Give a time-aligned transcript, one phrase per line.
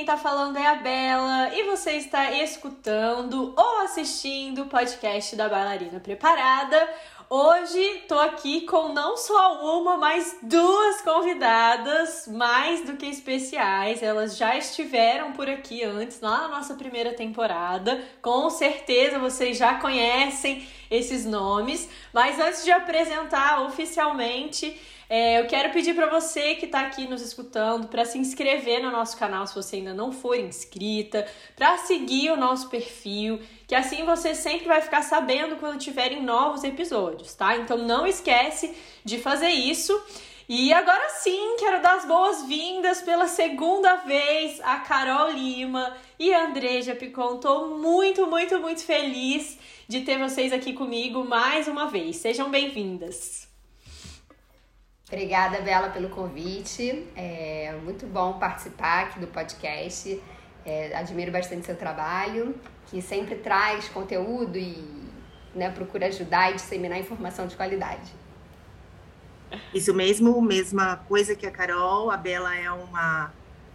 [0.00, 5.46] quem tá falando é a Bela e você está escutando ou assistindo o podcast da
[5.46, 6.88] Bailarina Preparada.
[7.28, 14.02] Hoje tô aqui com não só uma, mas duas convidadas mais do que especiais.
[14.02, 18.02] Elas já estiveram por aqui antes, lá na nossa primeira temporada.
[18.22, 24.80] Com certeza vocês já conhecem esses nomes, mas antes de apresentar oficialmente,
[25.12, 28.92] é, eu quero pedir para você que está aqui nos escutando para se inscrever no
[28.92, 34.04] nosso canal se você ainda não for inscrita, para seguir o nosso perfil, que assim
[34.04, 37.56] você sempre vai ficar sabendo quando tiverem novos episódios, tá?
[37.56, 38.72] Então não esquece
[39.04, 40.00] de fazer isso.
[40.48, 46.46] E agora sim, quero dar as boas-vindas pela segunda vez a Carol Lima e a
[46.46, 47.38] Andreja Picon.
[47.38, 52.14] Tô muito, muito, muito feliz de ter vocês aqui comigo mais uma vez.
[52.14, 53.49] Sejam bem-vindas.
[55.12, 57.04] Obrigada, Bela, pelo convite.
[57.16, 60.22] É muito bom participar aqui do podcast.
[60.64, 62.54] É, admiro bastante seu trabalho,
[62.86, 64.78] que sempre traz conteúdo e
[65.52, 68.12] né, procura ajudar e disseminar informação de qualidade.
[69.74, 72.08] Isso mesmo, mesma coisa que a Carol.
[72.12, 73.32] A Bela é uma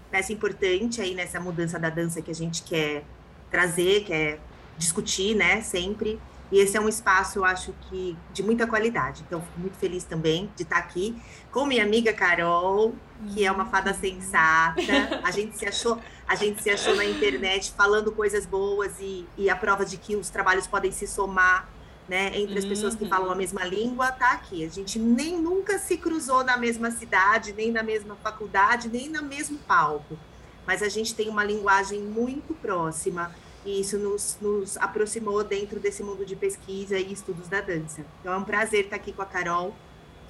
[0.09, 3.03] peça importante aí nessa mudança da dança que a gente quer
[3.51, 4.39] trazer, quer
[4.77, 6.17] discutir, né, sempre.
[6.55, 9.25] E esse é um espaço, eu acho que de muita qualidade.
[9.27, 11.13] Então, fico muito feliz também de estar aqui
[11.51, 12.95] com minha amiga Carol,
[13.27, 14.79] que é uma fada sensata.
[15.21, 19.49] A gente se achou, a gente se achou na internet falando coisas boas e, e
[19.49, 21.67] a prova de que os trabalhos podem se somar,
[22.07, 24.63] né, entre as pessoas que falam a mesma língua, tá aqui.
[24.63, 29.23] A gente nem nunca se cruzou na mesma cidade, nem na mesma faculdade, nem no
[29.23, 30.17] mesmo palco.
[30.65, 33.35] Mas a gente tem uma linguagem muito próxima
[33.65, 38.05] e isso nos, nos aproximou dentro desse mundo de pesquisa e estudos da dança.
[38.21, 39.73] Então é um prazer estar aqui com a Carol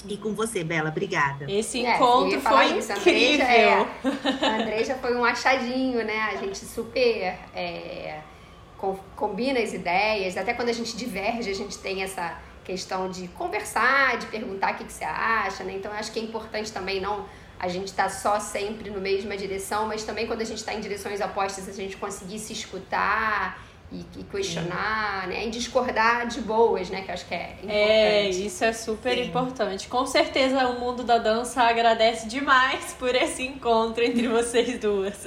[0.08, 0.90] e com você, Bela.
[0.90, 1.46] Obrigada.
[1.52, 2.92] Esse é, encontro foi isso.
[2.94, 3.46] incrível.
[3.46, 3.88] É,
[4.42, 6.32] a Andrei já foi um achadinho, né?
[6.34, 8.22] A gente super é,
[9.16, 10.38] combina as ideias.
[10.38, 14.78] Até quando a gente diverge, a gente tem essa questão de conversar, de perguntar o
[14.78, 15.74] que, que você acha, né?
[15.74, 17.26] Então, eu acho que é importante também não
[17.60, 20.82] a gente está só sempre no mesma direção, mas também quando a gente está em
[20.82, 25.30] direções opostas, a gente conseguir se escutar e, e questionar, Sim.
[25.30, 25.48] né?
[25.48, 27.02] E discordar de boas, né?
[27.02, 27.72] Que eu acho que é, é importante.
[27.72, 29.26] É, isso é super Sim.
[29.26, 29.88] importante.
[29.88, 35.24] Com certeza o mundo da dança agradece demais por esse encontro entre vocês duas.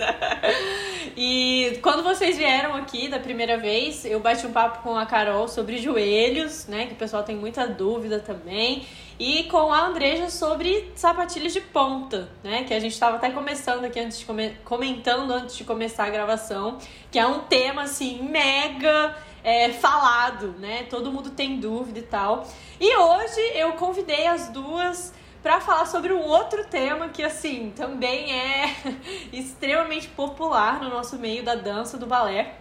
[1.17, 5.49] e quando vocês vieram aqui da primeira vez, eu bati um papo com a Carol
[5.49, 6.87] sobre joelhos, né?
[6.87, 8.87] Que o pessoal tem muita dúvida também
[9.19, 12.65] e com a Andreja sobre sapatilhas de ponta, né?
[12.65, 14.51] Que a gente estava até começando aqui antes de come...
[14.65, 16.79] comentando antes de começar a gravação,
[17.11, 20.85] que é um tema assim mega é, falado, né?
[20.85, 22.47] Todo mundo tem dúvida e tal.
[22.81, 25.13] E hoje eu convidei as duas
[25.43, 28.77] para falar sobre um outro tema que assim também é
[29.33, 32.55] extremamente popular no nosso meio da dança do balé,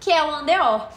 [0.00, 0.88] que é o andeor.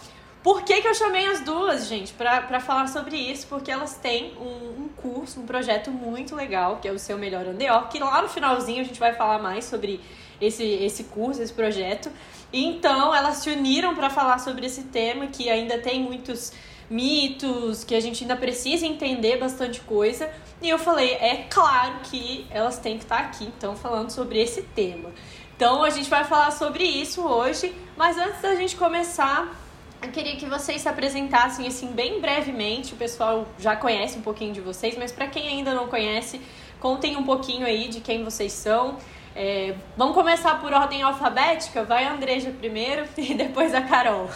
[0.44, 3.48] Por que, que eu chamei as duas, gente, para falar sobre isso?
[3.48, 7.48] Porque elas têm um, um, curso, um projeto muito legal, que é o Seu Melhor
[7.48, 10.02] Andeor, que lá no finalzinho a gente vai falar mais sobre
[10.42, 12.12] esse, esse curso, esse projeto.
[12.52, 16.52] Então, elas se uniram para falar sobre esse tema, que ainda tem muitos
[16.90, 20.30] mitos, que a gente ainda precisa entender bastante coisa.
[20.62, 24.62] E eu falei, é claro que elas têm que estar aqui, então, falando sobre esse
[24.62, 25.10] tema.
[25.56, 29.63] Então, a gente vai falar sobre isso hoje, mas antes da gente começar,
[30.04, 32.94] eu queria que vocês se apresentassem assim bem brevemente.
[32.94, 36.42] O pessoal já conhece um pouquinho de vocês, mas para quem ainda não conhece,
[36.80, 38.98] contem um pouquinho aí de quem vocês são.
[39.34, 41.84] É, vamos começar por ordem alfabética?
[41.84, 44.30] Vai a Andreja primeiro e depois a Carol.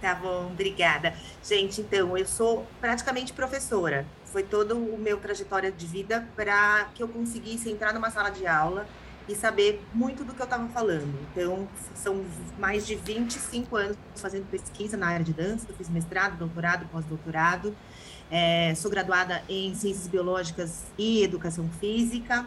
[0.00, 1.14] Tá bom, obrigada.
[1.44, 4.04] Gente, então, eu sou praticamente professora.
[4.24, 8.46] Foi todo o meu trajetória de vida para que eu conseguisse entrar numa sala de
[8.46, 8.84] aula
[9.28, 11.14] e saber muito do que eu estava falando.
[11.30, 12.24] Então, são
[12.58, 17.74] mais de 25 anos fazendo pesquisa na área de dança, eu fiz mestrado, doutorado, pós-doutorado,
[18.30, 22.46] é, sou graduada em Ciências Biológicas e Educação Física,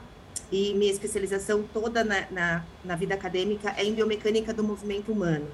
[0.51, 5.47] e minha especialização toda na, na, na vida acadêmica é em biomecânica do movimento humano.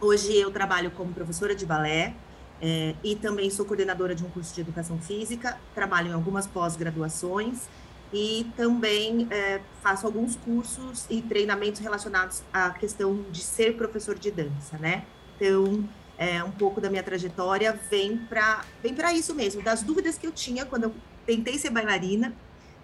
[0.00, 2.14] Hoje eu trabalho como professora de balé,
[2.60, 7.68] é, e também sou coordenadora de um curso de educação física, trabalho em algumas pós-graduações,
[8.14, 14.30] e também é, faço alguns cursos e treinamentos relacionados à questão de ser professor de
[14.30, 15.04] dança, né?
[15.34, 20.16] Então, é, um pouco da minha trajetória vem para vem para isso mesmo, das dúvidas
[20.16, 20.94] que eu tinha quando eu
[21.26, 22.32] tentei ser bailarina,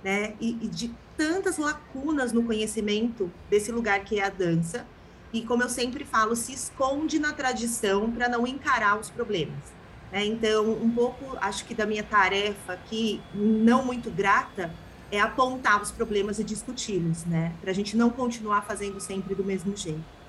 [0.03, 0.35] né?
[0.41, 4.85] E, e de tantas lacunas no conhecimento desse lugar que é a dança.
[5.33, 9.63] E como eu sempre falo, se esconde na tradição para não encarar os problemas.
[10.11, 10.25] Né?
[10.25, 14.73] Então, um pouco, acho que da minha tarefa aqui, não muito grata,
[15.11, 17.53] é apontar os problemas e discuti-los, né?
[17.61, 20.21] Para a gente não continuar fazendo sempre do mesmo jeito.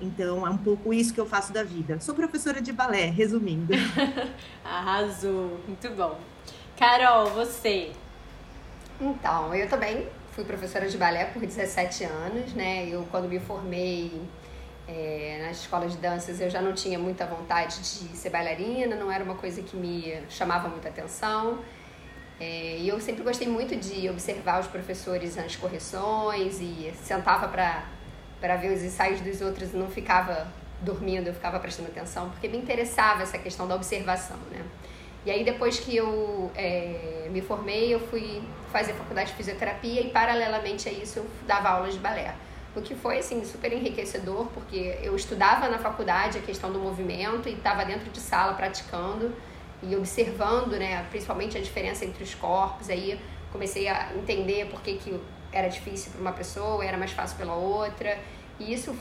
[0.00, 2.00] Então, é um pouco isso que eu faço da vida.
[2.00, 3.72] Sou professora de balé, resumindo.
[4.64, 6.18] Arrasou, muito bom.
[6.76, 7.92] Carol, você?
[9.00, 12.88] Então, eu também fui professora de balé por 17 anos, né?
[12.88, 14.22] Eu, quando me formei
[14.88, 19.12] é, nas escolas de danças, eu já não tinha muita vontade de ser bailarina, não
[19.12, 21.58] era uma coisa que me chamava muita atenção.
[22.40, 28.56] É, e eu sempre gostei muito de observar os professores nas correções e sentava para
[28.56, 30.48] ver os ensaios dos outros e não ficava
[30.80, 34.64] dormindo, eu ficava prestando atenção, porque me interessava essa questão da observação, né?
[35.26, 38.42] E aí depois que eu é, me formei, eu fui
[38.72, 42.34] fazer faculdade de fisioterapia e paralelamente a isso eu dava aulas de balé.
[42.74, 47.50] O que foi assim super enriquecedor, porque eu estudava na faculdade a questão do movimento
[47.50, 49.34] e estava dentro de sala praticando
[49.82, 52.88] e observando, né, principalmente a diferença entre os corpos.
[52.90, 53.18] Aí
[53.52, 55.20] comecei a entender por que, que
[55.52, 58.18] era difícil para uma pessoa, era mais fácil pela outra.
[58.58, 58.94] E isso,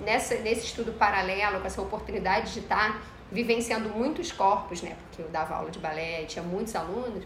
[0.00, 5.22] nessa, nesse estudo paralelo, com essa oportunidade de estar tá vivenciando muitos corpos, né, porque
[5.22, 7.24] eu dava aula de balé, tinha muitos alunos,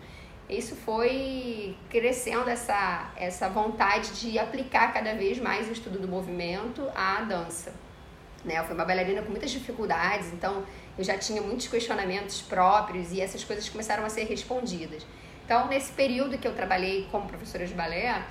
[0.49, 6.89] isso foi crescendo essa, essa vontade de aplicar cada vez mais o estudo do movimento
[6.95, 7.73] à dança.
[8.47, 8.59] Né?
[8.59, 10.65] Eu fui uma bailarina com muitas dificuldades, então
[10.97, 15.05] eu já tinha muitos questionamentos próprios e essas coisas começaram a ser respondidas.
[15.45, 18.25] Então, nesse período que eu trabalhei como professora de balé,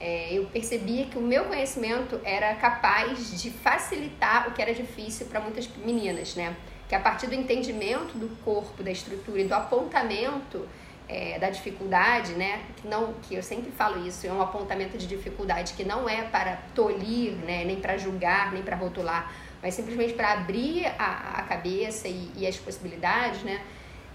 [0.00, 5.26] é, eu percebia que o meu conhecimento era capaz de facilitar o que era difícil
[5.26, 6.56] para muitas meninas, né?
[6.88, 10.66] Que a partir do entendimento do corpo, da estrutura e do apontamento
[11.08, 12.62] é, da dificuldade, né?
[12.76, 16.22] Que não, que eu sempre falo isso, é um apontamento de dificuldade que não é
[16.22, 17.64] para tolir, né?
[17.64, 19.30] Nem para julgar, nem para rotular,
[19.62, 23.60] mas simplesmente para abrir a, a cabeça e, e, as possibilidades, né?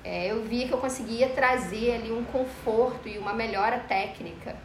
[0.03, 4.55] É, eu via que eu conseguia trazer ali um conforto e uma melhora técnica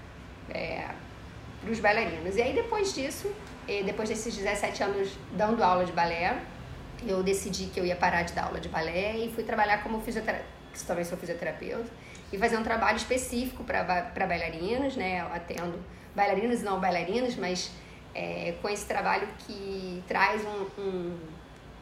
[0.50, 0.86] é,
[1.60, 2.36] para os bailarinos.
[2.36, 3.30] E aí depois disso,
[3.86, 6.36] depois desses 17 anos dando aula de balé,
[7.06, 10.00] eu decidi que eu ia parar de dar aula de balé e fui trabalhar como
[10.00, 10.46] fisioterapeuta,
[10.86, 11.90] também sou fisioterapeuta,
[12.32, 15.20] e fazer um trabalho específico para bailarinos, né?
[15.20, 15.78] Eu atendo
[16.14, 17.70] bailarinos e não bailarinos, mas
[18.14, 21.18] é, com esse trabalho que traz um, um,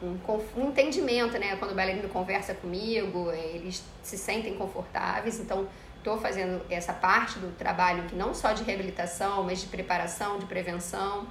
[0.03, 0.17] um,
[0.57, 1.55] um, entendimento, né?
[1.57, 5.67] Quando o bailarino conversa comigo, eles se sentem confortáveis, então
[5.97, 10.45] estou fazendo essa parte do trabalho que não só de reabilitação, mas de preparação, de
[10.45, 11.27] prevenção,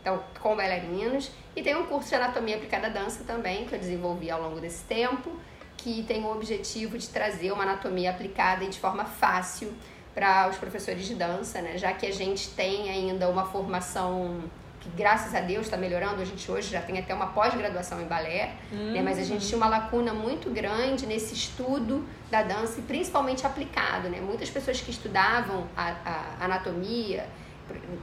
[0.00, 1.30] então com bailarinos.
[1.54, 4.60] E tem um curso de anatomia aplicada à dança também, que eu desenvolvi ao longo
[4.60, 5.30] desse tempo,
[5.76, 9.72] que tem o objetivo de trazer uma anatomia aplicada e de forma fácil
[10.14, 11.78] para os professores de dança, né?
[11.78, 14.42] Já que a gente tem ainda uma formação
[14.82, 18.04] que graças a Deus está melhorando, a gente hoje já tem até uma pós-graduação em
[18.04, 18.92] balé, uhum.
[18.92, 19.00] né?
[19.00, 24.08] mas a gente tinha uma lacuna muito grande nesse estudo da dança e principalmente aplicado,
[24.08, 24.20] né?
[24.20, 27.26] Muitas pessoas que estudavam a, a anatomia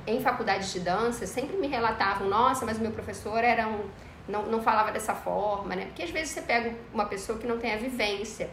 [0.07, 3.81] em faculdades de dança sempre me relatavam, nossa, mas o meu professor era um,
[4.27, 5.85] não, não falava dessa forma, né?
[5.85, 8.49] Porque às vezes você pega uma pessoa que não tem a vivência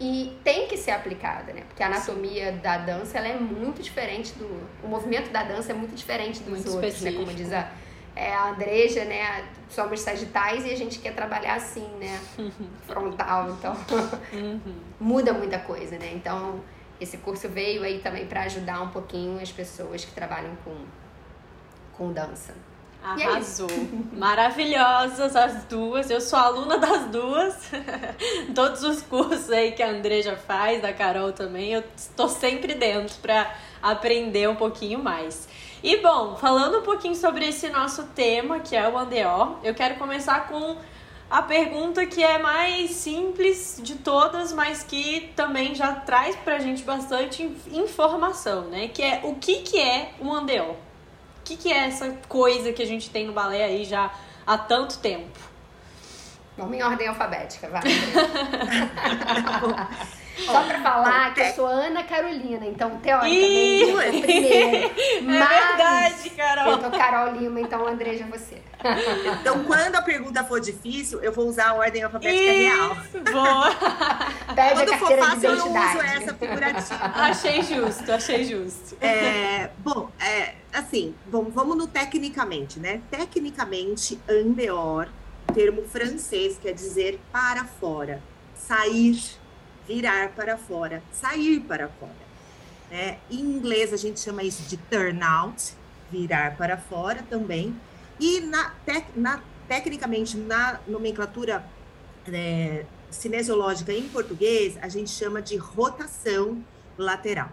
[0.00, 1.62] e tem que ser aplicada, né?
[1.68, 2.58] Porque a anatomia Sim.
[2.58, 4.46] da dança ela é muito diferente do.
[4.82, 7.20] O movimento da dança é muito diferente dos muito outros, específico.
[7.20, 7.26] né?
[7.26, 7.70] Como diz a,
[8.16, 9.44] é, a Andreja, né?
[9.68, 12.18] Somos sagitais e a gente quer trabalhar assim, né?
[12.86, 13.76] Frontal, então
[14.32, 14.60] uhum.
[14.98, 16.10] muda muita coisa, né?
[16.14, 16.60] Então
[16.98, 20.76] esse curso veio aí também para ajudar um pouquinho as pessoas que trabalham com,
[21.92, 22.54] com dança.
[23.02, 23.68] É Arrasou.
[24.12, 26.10] Maravilhosas as duas.
[26.10, 27.54] Eu sou aluna das duas.
[28.54, 32.74] Todos os cursos aí que a André já faz, da Carol também, eu estou sempre
[32.74, 35.48] dentro para aprender um pouquinho mais.
[35.82, 39.94] E bom, falando um pouquinho sobre esse nosso tema, que é o Andeor, eu quero
[39.94, 40.76] começar com
[41.30, 46.82] a pergunta que é mais simples de todas, mas que também já traz pra gente
[46.82, 48.88] bastante informação, né?
[48.88, 50.89] Que é o que, que é o Andeor?
[51.50, 54.12] Que, que é essa coisa que a gente tem no balé aí já
[54.46, 55.38] há tanto tempo?
[56.56, 57.82] Vamos em ordem alfabética, vai.
[60.46, 64.90] Só pra falar que eu sou Ana Carolina, então teoricamente eu é primeiro.
[64.96, 66.72] É verdade, Carol.
[66.72, 68.62] Eu tô Carol Lima, então Andreja você.
[69.40, 72.96] Então, quando a pergunta for difícil, eu vou usar a ordem alfabética Isso, real.
[73.32, 73.70] Boa!
[74.54, 77.04] Pede quando a for fácil, eu não uso essa figurativa.
[77.14, 78.96] Achei justo, achei justo.
[79.00, 83.00] É, bom, é, assim, bom, vamos no tecnicamente, né?
[83.10, 85.08] Tecnicamente, andeor,
[85.52, 88.22] termo francês, quer dizer para fora,
[88.54, 89.39] sair
[89.90, 92.30] virar para fora, sair para fora.
[92.88, 93.18] Né?
[93.28, 95.74] Em inglês a gente chama isso de turn out,
[96.12, 97.74] virar para fora também.
[98.20, 101.64] E na, tec, na tecnicamente na nomenclatura
[102.32, 106.64] é, cinesiológica em português a gente chama de rotação
[106.96, 107.50] lateral.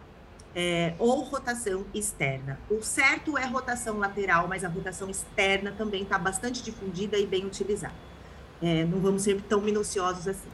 [0.56, 2.60] é, ou rotação externa.
[2.68, 7.46] O certo é rotação lateral, mas a rotação externa também está bastante difundida e bem
[7.46, 7.94] utilizada.
[8.60, 10.50] É, não vamos ser tão minuciosos assim.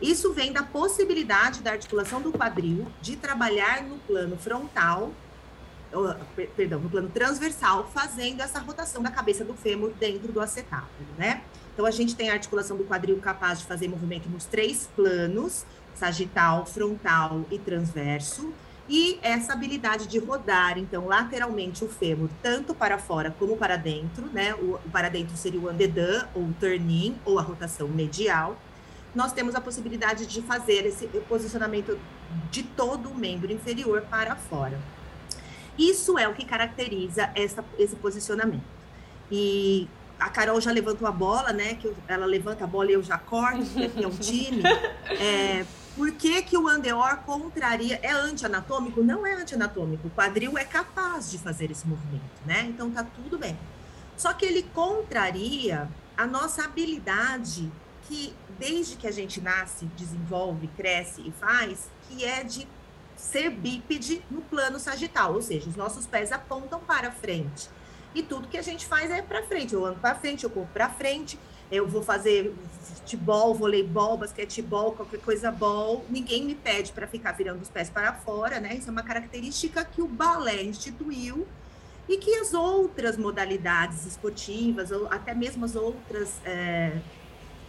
[0.00, 5.12] Isso vem da possibilidade da articulação do quadril de trabalhar no plano frontal,
[6.56, 11.42] perdão, no plano transversal, fazendo essa rotação da cabeça do fêmur dentro do acetábulo, né?
[11.72, 15.64] Então, a gente tem a articulação do quadril capaz de fazer movimento nos três planos,
[15.94, 18.52] sagital, frontal e transverso,
[18.88, 24.26] e essa habilidade de rodar, então, lateralmente o fêmur, tanto para fora como para dentro,
[24.26, 24.54] né?
[24.54, 28.56] O, para dentro seria o andedã, ou o turn-in, ou a rotação medial,
[29.18, 31.98] nós temos a possibilidade de fazer esse posicionamento
[32.52, 34.78] de todo o membro inferior para fora.
[35.76, 38.62] Isso é o que caracteriza essa, esse posicionamento.
[39.28, 39.88] E
[40.20, 41.74] a Carol já levantou a bola, né?
[41.74, 44.62] Que ela levanta a bola e eu já corto, porque é um time.
[45.20, 47.98] É, por que, que o andeor contraria?
[48.04, 49.02] É anti-anatômico?
[49.02, 50.06] Não é anti-anatômico.
[50.06, 52.66] O quadril é capaz de fazer esse movimento, né?
[52.68, 53.58] Então tá tudo bem.
[54.16, 57.68] Só que ele contraria a nossa habilidade
[58.08, 62.66] que desde que a gente nasce, desenvolve, cresce e faz, que é de
[63.14, 67.68] ser bípede no plano sagital, ou seja, os nossos pés apontam para frente.
[68.14, 69.74] E tudo que a gente faz é para frente.
[69.74, 71.38] Eu ando para frente, eu corro para frente,
[71.70, 76.04] eu vou fazer futebol, voleibol, basquetebol, qualquer coisa bol.
[76.08, 78.74] Ninguém me pede para ficar virando os pés para fora, né?
[78.74, 81.46] Isso é uma característica que o balé instituiu
[82.08, 86.96] e que as outras modalidades esportivas, ou até mesmo as outras é,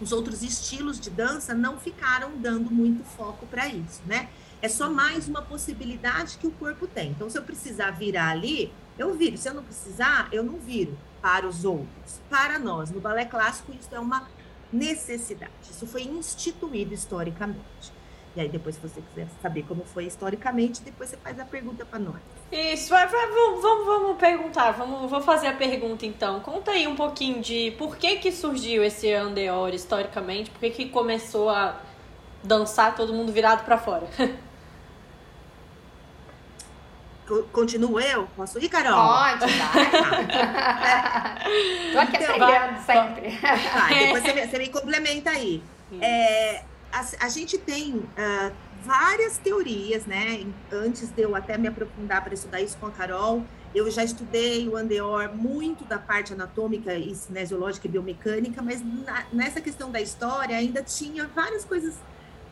[0.01, 4.29] os outros estilos de dança não ficaram dando muito foco para isso, né?
[4.62, 7.12] É só mais uma possibilidade que o corpo tem.
[7.12, 9.38] Então, se eu precisar virar ali, eu viro.
[9.38, 12.20] Se eu não precisar, eu não viro para os outros.
[12.29, 14.27] Para nós, no balé clássico, isso é uma
[14.72, 15.51] necessidade.
[15.70, 17.94] Isso foi instituído historicamente.
[18.39, 21.86] E aí, depois, se você quiser saber como foi historicamente, depois você faz a pergunta
[21.86, 22.22] para nós.
[22.50, 26.39] Isso, vai, vai, vamos, vamos, vamos perguntar, vamos, vou fazer a pergunta então.
[26.39, 30.88] Conta aí um pouquinho de por que que surgiu esse Andeor historicamente, por que que
[30.88, 31.81] começou a
[32.41, 34.08] dançar todo mundo virado para fora?
[37.51, 38.25] Continuo eu?
[38.38, 39.05] Posso ir, Carol?
[39.05, 39.91] Pode, vai.
[41.91, 43.38] Tô aqui então, aprendendo sempre.
[43.74, 45.62] Vai, depois você me, você me complementa aí.
[46.01, 48.51] É, a, a, gente tem uh,
[48.84, 50.46] várias teorias, né?
[50.72, 53.43] Antes de eu até me aprofundar para estudar isso com a Carol,
[53.74, 59.25] eu já estudei o Andeor muito da parte anatômica e cinesiológica e biomecânica, mas na,
[59.31, 61.96] nessa questão da história ainda tinha várias coisas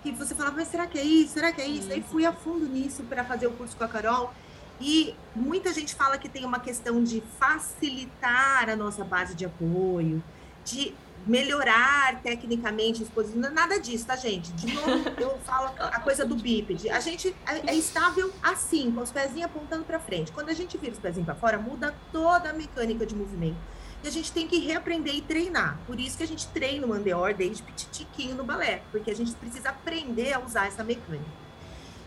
[0.03, 1.34] que você falava, mas será que é isso?
[1.34, 1.88] Será que é isso?
[1.88, 1.94] Uhum.
[1.94, 4.32] Aí fui a fundo nisso para fazer o curso com a Carol.
[4.79, 10.24] E muita gente fala que tem uma questão de facilitar a nossa base de apoio,
[10.63, 10.94] de
[11.26, 13.56] melhorar tecnicamente os posicionamentos.
[13.56, 14.52] Nada disso, tá, gente?
[14.54, 16.90] De novo, eu falo a coisa do bípede.
[16.90, 20.32] A gente é, é estável assim, com os pezinhos apontando para frente.
[20.32, 23.58] Quando a gente vira os pezinhos para fora, muda toda a mecânica de movimento.
[24.04, 25.80] E a gente tem que reaprender e treinar.
[25.88, 29.32] Por isso que a gente treina o andeor desde petitiquinho no balé, porque a gente
[29.34, 31.26] precisa aprender a usar essa mecânica.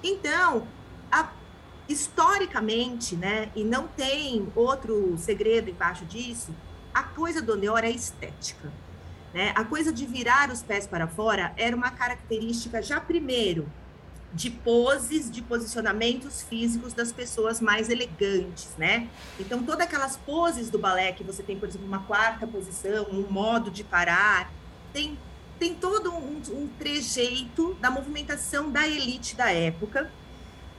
[0.03, 0.67] Então,
[1.11, 1.31] a,
[1.89, 6.55] historicamente, né, e não tem outro segredo embaixo disso,
[6.95, 8.73] a coisa do andeor é estética.
[9.33, 9.53] Né?
[9.55, 13.69] A coisa de virar os pés para fora era uma característica já primeiro
[14.33, 19.09] de poses, de posicionamentos físicos das pessoas mais elegantes, né?
[19.39, 23.23] Então, todas aquelas poses do balé que você tem, por exemplo, uma quarta posição, um
[23.29, 24.53] modo de parar,
[24.93, 25.19] tem,
[25.59, 30.11] tem todo um, um trejeito da movimentação da elite da época,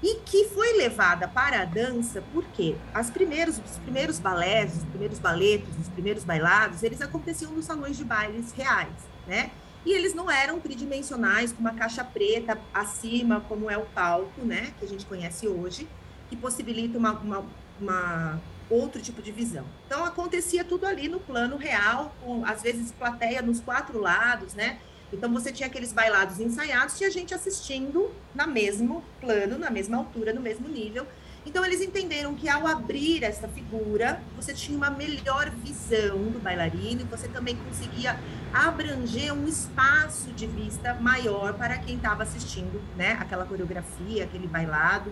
[0.01, 5.19] e que foi levada para a dança porque as primeiros, os primeiros balés, os primeiros
[5.19, 8.93] baletos, os primeiros bailados, eles aconteciam nos salões de bailes reais,
[9.27, 9.51] né?
[9.85, 14.73] E eles não eram tridimensionais, com uma caixa preta acima, como é o palco, né?
[14.79, 15.87] Que a gente conhece hoje,
[16.29, 17.45] que possibilita uma, uma,
[17.79, 19.65] uma outro tipo de visão.
[19.87, 24.79] Então, acontecia tudo ali no plano real, com, às vezes, plateia nos quatro lados, né?
[25.11, 29.97] Então você tinha aqueles bailados ensaiados e a gente assistindo na mesmo plano, na mesma
[29.97, 31.05] altura, no mesmo nível.
[31.45, 37.05] Então eles entenderam que ao abrir essa figura, você tinha uma melhor visão do bailarino,
[37.05, 38.19] você também conseguia
[38.53, 43.17] abranger um espaço de vista maior para quem estava assistindo, né?
[43.19, 45.11] Aquela coreografia, aquele bailado,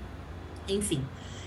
[0.67, 1.03] enfim.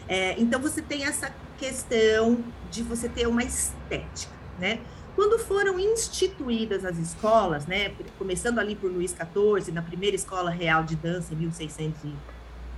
[0.09, 4.81] É, então você tem essa questão de você ter uma estética, né?
[5.15, 10.85] Quando foram instituídas as escolas, né, começando ali por Luís XIV, na primeira escola real
[10.85, 12.15] de dança em 1600 e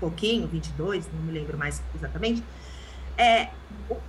[0.01, 2.43] pouquinho, 22, não me lembro mais exatamente,
[3.17, 3.51] é,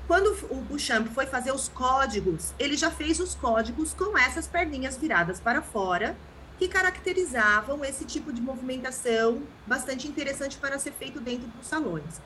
[0.08, 4.98] quando o Bouchamp foi fazer os códigos, ele já fez os códigos com essas perninhas
[4.98, 6.16] viradas para fora,
[6.58, 12.22] que caracterizavam esse tipo de movimentação bastante interessante para ser feito dentro dos salões.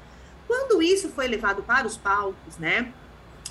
[0.47, 2.93] Quando isso foi levado para os palcos, né?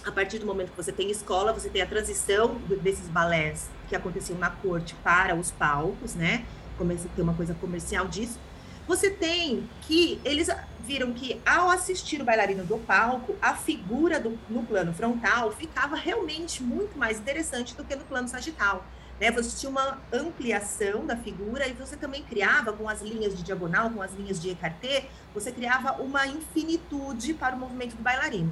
[0.08, 3.94] A partir do momento que você tem escola, você tem a transição desses balés que
[3.94, 6.46] aconteciam na corte para os palcos, né?
[6.78, 8.38] Começa a ter uma coisa comercial disso.
[8.86, 10.48] Você tem que eles
[10.80, 15.94] viram que ao assistir o bailarino do palco, a figura do, no plano frontal ficava
[15.94, 18.86] realmente muito mais interessante do que no plano sagital.
[19.20, 19.30] Né?
[19.30, 23.90] Você tinha uma ampliação da figura e você também criava com as linhas de diagonal,
[23.90, 28.50] com as linhas de écarté, você criava uma infinitude para o movimento do bailarino.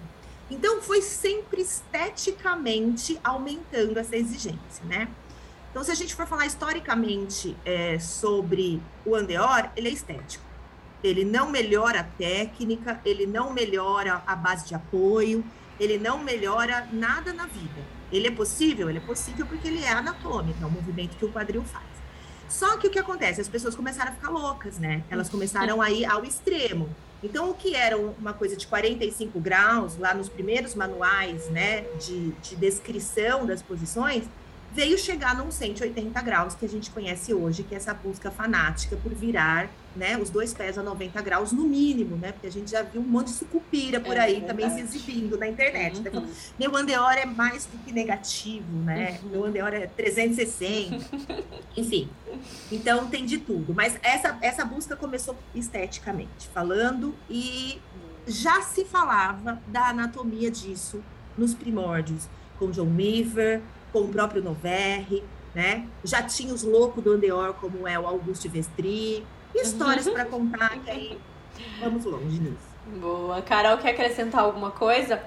[0.51, 5.09] Então foi sempre esteticamente aumentando essa exigência, né?
[5.77, 10.43] Então, se a gente for falar historicamente é, sobre o Andeor, ele é estético.
[11.05, 15.45] Ele não melhora a técnica, ele não melhora a base de apoio,
[15.79, 17.83] ele não melhora nada na vida.
[18.11, 18.89] Ele é possível?
[18.89, 21.85] Ele é possível porque ele é anatômico, é o movimento que o quadril faz.
[22.49, 23.43] Só que o que acontece?
[23.43, 25.05] As pessoas começaram a ficar loucas, né?
[25.11, 26.89] Elas começaram a ir ao extremo.
[27.23, 32.33] Então, o que era uma coisa de 45 graus, lá nos primeiros manuais né, de,
[32.33, 34.25] de descrição das posições,
[34.73, 38.97] veio chegar num 180 graus que a gente conhece hoje, que é essa busca fanática
[38.97, 42.33] por virar né, os dois pés a 90 graus no mínimo, né?
[42.33, 45.37] Porque a gente já viu um monte de sucupira por é, aí também se exibindo
[45.39, 45.97] na internet.
[45.97, 46.01] Uhum.
[46.07, 46.27] Então,
[46.59, 49.19] meu andeor é mais do que negativo, né?
[49.23, 49.31] Uhum.
[49.31, 51.05] Meu andeor é 360.
[51.77, 52.09] Enfim.
[52.71, 53.75] Então tem de tudo.
[53.75, 57.81] Mas essa, essa busca começou esteticamente falando e
[58.27, 61.03] já se falava da anatomia disso
[61.37, 63.63] nos primórdios, com John Weaver,
[63.93, 65.23] com o próprio Noverre,
[65.55, 65.87] né?
[66.05, 69.25] Já tinha os loucos do Andeor, como é o Augusto Vestri.
[69.63, 71.19] Histórias para contar que aí
[71.81, 72.77] vamos longe nisso.
[73.01, 73.43] Boa.
[73.43, 75.23] Carol, quer acrescentar alguma coisa?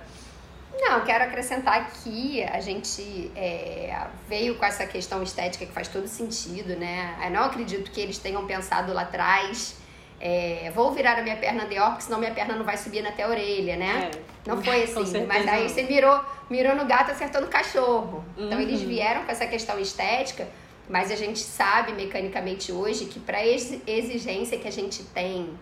[0.79, 6.07] Não, quero acrescentar aqui, a gente é, veio com essa questão estética que faz todo
[6.07, 7.17] sentido, né?
[7.25, 9.77] Eu não acredito que eles tenham pensado lá atrás
[10.21, 13.23] é, vou virar a minha perna de porque senão minha perna não vai subir até
[13.23, 14.11] a orelha, né?
[14.13, 15.25] É, não foi assim.
[15.25, 18.23] Mas aí você mirou, mirou no gato acertou no cachorro.
[18.37, 18.47] Uhum.
[18.47, 18.87] Então eles uhum.
[18.87, 20.47] vieram com essa questão estética,
[20.89, 25.57] mas a gente sabe mecanicamente hoje que para exigência que a gente tem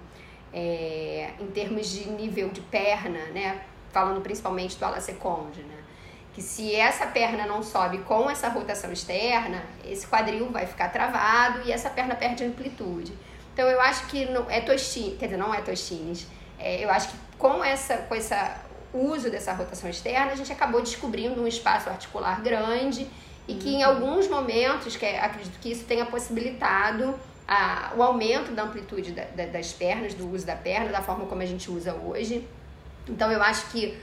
[0.54, 3.62] é, em termos de nível de perna, né?
[3.92, 5.76] Falando principalmente do ala seconde, né?
[6.34, 11.62] Que se essa perna não sobe com essa rotação externa, esse quadril vai ficar travado
[11.66, 13.14] e essa perna perde amplitude.
[13.54, 16.26] Então eu acho que não, é Tostines, quer dizer, não é Tostines.
[16.58, 18.16] É, eu acho que com essa, com
[18.94, 23.08] uso dessa rotação externa, a gente acabou descobrindo um espaço articular grande
[23.48, 27.16] e que em alguns momentos, que é, acredito que isso tenha possibilitado
[27.48, 31.26] a, o aumento da amplitude da, da, das pernas, do uso da perna, da forma
[31.26, 32.48] como a gente usa hoje.
[33.08, 33.98] Então eu acho que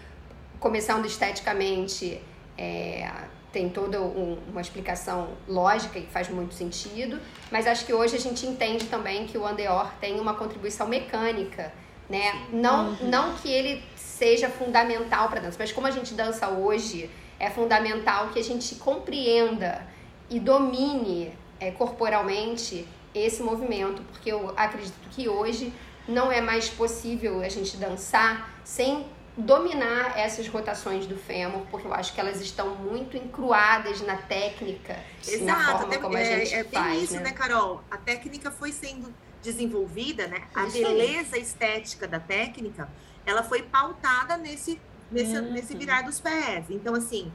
[0.58, 2.22] começando esteticamente
[2.56, 3.10] é,
[3.52, 8.18] tem toda um, uma explicação lógica e faz muito sentido, mas acho que hoje a
[8.18, 11.72] gente entende também que o Andeor tem uma contribuição mecânica,
[12.08, 12.46] né?
[12.50, 12.96] Não, uhum.
[13.02, 17.10] não que ele seja fundamental para dança, mas como a gente dança hoje,
[17.44, 19.86] é fundamental que a gente compreenda
[20.30, 25.72] e domine é, corporalmente esse movimento, porque eu acredito que hoje
[26.08, 31.92] não é mais possível a gente dançar sem dominar essas rotações do fêmur, porque eu
[31.92, 36.40] acho que elas estão muito encruadas na técnica, Exato, na forma até, como a é,
[36.40, 36.96] gente é, faz.
[36.96, 37.24] É isso, né?
[37.24, 37.82] né, Carol?
[37.90, 40.44] A técnica foi sendo desenvolvida, né?
[40.54, 41.42] A isso beleza aí.
[41.42, 42.88] estética da técnica,
[43.26, 45.52] ela foi pautada nesse, nesse, uhum.
[45.52, 46.66] nesse virar dos pés.
[46.70, 47.30] Então, assim,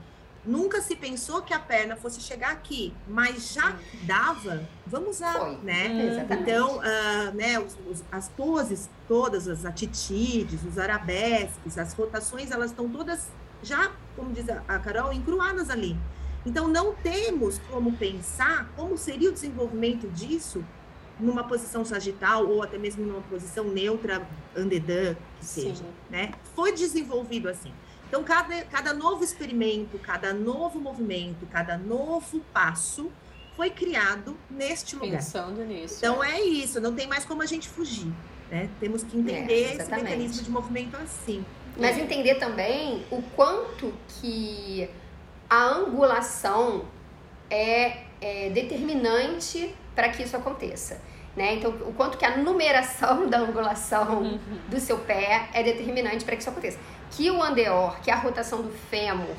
[0.45, 5.57] Nunca se pensou que a perna fosse chegar aqui, mas já dava, vamos usar, Foi.
[5.57, 6.07] né?
[6.07, 6.49] Exatamente.
[6.49, 12.71] Então, uh, né, os, os, as poses todas, as atitudes, os arabesques, as rotações, elas
[12.71, 13.29] estão todas
[13.61, 15.97] já, como diz a Carol, encruadas ali.
[16.45, 20.63] Então, não temos como pensar como seria o desenvolvimento disso
[21.19, 25.93] numa posição sagital ou até mesmo numa posição neutra, andedã, que seja, Sim.
[26.09, 26.31] né?
[26.55, 27.73] Foi desenvolvido assim.
[28.07, 33.11] Então, cada, cada novo experimento, cada novo movimento, cada novo passo
[33.55, 35.17] foi criado neste lugar.
[35.17, 35.97] Pensando nisso.
[35.97, 38.11] Então, é, é isso, não tem mais como a gente fugir.
[38.49, 38.67] Né?
[38.79, 41.45] Temos que entender é, esse mecanismo de movimento assim.
[41.77, 42.01] Mas é.
[42.01, 44.89] entender também o quanto que
[45.47, 46.85] a angulação
[47.49, 51.01] é, é determinante para que isso aconteça.
[51.35, 51.55] Né?
[51.55, 54.39] Então, o quanto que a numeração da angulação uhum.
[54.67, 56.79] do seu pé é determinante para que isso aconteça
[57.11, 59.35] que o andeor, que a rotação do fêmur,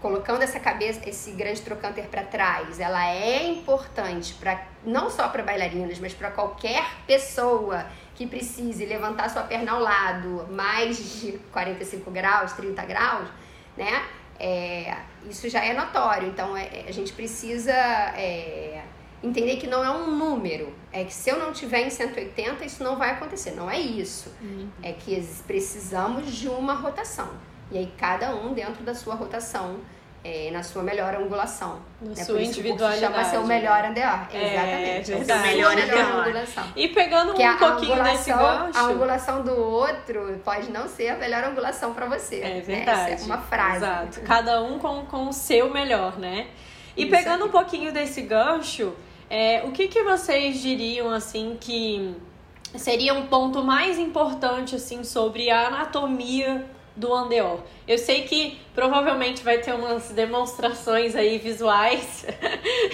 [0.00, 5.42] colocando essa cabeça, esse grande trocânter para trás, ela é importante para não só para
[5.42, 12.10] bailarinas, mas para qualquer pessoa que precise levantar sua perna ao lado mais de 45
[12.10, 13.28] graus, 30 graus,
[13.76, 14.04] né?
[14.40, 14.96] É,
[15.30, 16.28] isso já é notório.
[16.28, 18.82] Então é, a gente precisa é,
[19.22, 20.74] entender que não é um número.
[20.92, 23.52] É que se eu não tiver em 180, isso não vai acontecer.
[23.52, 24.30] Não é isso.
[24.42, 24.68] Uhum.
[24.82, 27.30] É que precisamos de uma rotação.
[27.70, 29.80] E aí cada um dentro da sua rotação,
[30.22, 31.80] é, na sua melhor angulação.
[32.00, 33.00] Na é sua individualidade.
[33.00, 34.28] Chama seu melhor andear.
[34.30, 35.12] É, Exatamente.
[35.12, 36.64] É, seu melhor angulação.
[36.76, 38.78] E pegando um pouquinho desse gancho...
[38.78, 42.40] A angulação do outro pode não ser a melhor angulação para você.
[42.42, 43.12] É verdade.
[43.12, 43.76] Essa é uma frase.
[43.78, 44.20] Exato.
[44.20, 46.48] Cada um com, com o seu melhor, né?
[46.94, 48.94] E Isso pegando um pouquinho desse gancho...
[49.34, 52.14] É, o que, que vocês diriam assim que
[52.76, 57.60] seria um ponto mais importante assim sobre a anatomia do Andeor?
[57.88, 62.26] Eu sei que provavelmente vai ter umas demonstrações aí visuais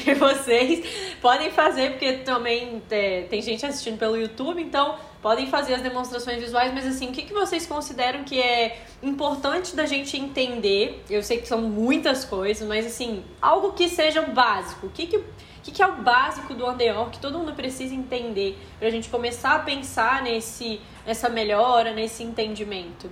[0.05, 0.87] que vocês
[1.21, 6.39] podem fazer, porque também é, tem gente assistindo pelo YouTube, então podem fazer as demonstrações
[6.39, 11.03] visuais, mas assim, o que, que vocês consideram que é importante da gente entender?
[11.11, 14.87] Eu sei que são muitas coisas, mas assim, algo que seja básico.
[14.87, 15.25] O que, que
[15.69, 19.09] que, que é o básico do Andeor que todo mundo precisa entender para a gente
[19.09, 23.11] começar a pensar nesse, nessa melhora, nesse entendimento?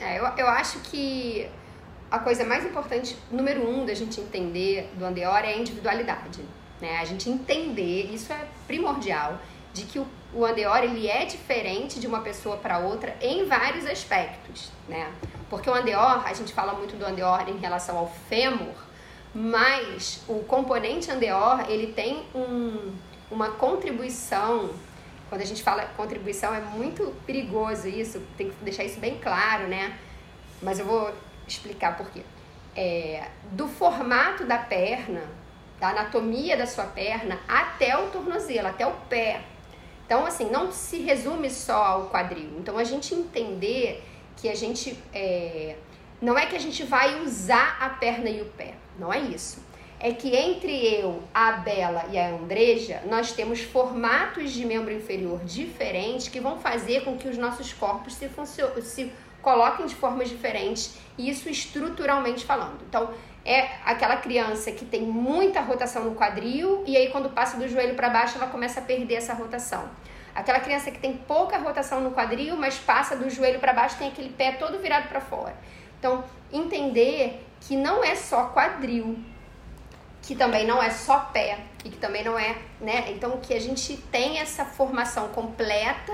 [0.00, 1.48] É, eu, eu acho que
[2.10, 6.44] a coisa mais importante, número um, da gente entender do Andeor é a individualidade.
[6.80, 6.98] Né?
[6.98, 9.38] A gente entender, isso é primordial,
[9.72, 13.86] de que o, o Andeor ele é diferente de uma pessoa para outra em vários
[13.86, 14.70] aspectos.
[14.88, 15.12] Né?
[15.48, 18.74] Porque o Andeor, a gente fala muito do Andeor em relação ao fêmur,
[19.34, 22.92] mas o componente Andeor, ele tem um,
[23.30, 24.70] uma contribuição,
[25.28, 29.68] quando a gente fala contribuição é muito perigoso isso, tem que deixar isso bem claro,
[29.68, 29.98] né?
[30.60, 31.12] Mas eu vou
[31.46, 32.22] explicar por quê.
[32.76, 35.22] É, do formato da perna,
[35.80, 39.42] da anatomia da sua perna, até o tornozelo, até o pé.
[40.04, 42.50] Então, assim, não se resume só ao quadril.
[42.58, 44.04] Então, a gente entender
[44.36, 44.98] que a gente...
[45.12, 45.76] É,
[46.20, 48.74] não é que a gente vai usar a perna e o pé.
[49.02, 49.60] Não é isso.
[49.98, 55.44] É que entre eu, a Bela e a Andreja, nós temos formatos de membro inferior
[55.44, 58.30] diferentes que vão fazer com que os nossos corpos se,
[58.82, 62.80] se coloquem de formas diferentes, isso estruturalmente falando.
[62.88, 63.12] Então,
[63.44, 67.96] é aquela criança que tem muita rotação no quadril e aí quando passa do joelho
[67.96, 69.90] para baixo ela começa a perder essa rotação.
[70.32, 74.08] Aquela criança que tem pouca rotação no quadril, mas passa do joelho para baixo tem
[74.08, 75.56] aquele pé todo virado para fora.
[75.98, 79.18] Então, entender que não é só quadril,
[80.22, 83.10] que também não é só pé e que também não é, né?
[83.10, 86.12] Então que a gente tem essa formação completa,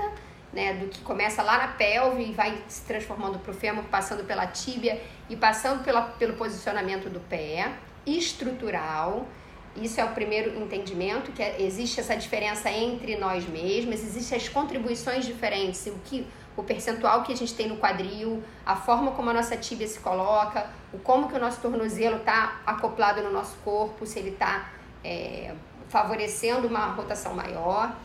[0.51, 4.25] né, do que começa lá na pelve e vai se transformando para o fêmur, passando
[4.25, 7.71] pela tíbia e passando pela, pelo posicionamento do pé,
[8.05, 9.27] estrutural.
[9.75, 14.49] Isso é o primeiro entendimento, que é, existe essa diferença entre nós mesmos, existem as
[14.49, 19.29] contribuições diferentes, o que o percentual que a gente tem no quadril, a forma como
[19.29, 23.55] a nossa tíbia se coloca, o como que o nosso tornozelo está acoplado no nosso
[23.63, 24.69] corpo, se ele está
[25.03, 25.53] é,
[25.87, 27.95] favorecendo uma rotação maior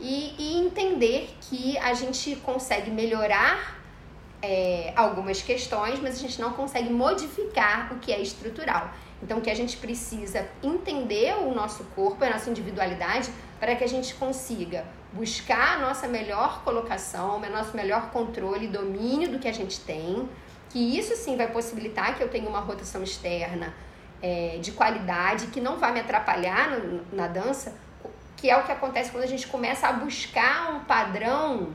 [0.00, 3.78] e, e, entender que a gente consegue melhorar
[4.42, 8.90] é, algumas questões, mas a gente não consegue modificar o que é estrutural.
[9.24, 13.88] Então, que a gente precisa entender o nosso corpo, a nossa individualidade, para que a
[13.88, 14.84] gente consiga
[15.14, 19.80] buscar a nossa melhor colocação, o nosso melhor controle e domínio do que a gente
[19.80, 20.28] tem,
[20.68, 23.72] que isso sim vai possibilitar que eu tenha uma rotação externa
[24.20, 27.74] é, de qualidade, que não vai me atrapalhar no, na dança,
[28.36, 31.72] que é o que acontece quando a gente começa a buscar um padrão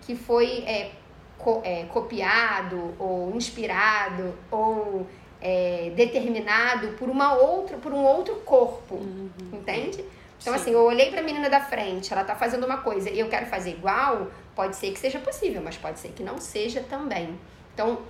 [0.00, 0.92] que foi é,
[1.36, 5.06] co, é, copiado ou inspirado ou
[5.40, 9.30] é, determinado por uma outra, por um outro corpo, uhum.
[9.52, 10.04] entende?
[10.40, 10.60] Então, Sim.
[10.60, 13.28] assim, eu olhei para a menina da frente, ela tá fazendo uma coisa e eu
[13.28, 17.38] quero fazer igual, pode ser que seja possível, mas pode ser que não seja também.
[17.74, 18.00] Então,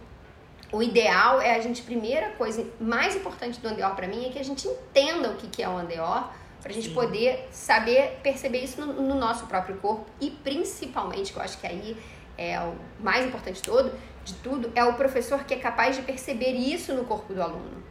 [0.73, 4.39] o ideal é a gente, primeira coisa mais importante do Andeor para mim é que
[4.39, 6.29] a gente entenda o que, que é o Andeor,
[6.61, 6.95] para a gente Sim.
[6.95, 11.67] poder saber perceber isso no, no, nosso próprio corpo e principalmente, que eu acho que
[11.67, 11.97] aí
[12.37, 13.93] é o mais importante de todo,
[14.27, 17.83] de tudo, é o professor que é capaz de perceber isso no corpo do aluno,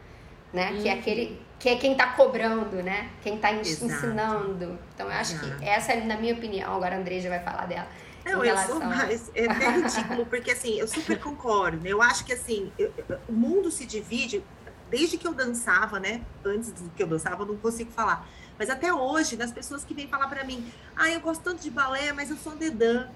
[0.52, 0.70] né?
[0.70, 0.82] Uhum.
[0.82, 3.10] Que é aquele que é quem está cobrando, né?
[3.22, 4.78] Quem está ensinando.
[4.94, 5.58] Então, eu acho Exato.
[5.58, 6.74] que essa é na minha opinião.
[6.74, 7.88] Agora a Andreja vai falar dela.
[8.24, 9.30] Não, eu sou mais.
[9.34, 11.86] É até ridículo, porque assim, eu super concordo.
[11.86, 12.92] Eu acho que assim, eu,
[13.26, 14.44] o mundo se divide.
[14.90, 16.20] Desde que eu dançava, né?
[16.44, 18.28] Antes do que eu dançava, eu não consigo falar.
[18.58, 21.70] Mas até hoje, das pessoas que vêm falar para mim, ah, eu gosto tanto de
[21.70, 23.08] balé, mas eu sou dedã.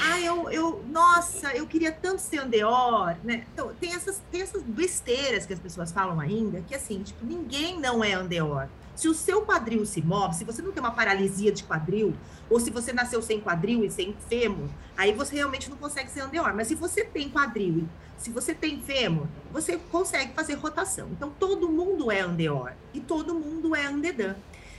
[0.00, 3.44] Ah, eu, eu, nossa, eu queria tanto ser andeor, né?
[3.52, 7.78] Então, tem essas, tem essas besteiras que as pessoas falam ainda, que assim, tipo, ninguém
[7.78, 8.68] não é andeor.
[8.96, 12.14] Se o seu quadril se move, se você não tem uma paralisia de quadril,
[12.48, 16.20] ou se você nasceu sem quadril e sem fêmur, aí você realmente não consegue ser
[16.20, 16.54] andeor.
[16.54, 21.08] Mas se você tem quadril, se você tem fêmur, você consegue fazer rotação.
[21.10, 24.34] Então, todo mundo é andeor e todo mundo é andedã.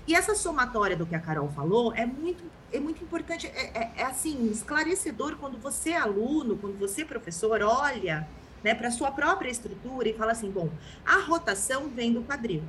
[0.08, 2.44] E essa somatória do que a Carol falou é muito,
[2.76, 7.06] é muito importante, é, é, é assim, esclarecedor quando você é aluno, quando você é
[7.06, 8.28] professor, olha
[8.64, 10.70] né, para sua própria estrutura e fala assim, bom,
[11.06, 12.64] a rotação vem do quadril,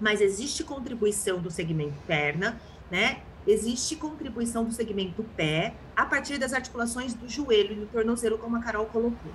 [0.00, 3.20] mas existe contribuição do segmento perna, né?
[3.46, 8.56] Existe contribuição do segmento pé a partir das articulações do joelho e do tornozelo, como
[8.56, 9.32] a Carol colocou.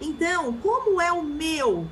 [0.00, 1.86] Então, como é o meu?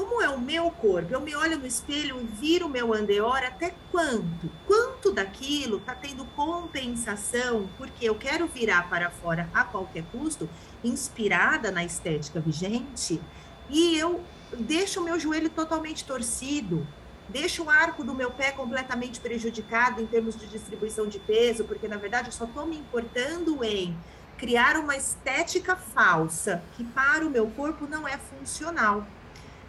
[0.00, 1.12] Como é o meu corpo?
[1.12, 4.50] Eu me olho no espelho e viro o meu andeor até quanto?
[4.66, 7.68] Quanto daquilo está tendo compensação?
[7.76, 10.48] Porque eu quero virar para fora a qualquer custo,
[10.82, 13.20] inspirada na estética vigente,
[13.68, 14.24] e eu
[14.56, 16.86] deixo o meu joelho totalmente torcido,
[17.28, 21.86] deixo o arco do meu pé completamente prejudicado em termos de distribuição de peso, porque
[21.86, 23.94] na verdade eu só estou me importando em
[24.38, 29.06] criar uma estética falsa que para o meu corpo não é funcional.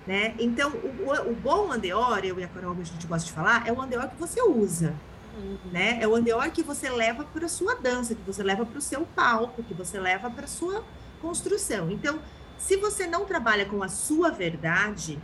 [0.05, 0.33] Né?
[0.39, 3.71] Então, o, o bom andeor, eu e a Carol, a gente gosta de falar, é
[3.71, 4.95] o andeor que você usa.
[5.37, 5.57] Uhum.
[5.71, 5.99] Né?
[6.01, 8.81] É o andeor que você leva para a sua dança, que você leva para o
[8.81, 10.83] seu palco, que você leva para a sua
[11.21, 11.91] construção.
[11.91, 12.19] Então,
[12.57, 15.19] se você não trabalha com a sua verdade,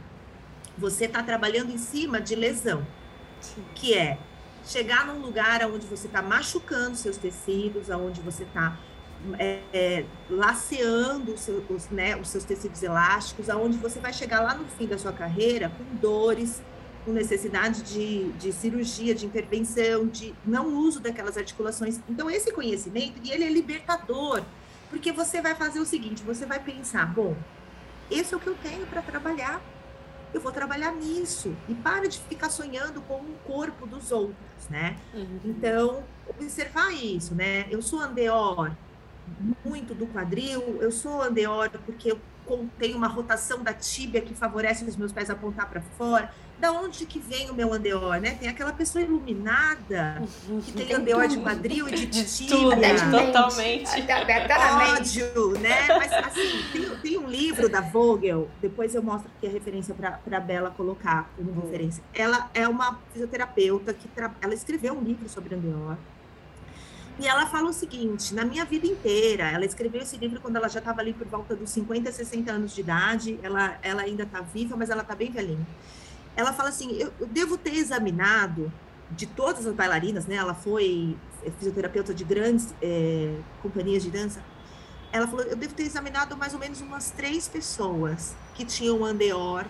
[0.77, 2.85] você está trabalhando em cima de lesão,
[3.41, 3.63] Sim.
[3.73, 4.17] que é
[4.65, 8.77] chegar num lugar onde você está machucando seus tecidos, onde você está
[9.37, 14.41] é, é, laceando os seus, os, né, os seus tecidos elásticos, aonde você vai chegar
[14.41, 16.61] lá no fim da sua carreira com dores,
[17.05, 21.99] com necessidade de, de cirurgia, de intervenção, de não uso daquelas articulações.
[22.09, 24.43] Então, esse conhecimento, e ele é libertador,
[24.89, 27.35] porque você vai fazer o seguinte, você vai pensar, bom,
[28.09, 29.61] esse é o que eu tenho para trabalhar,
[30.33, 31.55] eu vou trabalhar nisso.
[31.67, 34.97] E para de ficar sonhando com o corpo dos outros, né?
[35.13, 35.39] Uhum.
[35.45, 37.65] Então, observar isso, né?
[37.69, 38.71] Eu sou andeor
[39.65, 42.19] muito do quadril, eu sou andeor porque eu
[42.79, 47.05] tenho uma rotação da tíbia que favorece os meus pés apontar para fora da onde
[47.05, 48.31] que vem o meu andeor, né?
[48.31, 50.23] Tem aquela pessoa iluminada
[50.65, 52.95] que tem, tem andeor de quadril e de, tíbia.
[53.27, 55.21] Totalmente.
[55.21, 55.87] Ódio, né?
[55.87, 60.37] Mas, assim, tem, tem, um livro da Vogel, depois eu mostro aqui a referência para
[60.37, 61.59] a Bela colocar como hum.
[61.61, 62.03] referência.
[62.13, 64.33] Ela é uma fisioterapeuta que tra...
[64.41, 65.95] ela escreveu um livro sobre andeor.
[67.19, 70.67] E ela fala o seguinte: na minha vida inteira, ela escreveu esse livro quando ela
[70.67, 73.39] já estava ali por volta dos 50, 60 anos de idade.
[73.41, 75.65] Ela, ela ainda está viva, mas ela está bem velhinha
[76.37, 78.71] ela fala assim: eu, eu devo ter examinado
[79.11, 80.35] de todas as bailarinas, né?
[80.35, 81.17] Ela foi
[81.57, 84.41] fisioterapeuta de grandes é, companhias de dança.
[85.11, 89.65] Ela falou: eu devo ter examinado mais ou menos umas três pessoas que tinham andeor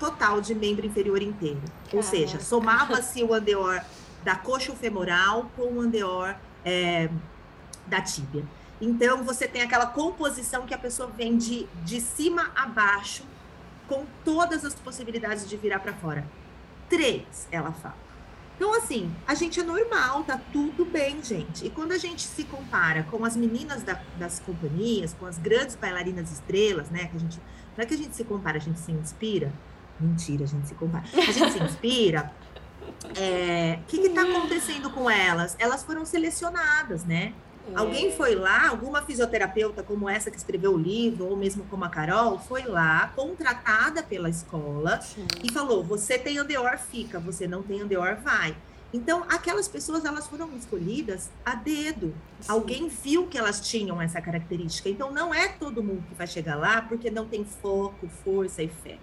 [0.00, 1.62] total de membro inferior inteiro.
[1.92, 3.80] Ou seja, somava-se o andeor
[4.24, 7.08] da coxa femoral com o andeor é,
[7.86, 8.44] da tíbia.
[8.80, 13.24] Então, você tem aquela composição que a pessoa vem de, de cima a baixo
[13.88, 16.26] com todas as possibilidades de virar para fora.
[16.88, 17.96] Três, ela fala.
[18.56, 21.66] Então, assim, a gente é normal, tá tudo bem, gente.
[21.66, 25.74] E quando a gente se compara com as meninas da, das companhias, com as grandes
[25.74, 27.06] bailarinas estrelas, né?
[27.06, 27.38] Que a gente,
[27.76, 29.52] não é que a gente se compara, a gente se inspira.
[29.98, 31.04] Mentira, a gente se compara.
[31.12, 32.32] A gente se inspira.
[33.04, 35.56] O é, que está acontecendo com elas?
[35.58, 37.34] Elas foram selecionadas, né?
[37.70, 37.76] É.
[37.78, 41.88] Alguém foi lá, alguma fisioterapeuta como essa que escreveu o livro, ou mesmo como a
[41.88, 45.26] Carol, foi lá, contratada pela escola Sim.
[45.42, 48.56] e falou: você tem andeor, fica, você não tem andeor, vai.
[48.92, 52.14] Então, aquelas pessoas elas foram escolhidas a dedo.
[52.40, 52.52] Sim.
[52.52, 54.88] Alguém viu que elas tinham essa característica.
[54.88, 58.68] Então, não é todo mundo que vai chegar lá porque não tem foco, força e
[58.68, 58.98] fé.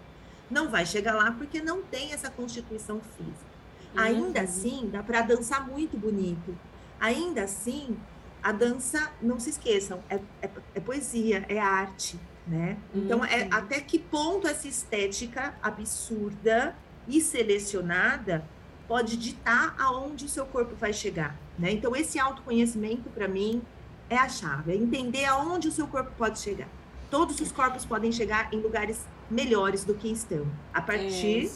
[0.49, 3.48] Não vai chegar lá porque não tem essa constituição física.
[3.93, 4.01] Uhum.
[4.01, 6.55] Ainda assim, dá para dançar muito bonito.
[6.99, 7.97] Ainda assim,
[8.41, 12.77] a dança, não se esqueçam, é, é, é poesia, é arte, né?
[12.93, 13.49] Então, é, uhum.
[13.51, 16.75] até que ponto essa estética absurda
[17.07, 18.45] e selecionada
[18.87, 21.71] pode ditar aonde o seu corpo vai chegar, né?
[21.71, 23.61] Então, esse autoconhecimento, para mim,
[24.09, 26.67] é a chave, é entender aonde o seu corpo pode chegar.
[27.11, 31.49] Todos os corpos podem chegar em lugares melhores do que estão, a partir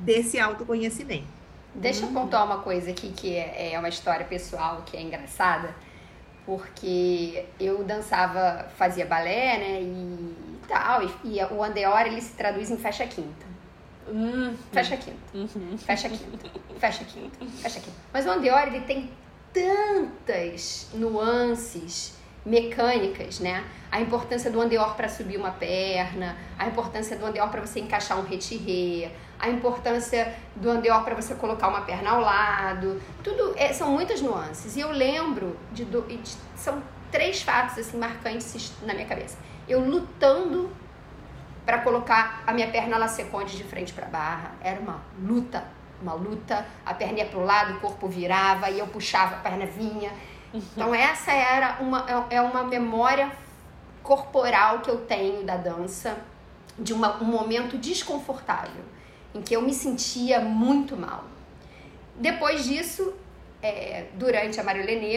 [0.00, 1.26] desse autoconhecimento.
[1.76, 5.74] Deixa eu pontuar uma coisa aqui que é, é uma história pessoal que é engraçada
[6.46, 10.34] porque eu dançava, fazia balé, né, e
[10.68, 13.44] tal, e, e o andeor ele se traduz em fecha quinta.
[14.06, 14.56] Uhum.
[14.70, 15.76] Fecha quinta, uhum.
[15.76, 17.96] fecha quinta, fecha quinta, fecha quinta.
[18.12, 19.10] Mas o andeor ele tem
[19.52, 23.64] tantas nuances mecânicas, né?
[23.90, 28.16] A importância do andeor para subir uma perna, a importância do andeor para você encaixar
[28.20, 33.72] um retirê, a importância do andeor para você colocar uma perna ao lado, tudo é,
[33.72, 34.76] são muitas nuances.
[34.76, 39.38] E eu lembro de, de são três fatos assim marcantes na minha cabeça.
[39.68, 40.70] Eu lutando
[41.64, 46.14] para colocar a minha perna lá seconde de frente para barra, era uma luta uma
[46.14, 50.12] luta, a perna ia pro lado, o corpo virava, e eu puxava, a perna vinha.
[50.52, 53.30] Então essa era uma, é, é uma memória
[54.02, 56.16] corporal que eu tenho da dança,
[56.78, 58.84] de uma, um momento desconfortável,
[59.36, 61.24] em que eu me sentia muito mal.
[62.14, 63.14] Depois disso,
[63.62, 65.14] é, durante a Marilene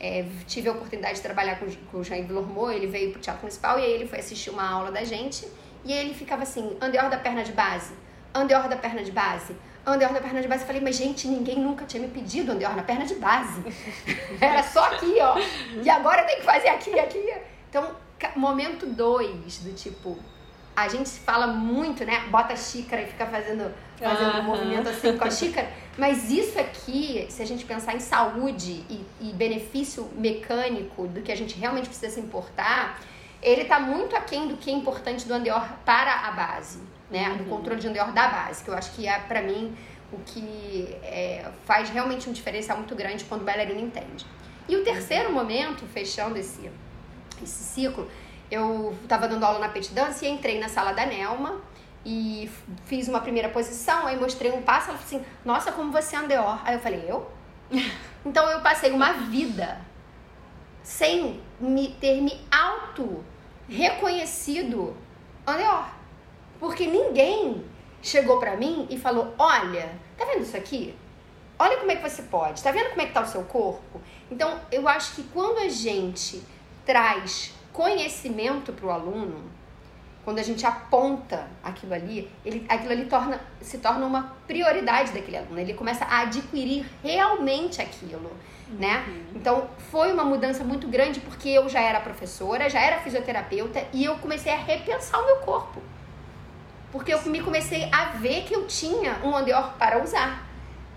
[0.00, 3.42] é, tive a oportunidade de trabalhar com, com o Jair Vilormô, ele veio pro Teatro
[3.42, 5.46] Municipal e aí ele foi assistir uma aula da gente
[5.84, 7.94] e ele ficava assim, andeor da perna de base,
[8.34, 9.54] andeor da perna de base,
[9.86, 10.62] andeor da perna de base.
[10.62, 13.62] Eu falei, mas gente, ninguém nunca tinha me pedido andeor na perna de base.
[14.40, 15.36] Era só aqui, ó.
[15.82, 17.34] E agora tem que fazer aqui aqui.
[17.68, 17.94] Então,
[18.34, 20.18] momento dois, do tipo,
[20.76, 22.24] a gente fala muito, né?
[22.30, 25.70] Bota a xícara e fica fazendo, fazendo um movimento assim com a xícara.
[25.96, 31.30] Mas isso aqui, se a gente pensar em saúde e, e benefício mecânico do que
[31.30, 33.00] a gente realmente precisa se importar,
[33.40, 37.28] ele está muito aquém do que é importante do andeor para a base, né?
[37.28, 37.36] Uhum.
[37.36, 39.76] Do controle de andeor da base, que eu acho que é, para mim,
[40.12, 44.26] o que é, faz realmente um diferencial muito grande quando o bailarino entende.
[44.68, 46.70] E o terceiro momento, fechando esse,
[47.42, 48.10] esse ciclo,
[48.54, 51.60] eu estava dando aula na pet dance e entrei na sala da Nelma
[52.04, 52.50] e
[52.84, 56.60] fiz uma primeira posição, aí mostrei um passo, ela falou assim, nossa, como você andeor.
[56.64, 57.30] Aí eu falei, eu?
[58.24, 59.80] então eu passei uma vida
[60.82, 63.24] sem me ter me auto
[63.68, 64.94] reconhecido
[65.46, 65.88] andeor.
[66.60, 67.64] Porque ninguém
[68.02, 70.94] chegou para mim e falou, olha, tá vendo isso aqui?
[71.58, 74.00] Olha como é que você pode, tá vendo como é que tá o seu corpo?
[74.30, 76.42] Então, eu acho que quando a gente
[76.84, 79.42] traz conhecimento para o aluno,
[80.24, 85.36] quando a gente aponta aquilo ali, ele, aquilo ali torna, se torna uma prioridade daquele
[85.36, 85.58] aluno.
[85.58, 88.30] Ele começa a adquirir realmente aquilo,
[88.70, 89.04] né?
[89.06, 89.12] uhum.
[89.12, 89.24] né?
[89.34, 94.04] Então, foi uma mudança muito grande porque eu já era professora, já era fisioterapeuta e
[94.04, 95.82] eu comecei a repensar o meu corpo.
[96.90, 100.46] Porque eu me comecei a ver que eu tinha um andeor para usar.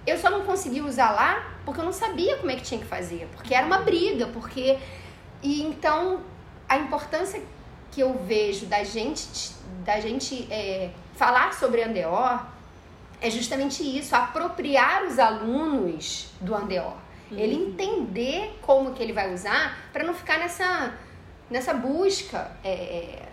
[0.06, 2.86] Eu só não conseguia usar lá porque eu não sabia como é que tinha que
[2.86, 4.78] fazer, porque era uma briga, porque
[5.44, 6.22] e então
[6.68, 7.42] a importância
[7.92, 9.54] que eu vejo da gente,
[9.84, 12.46] da gente é, falar sobre Andeor
[13.20, 16.94] é justamente isso, apropriar os alunos do Andeor.
[17.32, 17.38] Uhum.
[17.38, 20.94] Ele entender como que ele vai usar para não ficar nessa,
[21.50, 23.24] nessa busca é, é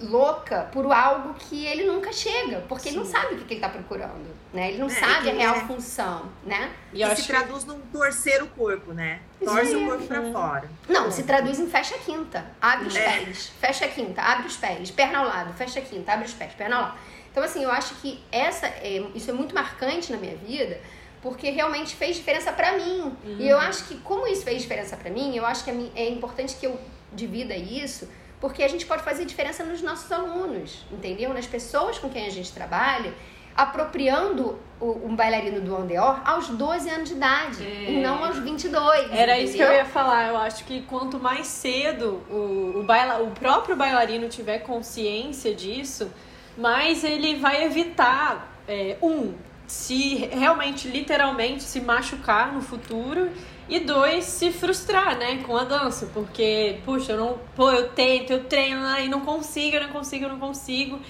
[0.00, 2.88] louca por algo que ele nunca chega, porque Sim.
[2.90, 4.70] ele não sabe o que, que ele está procurando, né?
[4.70, 5.60] Ele não é, sabe a real é.
[5.60, 6.72] função, né?
[6.92, 9.20] E, e se traduz num torcer o corpo, né?
[9.44, 10.70] Torce o corpo para fora.
[10.88, 13.04] Não, se traduz em fecha a quinta, abre os é.
[13.04, 16.34] pés, fecha a quinta, abre os pés, perna ao lado, fecha a quinta, abre os
[16.34, 16.98] pés, perna ao lado.
[17.30, 20.78] Então, assim, eu acho que essa é, isso é muito marcante na minha vida,
[21.22, 23.16] porque realmente fez diferença para mim.
[23.24, 23.36] Uhum.
[23.38, 23.62] E eu uhum.
[23.62, 26.78] acho que, como isso fez diferença para mim, eu acho que é importante que eu
[27.12, 28.08] divida isso
[28.42, 31.32] porque a gente pode fazer diferença nos nossos alunos, entendeu?
[31.32, 33.14] Nas pessoas com quem a gente trabalha,
[33.56, 37.92] apropriando o, um bailarino do Andeor aos 12 anos de idade é.
[37.92, 39.12] e não aos 22.
[39.12, 39.44] Era entendeu?
[39.44, 40.26] isso que eu ia falar.
[40.26, 46.10] Eu acho que quanto mais cedo o, o, baila, o próprio bailarino tiver consciência disso,
[46.58, 49.34] mais ele vai evitar, é, um,
[49.68, 53.30] se realmente, literalmente, se machucar no futuro
[53.68, 58.32] e dois, se frustrar, né, com a dança, porque, puxa, eu não, pô, eu tento,
[58.32, 61.00] eu treino e não consigo, eu não consigo, eu não consigo.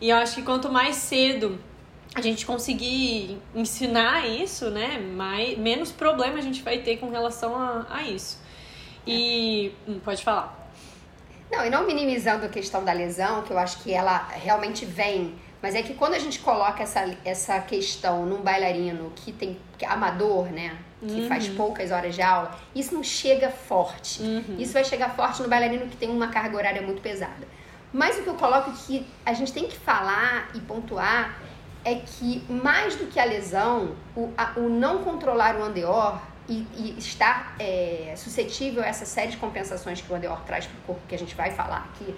[0.00, 1.58] E eu acho que quanto mais cedo
[2.14, 7.56] a gente conseguir ensinar isso, né, mais, menos problema a gente vai ter com relação
[7.56, 8.40] a, a isso.
[9.06, 10.70] E hum, pode falar.
[11.50, 15.34] Não, e não minimizando a questão da lesão, que eu acho que ela realmente vem
[15.62, 19.84] mas é que quando a gente coloca essa, essa questão num bailarino que tem que
[19.84, 20.76] é amador, né?
[21.06, 21.28] Que uhum.
[21.28, 24.22] faz poucas horas de aula, isso não chega forte.
[24.22, 24.56] Uhum.
[24.58, 27.46] Isso vai chegar forte no bailarino que tem uma carga horária muito pesada.
[27.92, 31.38] Mas o que eu coloco que a gente tem que falar e pontuar
[31.84, 36.66] é que mais do que a lesão, o, a, o não controlar o andeor e,
[36.76, 40.82] e estar é, suscetível a essa série de compensações que o andeor traz para o
[40.82, 42.14] corpo, que a gente vai falar aqui,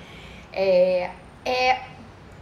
[0.52, 1.10] é,
[1.44, 1.80] é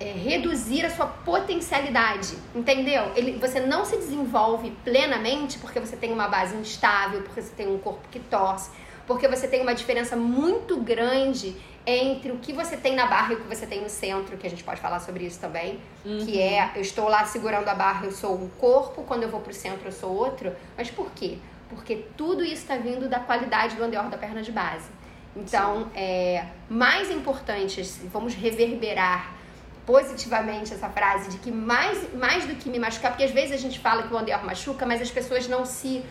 [0.02, 3.12] é, reduzir a sua potencialidade, entendeu?
[3.14, 7.68] Ele, você não se desenvolve plenamente porque você tem uma base instável, porque você tem
[7.68, 8.70] um corpo que torce,
[9.06, 13.36] porque você tem uma diferença muito grande entre o que você tem na barra e
[13.36, 16.24] o que você tem no centro, que a gente pode falar sobre isso também, uhum.
[16.24, 19.40] que é, eu estou lá segurando a barra, eu sou um corpo, quando eu vou
[19.40, 21.38] pro centro eu sou outro, mas por quê?
[21.68, 24.90] Porque tudo isso está vindo da qualidade do andeor da perna de base.
[25.34, 27.82] Então, é mais importante,
[28.12, 29.41] vamos reverberar
[29.86, 33.56] positivamente essa frase de que mais, mais do que me machucar, porque às vezes a
[33.56, 36.04] gente fala que o andeor machuca, mas as pessoas não se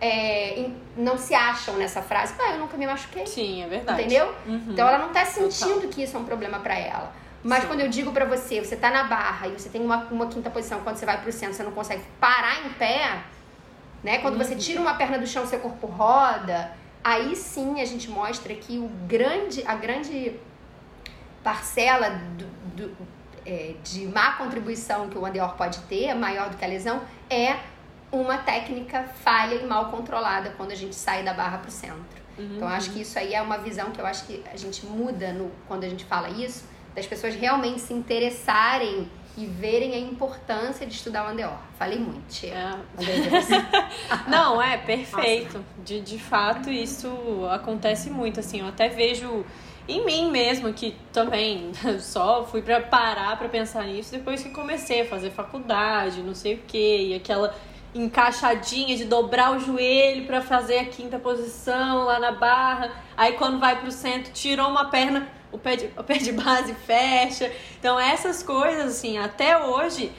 [0.00, 2.34] é, não se acham nessa frase.
[2.38, 3.26] Ah, eu nunca me machuquei.
[3.26, 4.02] Sim, é verdade.
[4.02, 4.34] Entendeu?
[4.46, 4.66] Uhum.
[4.68, 5.90] Então ela não está sentindo Total.
[5.90, 7.12] que isso é um problema para ela.
[7.42, 7.68] Mas Sim.
[7.68, 10.50] quando eu digo para você, você tá na barra e você tem uma, uma quinta
[10.50, 13.22] posição, quando você vai pro centro, você não consegue parar em pé,
[14.02, 14.18] né?
[14.18, 16.72] Quando você tira uma perna do chão, seu corpo roda,
[17.02, 20.38] aí sim a gente mostra que o grande, a grande
[21.42, 22.96] parcela do, do,
[23.46, 27.56] é, de má contribuição que o andeor pode ter, maior do que a lesão, é
[28.10, 32.24] uma técnica falha e mal controlada quando a gente sai da barra para o centro.
[32.38, 32.56] Uhum.
[32.56, 35.32] Então, acho que isso aí é uma visão que eu acho que a gente muda
[35.32, 36.64] no, quando a gente fala isso,
[36.94, 41.58] das pessoas realmente se interessarem e verem a importância de estudar o Andeor.
[41.76, 42.54] Falei muito, Tia.
[42.54, 44.30] É.
[44.30, 45.64] Não, é perfeito.
[45.84, 47.08] De, de fato, isso
[47.50, 48.38] acontece muito.
[48.38, 49.44] Assim, eu até vejo
[49.86, 55.02] em mim mesmo, que também só fui para parar para pensar nisso depois que comecei
[55.02, 57.54] a fazer faculdade, não sei o que, e aquela
[57.94, 62.92] encaixadinha de dobrar o joelho para fazer a quinta posição lá na barra.
[63.16, 66.74] Aí quando vai pro centro, tirou uma perna, o pé de, o pé de base
[66.74, 67.52] fecha.
[67.78, 70.10] Então essas coisas assim, até hoje,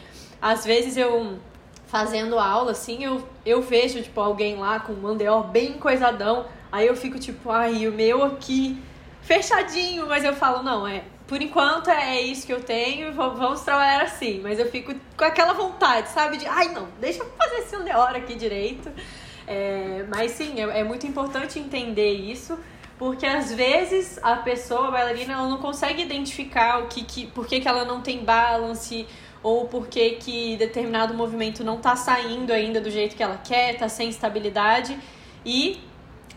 [0.41, 1.39] às vezes eu
[1.87, 6.87] fazendo aula assim, eu, eu vejo tipo alguém lá com um andeor bem coisadão, aí
[6.87, 8.81] eu fico tipo, ai, o meu aqui
[9.25, 14.03] fechadinho, mas eu falo, não, é, por enquanto é isso que eu tenho, vamos trabalhar
[14.03, 14.39] assim.
[14.41, 16.37] Mas eu fico com aquela vontade, sabe?
[16.37, 18.91] De, ai não, deixa eu fazer esse hora aqui direito.
[19.47, 22.57] É, mas sim, é, é, muito importante entender isso,
[22.97, 27.45] porque às vezes a pessoa, a bailarina, ela não consegue identificar o que, que, por
[27.45, 29.07] que, que ela não tem balance,
[29.43, 33.77] ou por que, que determinado movimento não tá saindo ainda do jeito que ela quer,
[33.77, 34.97] tá sem estabilidade.
[35.45, 35.79] E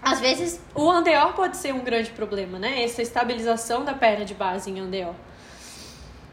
[0.02, 2.82] às vezes o andeor pode ser um grande problema, né?
[2.82, 5.14] Essa estabilização da perna de base em andeor.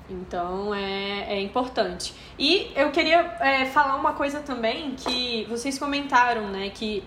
[0.10, 2.14] Então é, é importante.
[2.38, 6.70] E eu queria é, falar uma coisa também que vocês comentaram, né?
[6.70, 7.04] Que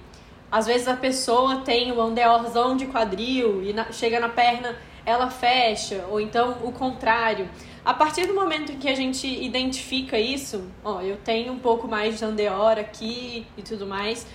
[0.50, 5.30] às vezes a pessoa tem o andeorzão de quadril e na, chega na perna ela
[5.30, 7.48] fecha, ou então o contrário.
[7.84, 11.88] A partir do momento em que a gente identifica isso, ó, eu tenho um pouco
[11.88, 14.26] mais de andeor aqui e tudo mais,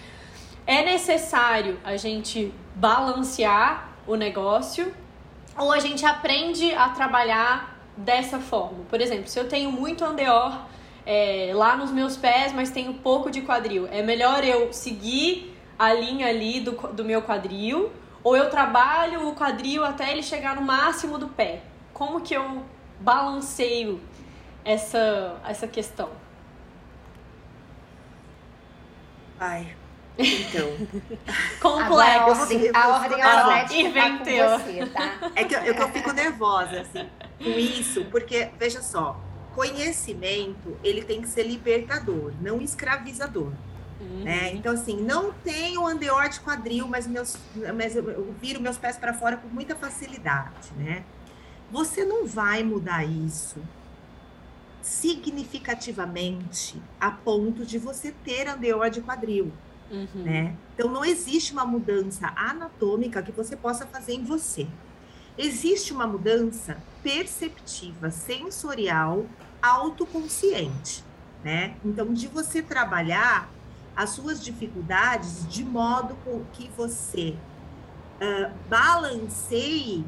[0.66, 4.94] é necessário a gente balancear o negócio
[5.58, 8.86] ou a gente aprende a trabalhar dessa forma?
[8.90, 10.66] Por exemplo, se eu tenho muito andeor
[11.06, 15.94] é, lá nos meus pés, mas tenho pouco de quadril, é melhor eu seguir a
[15.94, 17.92] linha ali do, do meu quadril
[18.24, 21.62] ou eu trabalho o quadril até ele chegar no máximo do pé?
[21.94, 22.64] Como que eu
[23.00, 24.00] balanceio
[24.64, 26.10] essa, essa questão?
[29.38, 29.76] Ai,
[30.18, 30.70] então.
[31.60, 31.94] Complexo.
[31.94, 35.32] a ordem, a ordem alfabética tá com você, tá?
[35.36, 39.20] É que eu, eu, eu fico nervosa, assim, com isso, porque, veja só,
[39.56, 43.52] conhecimento, ele tem que ser libertador, não escravizador.
[44.00, 44.24] Uhum.
[44.24, 44.54] Né?
[44.54, 47.38] Então, assim, não tenho andeor de quadril, mas, meus,
[47.76, 51.04] mas eu, eu viro meus pés para fora com muita facilidade, né?
[51.72, 53.60] Você não vai mudar isso
[54.82, 59.52] significativamente a ponto de você ter andeor de quadril.
[59.92, 60.24] Uhum.
[60.24, 60.56] Né?
[60.74, 64.68] Então, não existe uma mudança anatômica que você possa fazer em você.
[65.38, 69.26] Existe uma mudança perceptiva, sensorial,
[69.62, 71.04] autoconsciente.
[71.44, 71.76] Né?
[71.84, 73.50] Então, de você trabalhar
[73.96, 76.18] as suas dificuldades de modo
[76.54, 77.36] que você
[78.20, 80.06] uh, balanceie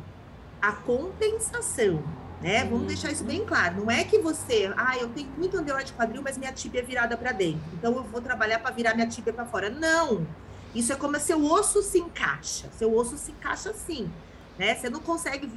[0.62, 2.04] a compensação
[2.42, 2.64] né?
[2.64, 2.88] Vamos uhum.
[2.88, 3.82] deixar isso bem claro.
[3.82, 6.84] Não é que você, ah, eu tenho muito andeor de quadril, mas minha tíbia é
[6.84, 7.62] virada para dentro.
[7.74, 9.70] Então eu vou trabalhar para virar minha tíbia para fora.
[9.70, 10.26] Não.
[10.74, 12.70] Isso é como seu osso se encaixa.
[12.78, 14.12] Seu osso se encaixa assim,
[14.60, 14.76] né?
[14.76, 15.50] Você não consegue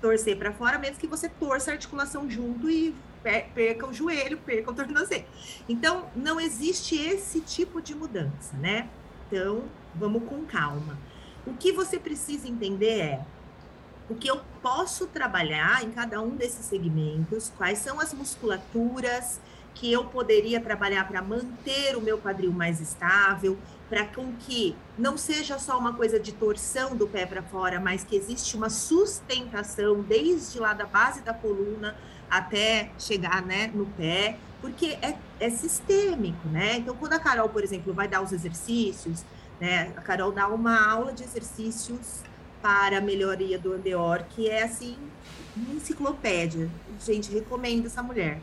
[0.00, 2.94] torcer para fora, mesmo que você torça a articulação junto e
[3.54, 5.24] perca o joelho, perca o tornozelo.
[5.68, 8.88] Então, não existe esse tipo de mudança, né?
[9.28, 9.64] Então,
[9.94, 10.98] vamos com calma.
[11.46, 13.20] O que você precisa entender é
[14.08, 19.40] o que eu posso trabalhar em cada um desses segmentos, quais são as musculaturas
[19.74, 25.16] que eu poderia trabalhar para manter o meu quadril mais estável, para com que não
[25.16, 30.00] seja só uma coisa de torção do pé para fora, mas que existe uma sustentação
[30.02, 31.96] desde lá da base da coluna
[32.30, 36.76] até chegar né, no pé, porque é, é sistêmico, né?
[36.76, 39.24] Então, quando a Carol, por exemplo, vai dar os exercícios,
[39.60, 42.22] né, a Carol dá uma aula de exercícios
[42.64, 44.96] para a melhoria do andeor, que é assim,
[45.54, 46.70] uma enciclopédia.
[46.98, 48.40] Gente, recomendo essa mulher.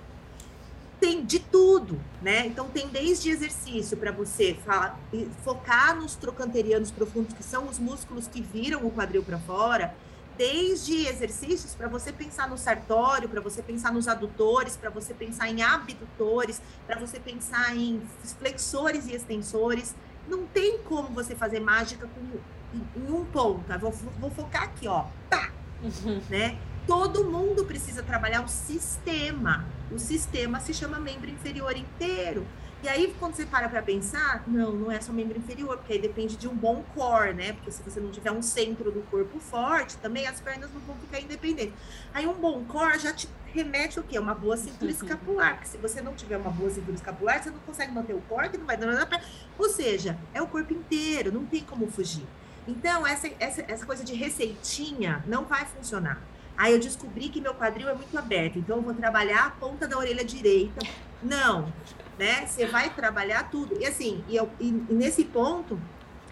[0.99, 2.45] Tem de tudo, né?
[2.45, 4.99] Então tem desde exercício para você falar,
[5.43, 9.95] focar nos trocanterianos profundos, que são os músculos que viram o quadril para fora,
[10.38, 15.49] desde exercícios para você pensar no sartório, para você pensar nos adutores, para você pensar
[15.49, 17.99] em abdutores, para você pensar em
[18.38, 19.95] flexores e extensores.
[20.28, 23.61] Não tem como você fazer mágica com em um ponto.
[23.80, 25.05] Vou, vou focar aqui, ó.
[25.30, 25.51] Pá!
[25.82, 26.22] Uhum.
[26.30, 26.57] Né?
[26.88, 29.65] Todo mundo precisa trabalhar o sistema.
[29.91, 32.45] O sistema se chama membro inferior inteiro.
[32.84, 35.99] E aí, quando você para para pensar, não, não é só membro inferior, porque aí
[35.99, 37.53] depende de um bom core, né?
[37.53, 40.95] Porque se você não tiver um centro do corpo forte, também as pernas não vão
[40.95, 41.76] ficar independentes.
[42.11, 44.17] Aí, um bom core já te remete o quê?
[44.17, 45.57] Uma boa cintura escapular.
[45.57, 48.49] Porque se você não tiver uma boa cintura escapular, você não consegue manter o core,
[48.49, 49.22] que não vai dando nada pra...
[49.59, 52.26] Ou seja, é o corpo inteiro, não tem como fugir.
[52.72, 56.22] Então, essa, essa, essa coisa de receitinha não vai funcionar.
[56.57, 59.88] Aí eu descobri que meu quadril é muito aberto, então eu vou trabalhar a ponta
[59.88, 60.80] da orelha direita.
[61.22, 61.72] Não,
[62.17, 62.45] né?
[62.45, 63.78] Você vai trabalhar tudo.
[63.78, 65.78] E assim, e, eu, e, e nesse ponto,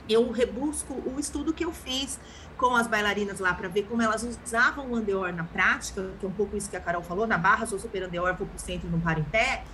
[0.07, 2.17] eu rebusco o estudo que eu fiz
[2.57, 6.29] com as bailarinas lá para ver como elas usavam o andeor na prática, que é
[6.29, 8.87] um pouco isso que a Carol falou, na barra sou super andeor, vou pro centro
[8.87, 9.65] e não paro em pé.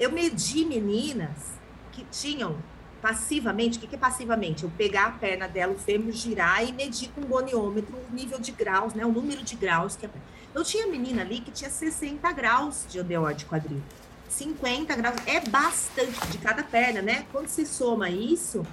[0.00, 1.60] Eu medi meninas
[1.92, 2.56] que tinham
[3.02, 4.62] passivamente, o que, é passivamente?
[4.62, 8.38] Eu pegar a perna dela, o fêmur, girar e medir com o goniômetro o nível
[8.38, 9.04] de graus, né?
[9.04, 10.10] O número de graus que é.
[10.54, 13.82] Eu tinha menina ali que tinha 60 graus de andeor de quadril.
[14.28, 17.26] 50 graus é bastante de cada perna, né?
[17.32, 18.64] Quando você soma isso,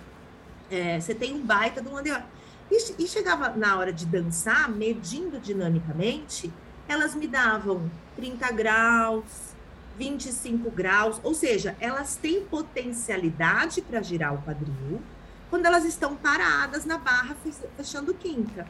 [0.70, 2.22] é, você tem um baita de um andeor.
[2.70, 6.54] E, e chegava na hora de dançar, medindo dinamicamente,
[6.88, 9.49] elas me davam 30 graus,
[10.00, 15.02] 25 graus, ou seja, elas têm potencialidade para girar o quadril
[15.50, 17.36] quando elas estão paradas na barra
[17.76, 18.66] fechando quinta.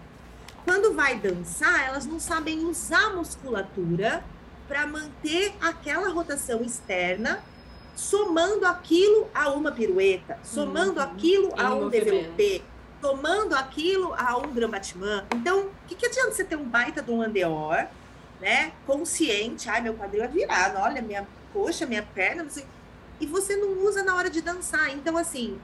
[0.66, 4.24] Quando vai dançar, elas não sabem usar a musculatura
[4.68, 7.44] para manter aquela rotação externa,
[7.96, 11.06] somando aquilo a uma pirueta, somando uhum.
[11.06, 12.64] aquilo a um DVP,
[13.02, 15.26] somando aquilo a um Grambatman.
[15.36, 17.88] Então, o que, que adianta você ter um baita de um andeor,
[18.40, 18.72] né?
[18.86, 22.66] Consciente, ai, meu quadril é virado, olha, minha coxa, minha perna, não sei.
[23.20, 24.90] E você não usa na hora de dançar.
[24.92, 25.60] Então, assim,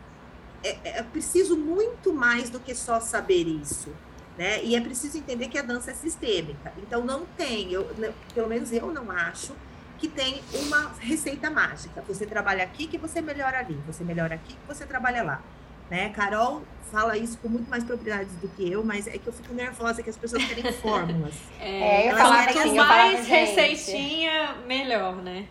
[0.64, 3.92] é, é preciso muito mais do que só saber isso
[4.38, 4.64] né?
[4.64, 6.74] E é preciso entender que a dança é sistêmica.
[6.78, 7.90] Então não tem, eu,
[8.34, 9.56] pelo menos eu não acho
[9.98, 12.02] que tem uma receita mágica.
[12.08, 15.42] Você trabalha aqui que você melhora ali, você melhora aqui que você trabalha lá,
[15.90, 16.10] né?
[16.10, 16.64] Carol
[16.96, 20.02] fala isso com muito mais propriedade do que eu, mas é que eu fico nervosa
[20.02, 21.36] que as pessoas querem fórmulas.
[21.60, 25.46] é, eu falava assim, mais receitinha, melhor, né?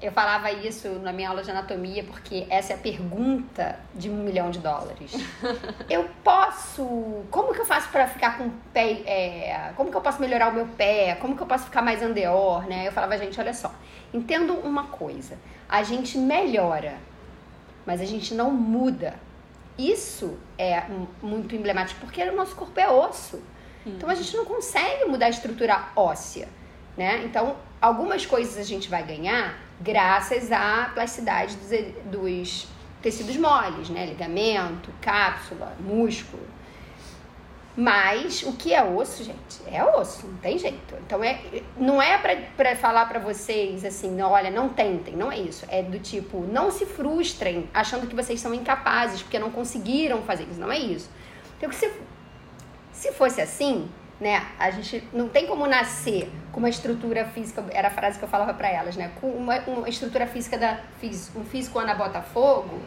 [0.00, 4.22] Eu falava isso na minha aula de anatomia porque essa é a pergunta de um
[4.22, 5.12] milhão de dólares.
[5.88, 7.24] eu posso.
[7.30, 9.00] Como que eu faço para ficar com o pé.
[9.06, 11.16] É, como que eu posso melhorar o meu pé?
[11.20, 12.86] Como que eu posso ficar mais andeor, né?
[12.86, 13.72] Eu falava, gente, olha só.
[14.12, 15.38] Entendo uma coisa.
[15.68, 16.98] A gente melhora,
[17.86, 19.14] mas a gente não muda.
[19.78, 20.84] Isso é
[21.22, 23.42] muito emblemático porque o nosso corpo é osso.
[23.86, 26.48] Então a gente não consegue mudar a estrutura óssea,
[26.96, 27.22] né?
[27.24, 31.70] Então algumas coisas a gente vai ganhar graças à plasticidade dos,
[32.10, 32.68] dos
[33.02, 34.06] tecidos moles, né?
[34.06, 36.42] Ligamento, cápsula, músculo.
[37.76, 39.60] Mas o que é osso, gente?
[39.66, 40.94] É osso, não tem jeito.
[41.04, 41.40] Então é,
[41.76, 42.16] não é
[42.56, 45.66] para falar para vocês assim, olha, não tentem, não é isso.
[45.68, 50.44] É do tipo, não se frustrem achando que vocês são incapazes porque não conseguiram fazer
[50.44, 51.10] isso, não é isso.
[51.58, 51.90] Então se,
[52.92, 53.88] se fosse assim,
[54.20, 54.46] né?
[54.56, 58.28] A gente não tem como nascer com uma estrutura física, era a frase que eu
[58.28, 59.10] falava para elas, né?
[59.20, 60.78] Com uma, uma estrutura física da
[61.34, 62.80] um físico Ana Botafogo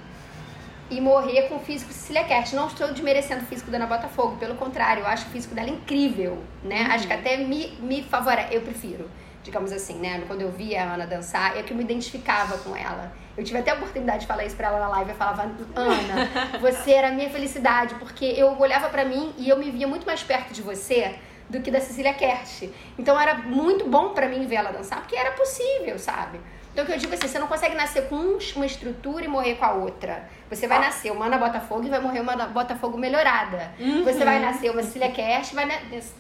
[0.90, 2.54] e morrer com o físico Cecília Kert.
[2.54, 5.70] Não estou desmerecendo o físico da Ana Botafogo, pelo contrário, eu acho o físico dela
[5.70, 6.84] incrível, né?
[6.84, 6.92] Uhum.
[6.92, 9.10] Acho que até me, me favorece, eu prefiro,
[9.44, 10.24] digamos assim, né?
[10.28, 13.12] Quando eu via a Ana dançar, é que eu me identificava com ela.
[13.38, 15.12] Eu tive até a oportunidade de falar isso pra ela na live.
[15.12, 15.44] Eu falava,
[15.76, 19.88] Ana, você era a minha felicidade, porque eu olhava para mim e eu me via
[19.88, 21.16] muito mais perto de você
[21.50, 22.70] do que da Cecília Kersh.
[22.98, 26.40] Então era muito bom para mim ver ela dançar, porque era possível, sabe?
[26.78, 29.56] Então o que eu digo assim, você não consegue nascer com uma estrutura e morrer
[29.56, 30.30] com a outra.
[30.48, 33.72] Você vai nascer uma Ana Botafogo e vai morrer uma Botafogo melhorada.
[33.80, 34.04] Uhum.
[34.04, 35.68] Você vai nascer uma Cecília Kersh e vai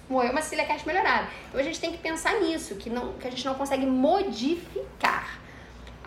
[0.10, 1.28] morrer uma Cecília Kersh melhorada.
[1.50, 5.38] Então a gente tem que pensar nisso, que, não, que a gente não consegue modificar.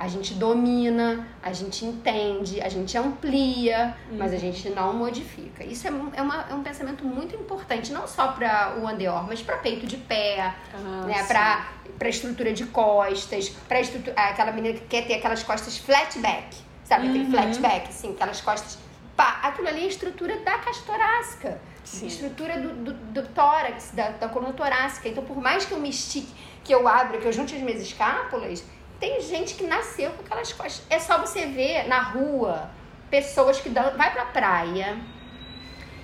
[0.01, 4.17] A gente domina, a gente entende, a gente amplia, uhum.
[4.17, 5.63] mas a gente não modifica.
[5.63, 9.43] Isso é, é, uma, é um pensamento muito importante, não só para o andeor, mas
[9.43, 11.23] para peito de pé, ah, né?
[11.25, 16.19] para para estrutura de costas, para estrutura aquela menina que quer ter aquelas costas flat
[16.19, 17.05] back, sabe?
[17.05, 17.11] Uhum.
[17.11, 18.79] Aquele flat back, assim, aquelas costas.
[19.15, 22.07] Pá, aquilo ali é a estrutura da caixa torácica, Sim.
[22.07, 25.11] estrutura do, do, do tórax, da, da coluna torácica.
[25.11, 26.33] Então, por mais que eu me estique,
[26.65, 28.65] que eu abra, que eu junte as minhas escápulas,
[29.01, 30.83] tem gente que nasceu com aquelas costas.
[30.91, 32.71] É só você ver na rua
[33.11, 34.97] pessoas que dão, vai pra praia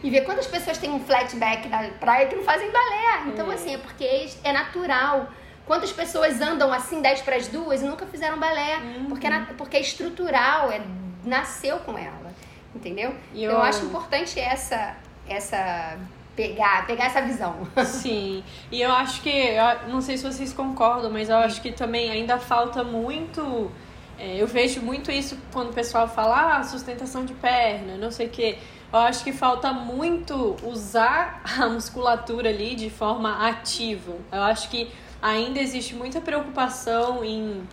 [0.02, 3.22] e ver quantas pessoas têm um flatback na praia que não fazem balé.
[3.26, 5.28] Então, assim, é porque é natural.
[5.66, 8.78] Quantas pessoas andam assim 10 para as duas e nunca fizeram balé?
[8.78, 9.06] Uhum.
[9.06, 10.80] Porque, é, porque é estrutural, é,
[11.24, 12.34] nasceu com ela.
[12.74, 13.14] Entendeu?
[13.34, 13.50] Eu...
[13.52, 14.96] eu acho importante essa,
[15.28, 15.98] essa
[16.36, 17.66] pegar, pegar essa visão.
[17.84, 18.44] Sim.
[18.70, 22.10] E eu acho que, eu não sei se vocês concordam, mas eu acho que também
[22.10, 23.70] ainda falta muito.
[24.18, 28.26] É, eu vejo muito isso quando o pessoal fala ah, sustentação de perna, não sei
[28.26, 28.58] o quê.
[28.92, 34.14] Eu acho que falta muito usar a musculatura ali de forma ativa.
[34.30, 37.66] Eu acho que ainda existe muita preocupação em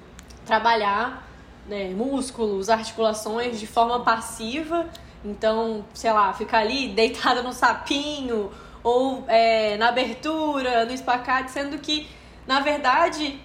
[0.46, 1.28] trabalhar
[1.68, 4.90] né, músculos, articulações de forma passiva
[5.24, 8.52] então, sei lá, ficar ali deitada no sapinho
[8.84, 12.08] ou é, na abertura, no espacate, sendo que,
[12.46, 13.40] na verdade,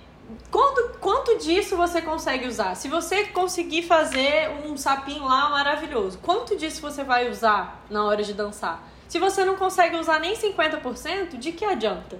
[0.51, 2.74] quanto, quanto disso você consegue usar?
[2.74, 8.22] Se você conseguir fazer um sapinho lá maravilhoso, quanto disso você vai usar na hora
[8.24, 8.83] de dançar?
[9.07, 12.18] Se você não consegue usar nem 50%, de que adianta?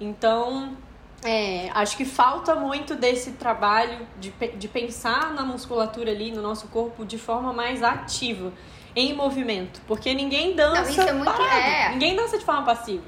[0.00, 0.76] Então,
[1.24, 6.68] é, acho que falta muito desse trabalho de, de pensar na musculatura ali, no nosso
[6.68, 8.52] corpo, de forma mais ativa
[8.94, 9.80] em movimento.
[9.86, 11.60] Porque ninguém dança Não, isso é muito, parado.
[11.60, 11.88] É...
[11.90, 13.04] Ninguém dança de forma passiva.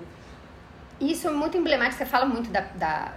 [1.01, 1.99] Isso é muito emblemático.
[1.99, 3.12] Você fala muito da, da,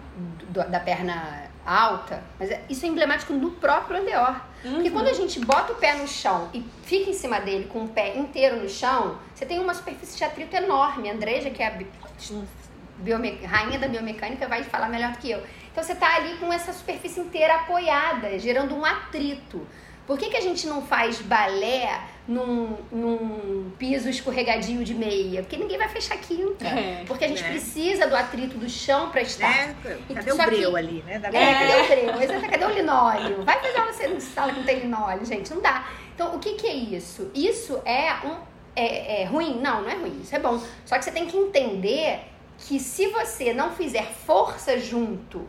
[0.65, 4.41] da perna alta, mas é, isso é emblemático no próprio andeor.
[4.63, 4.76] Uhum.
[4.76, 7.84] Porque quando a gente bota o pé no chão e fica em cima dele com
[7.84, 11.09] o pé inteiro no chão, você tem uma superfície de atrito enorme.
[11.09, 15.43] A Andreja, que é a rainha da biomecânica, vai falar melhor do que eu.
[15.72, 19.65] Então você está ali com essa superfície inteira apoiada, gerando um atrito.
[20.07, 25.57] Por que, que a gente não faz balé num, num piso escorregadio de meia, porque
[25.57, 26.63] ninguém vai fechar quinta.
[26.63, 27.49] É, porque a gente né?
[27.49, 29.51] precisa do atrito do chão para estar.
[29.51, 29.75] É,
[30.13, 30.77] cadê o breu que...
[30.77, 31.17] ali, né?
[31.17, 32.21] Da é, cadê o breu?
[32.21, 33.43] Exato, cadê o linóleo?
[33.43, 35.89] Vai fazer você no sala que não tem linóleo, gente, não dá.
[36.13, 37.32] Então, o que, que é isso?
[37.34, 38.38] Isso é um
[38.75, 39.59] é, é ruim?
[39.59, 40.61] Não, não é ruim, isso é bom.
[40.86, 42.19] Só que você tem que entender
[42.59, 45.47] que se você não fizer força junto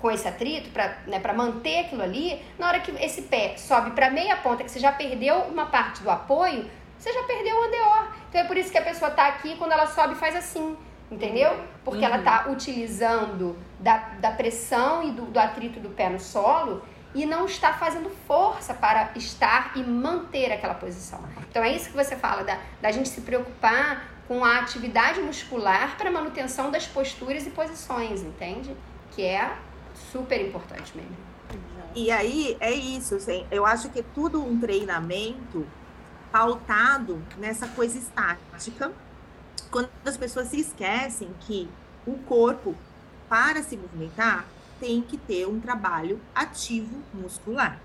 [0.00, 4.10] com esse atrito para né, manter aquilo ali, na hora que esse pé sobe para
[4.10, 6.68] meia ponta, que você já perdeu uma parte do apoio,
[6.98, 8.08] você já perdeu o andeor.
[8.28, 10.76] Então é por isso que a pessoa tá aqui quando ela sobe faz assim,
[11.10, 11.58] entendeu?
[11.84, 12.06] Porque uhum.
[12.06, 16.82] ela tá utilizando da, da pressão e do, do atrito do pé no solo
[17.14, 21.20] e não está fazendo força para estar e manter aquela posição.
[21.48, 25.96] Então é isso que você fala, da, da gente se preocupar com a atividade muscular
[25.96, 28.74] para manutenção das posturas e posições, entende?
[29.12, 29.52] Que é
[30.10, 31.16] super importante mesmo.
[31.94, 35.64] E aí é isso, assim, eu acho que é tudo um treinamento
[36.32, 38.92] pautado nessa coisa estática,
[39.70, 41.68] quando as pessoas se esquecem que
[42.04, 42.74] o corpo,
[43.28, 44.46] para se movimentar,
[44.80, 47.80] tem que ter um trabalho ativo muscular.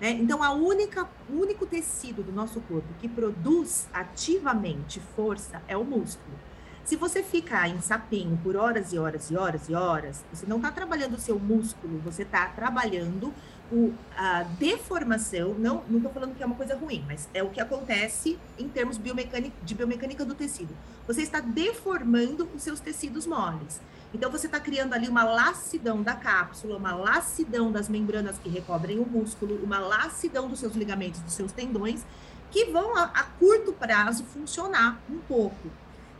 [0.00, 0.10] Né?
[0.12, 5.84] Então, a única, o único tecido do nosso corpo que produz ativamente força é o
[5.84, 6.38] músculo.
[6.84, 10.56] Se você ficar em sapinho por horas e horas e horas e horas, você não
[10.56, 13.32] está trabalhando o seu músculo, você está trabalhando
[13.70, 15.54] o, a deformação.
[15.54, 18.98] Não estou falando que é uma coisa ruim, mas é o que acontece em termos
[18.98, 20.76] biomecânica, de biomecânica do tecido.
[21.06, 23.80] Você está deformando os seus tecidos moles.
[24.12, 28.98] Então, você está criando ali uma lacidão da cápsula, uma lacidão das membranas que recobrem
[28.98, 32.04] o músculo, uma lacidão dos seus ligamentos, dos seus tendões,
[32.50, 35.70] que vão, a, a curto prazo, funcionar um pouco.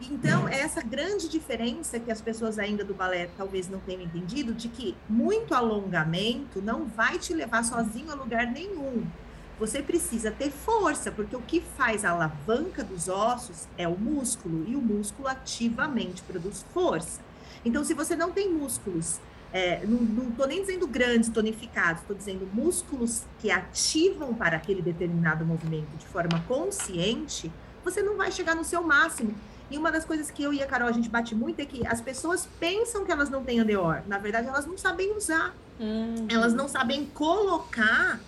[0.01, 4.55] Então, é essa grande diferença que as pessoas ainda do balé talvez não tenham entendido,
[4.55, 9.05] de que muito alongamento não vai te levar sozinho a lugar nenhum.
[9.59, 14.64] Você precisa ter força, porque o que faz a alavanca dos ossos é o músculo,
[14.66, 17.20] e o músculo ativamente produz força.
[17.62, 19.20] Então, se você não tem músculos,
[19.53, 25.44] é, não estou nem dizendo grandes, tonificados, estou dizendo músculos que ativam para aquele determinado
[25.44, 27.53] movimento de forma consciente,
[27.84, 29.34] você não vai chegar no seu máximo.
[29.70, 31.86] E uma das coisas que eu e a Carol a gente bate muito é que
[31.86, 34.02] as pessoas pensam que elas não têm andeor.
[34.06, 35.54] Na verdade, elas não sabem usar.
[35.78, 36.26] Uhum.
[36.28, 38.20] Elas não sabem colocar,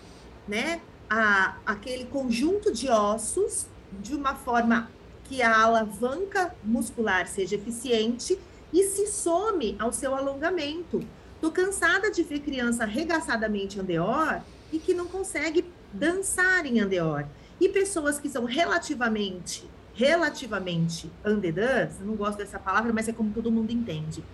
[0.47, 0.81] né,
[1.11, 3.67] a, aquele conjunto de ossos
[4.01, 4.89] de uma forma
[5.25, 8.39] que a alavanca muscular seja eficiente
[8.73, 11.05] e se some ao seu alongamento.
[11.41, 14.41] Tô cansada de ver criança arregaçadamente andeor
[14.73, 17.27] e que não consegue dançar em andeor.
[17.61, 23.51] E pessoas que são relativamente relativamente underdance, não gosto dessa palavra, mas é como todo
[23.51, 24.25] mundo entende,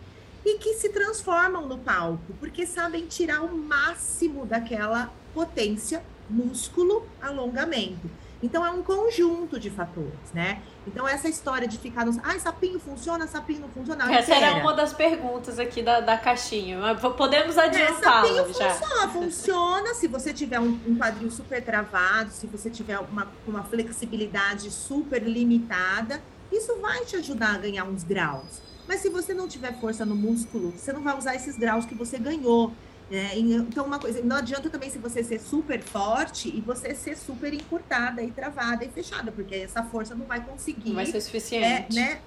[0.45, 8.09] e que se transformam no palco, porque sabem tirar o máximo daquela potência, músculo, alongamento.
[8.43, 10.63] Então é um conjunto de fatores, né?
[10.89, 12.21] Então essa história de ficar no.
[12.23, 14.07] Ah, sapinho funciona, sapinho não funciona.
[14.07, 16.79] Não, essa era uma das perguntas aqui da, da caixinha.
[17.17, 18.25] Podemos adiantar.
[18.25, 18.71] É, sapinho já.
[18.71, 23.63] funciona, funciona se você tiver um, um, quadril super travado, se você tiver uma, uma
[23.63, 26.21] flexibilidade super limitada,
[26.51, 28.61] isso vai te ajudar a ganhar uns graus.
[28.89, 31.95] Mas se você não tiver força no músculo, você não vai usar esses graus que
[31.95, 32.73] você ganhou.
[33.11, 37.17] É, então, uma coisa, não adianta também se você ser super forte e você ser
[37.17, 40.91] super encurtada e travada e fechada, porque essa força não vai conseguir.
[40.91, 41.99] Não vai ser suficiente.
[41.99, 42.21] É, né,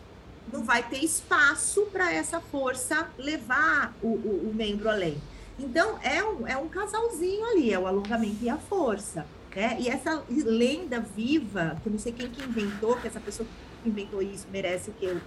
[0.51, 5.17] não vai ter espaço para essa força levar o, o, o, membro além.
[5.59, 9.25] Então, é um, é um casalzinho ali, é o alongamento e a força.
[9.55, 9.77] Né?
[9.79, 13.47] E essa lenda viva, que eu não sei quem que inventou, que essa pessoa
[13.83, 15.17] que inventou isso merece o que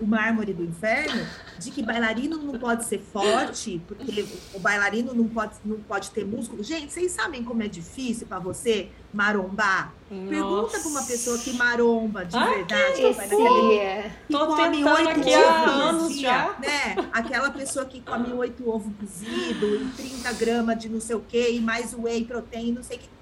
[0.00, 1.26] o mármore do inferno,
[1.58, 6.24] de que bailarino não pode ser forte, porque o bailarino não pode, não pode ter
[6.24, 6.62] músculo.
[6.62, 9.92] Gente, vocês sabem como é difícil para você marombar?
[10.10, 10.28] Nossa.
[10.28, 12.96] Pergunta para uma pessoa que maromba de ah, verdade.
[12.96, 16.56] Que vai naquele, que Tô come oito ovos já.
[16.58, 16.96] Né?
[17.12, 21.52] Aquela pessoa que come oito ovos cozidos e 30 gramas de não sei o quê,
[21.52, 23.13] e mais whey protein, não sei o que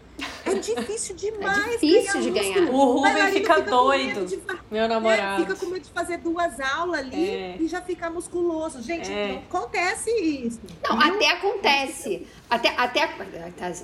[0.56, 1.58] é difícil demais.
[1.58, 2.70] É difícil de ganhar.
[2.70, 4.26] O Rubem fica, fica doido.
[4.26, 4.40] De,
[4.70, 5.42] meu namorado.
[5.42, 7.56] É, fica com medo de fazer duas aulas ali é.
[7.58, 8.82] e já ficar musculoso.
[8.82, 9.28] Gente, é.
[9.28, 10.60] não acontece isso.
[10.82, 11.14] Não, viu?
[11.14, 12.26] até acontece.
[12.52, 13.08] Até, até,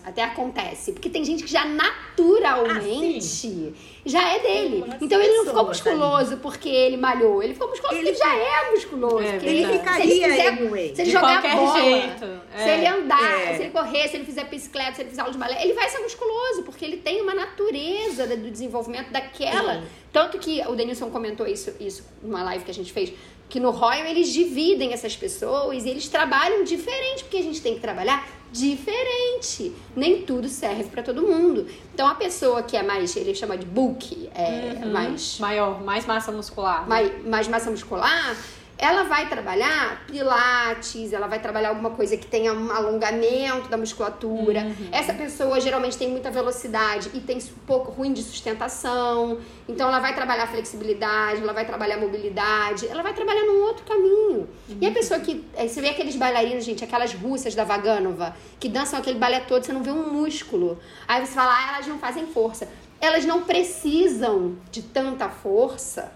[0.05, 0.93] até acontece.
[0.93, 4.85] Porque tem gente que já naturalmente ah, já é dele.
[5.01, 6.41] então ele não ficou musculoso ali.
[6.43, 7.43] porque ele malhou.
[7.43, 9.21] Ele ficou musculoso ele porque ele já é musculoso.
[9.21, 12.43] É, ele ficaria se ele, fizer, se ele jogar bola, jeito.
[12.59, 13.57] se ele andar, é.
[13.57, 15.89] se ele correr, se ele fizer bicicleta, se ele fizer aula de balé, ele vai
[15.89, 19.83] ser musculoso, porque ele tem uma natureza do desenvolvimento daquela.
[20.13, 23.15] Tanto que o Denilson comentou isso, isso numa live que a gente fez
[23.49, 27.75] que no Royal eles dividem essas pessoas e eles trabalham diferente, porque a gente tem
[27.75, 29.73] que trabalhar diferente.
[29.95, 31.67] Nem tudo serve para todo mundo.
[31.95, 34.93] Então a pessoa que é mais, ele chama de bulk, é uhum.
[34.93, 36.83] mais maior, mais massa muscular.
[36.83, 36.89] Né?
[36.89, 38.37] Mais, mais massa muscular,
[38.79, 44.61] ela vai trabalhar pilates, ela vai trabalhar alguma coisa que tenha um alongamento da musculatura.
[44.61, 44.89] Uhum.
[44.93, 49.39] Essa pessoa geralmente tem muita velocidade e tem um pouco ruim de sustentação.
[49.69, 54.49] Então ela vai trabalhar flexibilidade, ela vai trabalhar mobilidade, ela vai trabalhar num outro caminho.
[54.69, 54.79] Uhum.
[54.81, 55.45] E a pessoa que.
[55.59, 59.73] Você vê aqueles bailarinos, gente, aquelas russas da Vaganova, que dançam aquele balé todo, você
[59.73, 60.79] não vê um músculo.
[61.09, 62.69] Aí você fala, ah, elas não fazem força.
[63.01, 66.13] Elas não precisam de tanta força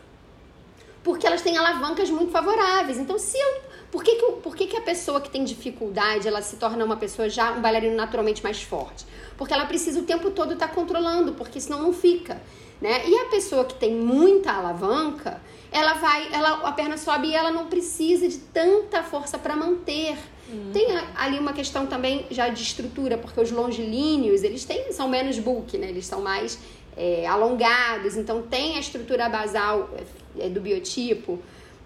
[1.02, 2.98] porque elas têm alavancas muito favoráveis.
[2.98, 6.42] Então, se eu, por que, que, por que, que a pessoa que tem dificuldade ela
[6.42, 9.04] se torna uma pessoa já um bailarino naturalmente mais forte?
[9.36, 12.40] Porque ela precisa o tempo todo estar tá controlando, porque senão não fica.
[12.80, 13.08] Né?
[13.08, 15.40] E a pessoa que tem muita alavanca,
[15.70, 20.16] ela vai, ela, a perna sobe e ela não precisa de tanta força para manter.
[20.48, 20.70] Uhum.
[20.72, 20.86] Tem
[21.16, 25.78] ali uma questão também já de estrutura, porque os longilíneos, eles têm, são menos bulk,
[25.78, 25.88] né?
[25.88, 26.58] Eles são mais
[26.96, 30.02] é, alongados, então tem a estrutura basal é,
[30.50, 31.38] do biotipo.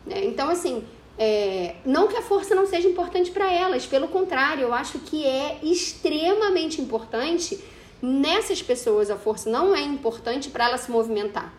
[0.06, 0.24] Né?
[0.24, 0.84] Então, assim,
[1.18, 5.24] é, não que a força não seja importante para elas, pelo contrário, eu acho que
[5.24, 7.58] é extremamente importante.
[8.02, 11.52] Nessas pessoas, a força não é importante para ela se movimentar.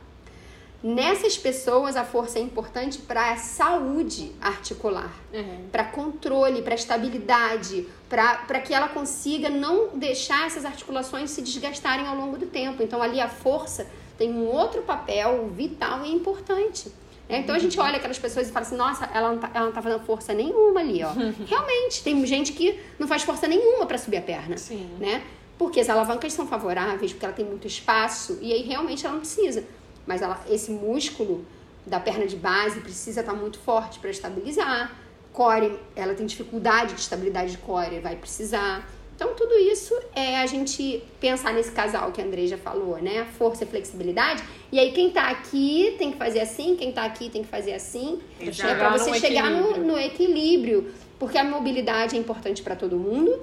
[0.83, 5.65] Nessas pessoas, a força é importante para a saúde articular, uhum.
[5.71, 12.15] para controle, para estabilidade, para que ela consiga não deixar essas articulações se desgastarem ao
[12.15, 12.83] longo do tempo.
[12.83, 13.87] Então, ali a força
[14.17, 16.91] tem um outro papel vital e importante.
[17.29, 17.39] Né?
[17.39, 19.71] Então a gente olha aquelas pessoas e fala assim, nossa, ela não tá, ela não
[19.73, 21.11] tá fazendo força nenhuma ali, ó.
[21.45, 24.89] Realmente, tem gente que não faz força nenhuma para subir a perna, Sim.
[24.99, 25.23] né?
[25.57, 29.21] Porque as alavancas são favoráveis, porque ela tem muito espaço, e aí realmente ela não
[29.21, 29.63] precisa.
[30.05, 31.45] Mas ela, esse músculo
[31.85, 34.95] da perna de base precisa estar tá muito forte para estabilizar.
[35.33, 38.87] Core, ela tem dificuldade de estabilidade de core, vai precisar.
[39.17, 43.25] Então, tudo isso é a gente pensar nesse casal que a Andrei já falou, né?
[43.35, 44.43] Força e flexibilidade.
[44.71, 47.73] E aí, quem tá aqui tem que fazer assim, quem tá aqui tem que fazer
[47.73, 48.19] assim.
[48.39, 50.93] É para você chegar no, no, equilíbrio.
[51.17, 53.41] Porque a mobilidade é importante para todo mundo.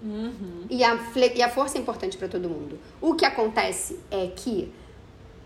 [0.00, 0.66] Uhum.
[0.70, 0.96] E, a,
[1.34, 2.78] e a força é importante para todo mundo.
[3.00, 4.72] O que acontece é que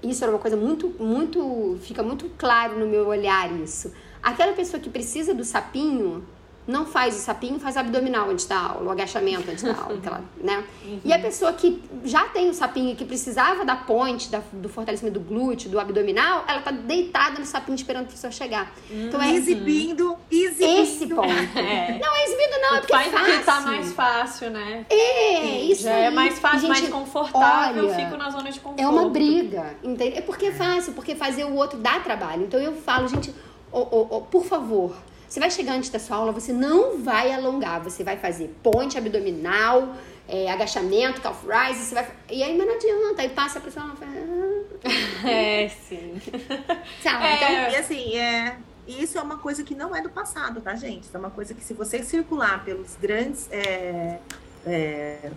[0.02, 1.78] isso era uma coisa muito, muito.
[1.80, 3.90] Fica muito claro no meu olhar isso.
[4.22, 6.22] Aquela pessoa que precisa do sapinho
[6.66, 10.22] não faz o sapinho, faz abdominal antes da aula, o agachamento antes da aula, aquela,
[10.40, 10.62] né?
[10.84, 11.00] Uhum.
[11.04, 14.68] E a pessoa que já tem o sapinho e que precisava da ponte, da, do
[14.68, 18.72] fortalecimento do glúteo, do abdominal, ela tá deitada no sapinho esperando a pessoa chegar.
[18.88, 19.06] Uhum.
[19.06, 20.82] Então é exibindo, exibindo.
[20.82, 21.32] Esse ponto.
[21.62, 21.98] É.
[21.98, 23.32] Não é exibindo não, é porque faz é fácil.
[23.32, 24.86] Porque tá mais fácil, né?
[24.88, 26.04] É, isso Já aí.
[26.04, 28.80] é mais fácil, Gente, mais confortável, olha, fico na zona de conforto.
[28.80, 30.18] É uma briga, entende?
[30.18, 32.44] É porque é fácil, porque fazer o outro dá trabalho.
[32.44, 33.34] Então eu falo, gente,
[33.70, 34.94] oh, oh, oh, por favor,
[35.32, 38.98] você vai chegar antes da sua aula, você não vai alongar, você vai fazer ponte
[38.98, 39.96] abdominal,
[40.28, 42.06] é, agachamento, calf rise, você vai.
[42.30, 44.12] E aí, mas não adianta, aí passa a pessoa fala.
[44.12, 44.52] Ah.
[45.26, 46.20] É, sim.
[47.02, 47.24] Sabe?
[47.24, 48.56] É, então, e assim, é.
[48.86, 51.04] isso é uma coisa que não é do passado, tá, gente?
[51.04, 54.18] Isso é uma coisa que, se você circular pelos grandes é,
[54.66, 55.30] é,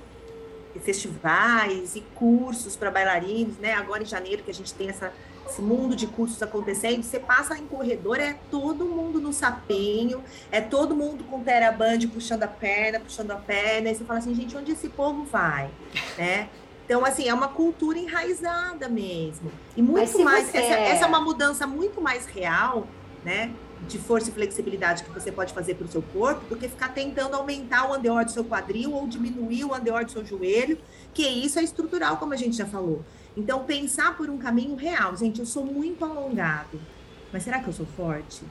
[0.82, 3.74] festivais e cursos para bailarinos, né?
[3.76, 5.14] Agora em janeiro, que a gente tem essa
[5.48, 10.60] esse mundo de cursos acontecendo, você passa em corredor, é todo mundo no sapinho, é
[10.60, 14.58] todo mundo com teraband puxando a perna, puxando a perna, e você fala assim, gente,
[14.58, 15.70] onde esse povo vai?
[16.18, 16.50] né?
[16.86, 19.52] Então, assim, é uma cultura enraizada mesmo.
[19.76, 20.54] E muito mais.
[20.54, 22.88] Essa, essa, é uma mudança muito mais real
[23.26, 23.52] né?
[23.88, 26.90] De força e flexibilidade que você pode fazer para o seu corpo, do que ficar
[26.94, 30.78] tentando aumentar o andeor do seu quadril ou diminuir o andeor do seu joelho,
[31.14, 33.04] que isso é estrutural, como a gente já falou.
[33.36, 35.16] Então, pensar por um caminho real.
[35.16, 36.80] Gente, eu sou muito alongado,
[37.34, 38.44] mas será que eu sou forte?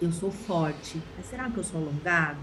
[0.00, 2.40] Eu sou forte, mas será que eu sou alongado?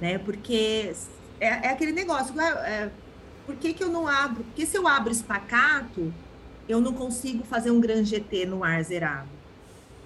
[0.00, 0.18] Né?
[0.18, 0.92] Porque
[1.38, 2.90] é, é aquele negócio, é, é,
[3.44, 4.42] por que, que eu não abro?
[4.44, 6.12] Porque se eu abro espacato,
[6.68, 9.28] eu não consigo fazer um grande GT no ar zerado.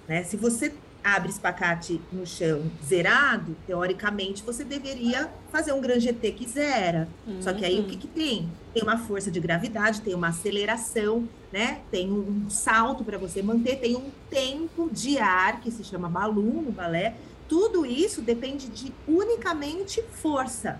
[0.07, 0.23] Né?
[0.23, 0.73] Se você
[1.03, 7.07] abre espacate no chão zerado, teoricamente você deveria fazer um grande GT que zera.
[7.25, 7.41] Uhum.
[7.41, 8.49] Só que aí o que, que tem?
[8.73, 11.81] Tem uma força de gravidade, tem uma aceleração, né?
[11.89, 16.61] Tem um salto para você manter, tem um tempo de ar que se chama balão
[16.61, 17.15] no balé.
[17.49, 20.79] Tudo isso depende de unicamente força.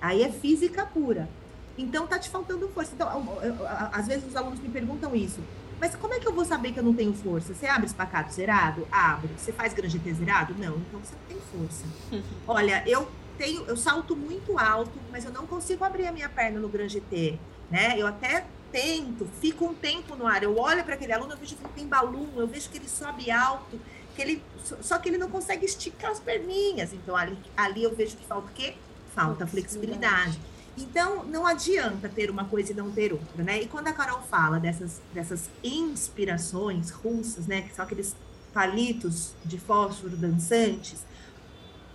[0.00, 1.28] Aí é física pura.
[1.76, 2.92] Então tá te faltando força.
[2.94, 3.08] Então,
[3.92, 5.40] às vezes os alunos me perguntam isso.
[5.82, 7.52] Mas como é que eu vou saber que eu não tenho força?
[7.52, 8.86] Você abre espacato zerado?
[8.88, 9.32] Abre.
[9.36, 10.54] Você faz grande T zerado?
[10.54, 10.76] Não.
[10.76, 11.84] Então você não tem força.
[12.46, 16.60] Olha, eu tenho, eu salto muito alto, mas eu não consigo abrir a minha perna
[16.60, 17.36] no grande T,
[17.68, 17.96] né?
[17.98, 20.44] Eu até tento, fico um tempo no ar.
[20.44, 22.88] Eu olho para aquele aluno, eu vejo que ele tem balão, eu vejo que ele
[22.88, 23.80] sobe alto,
[24.14, 24.42] que ele
[24.80, 26.92] só que ele não consegue esticar as perninhas.
[26.92, 28.76] Então ali, ali eu vejo que falta o quê?
[29.16, 30.38] Falta flexibilidade.
[30.76, 33.60] Então, não adianta ter uma coisa e não ter outra, né?
[33.60, 37.62] E quando a Carol fala dessas, dessas inspirações russas, né?
[37.62, 38.16] Que são aqueles
[38.54, 41.04] palitos de fósforo dançantes,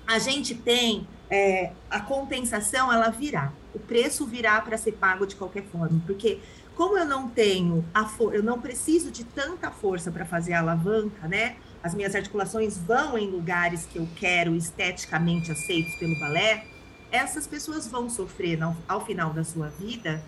[0.06, 3.52] a gente tem é, a compensação, ela virá.
[3.74, 6.40] O preço virá para ser pago de qualquer forma, porque
[6.76, 11.28] como eu não tenho a eu não preciso de tanta força para fazer a alavanca,
[11.28, 11.58] né?
[11.84, 16.66] As minhas articulações vão em lugares que eu quero esteticamente aceitos pelo balé
[17.12, 20.22] essas pessoas vão sofrer ao final da sua vida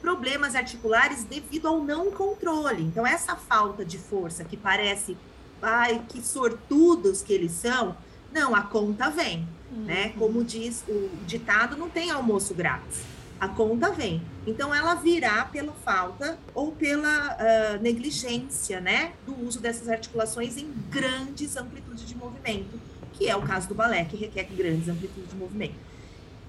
[0.00, 2.82] problemas articulares devido ao não controle.
[2.82, 5.16] Então, essa falta de força que parece,
[5.62, 7.96] ai, que sortudos que eles são,
[8.32, 9.84] não, a conta vem, uhum.
[9.84, 10.08] né?
[10.18, 13.02] Como diz o ditado, não tem almoço grátis.
[13.38, 14.22] A conta vem.
[14.46, 19.12] Então, ela virá pela falta ou pela uh, negligência, né?
[19.24, 22.80] Do uso dessas articulações em grandes amplitudes de movimento,
[23.12, 25.91] que é o caso do balé, que requer grandes amplitudes de movimento.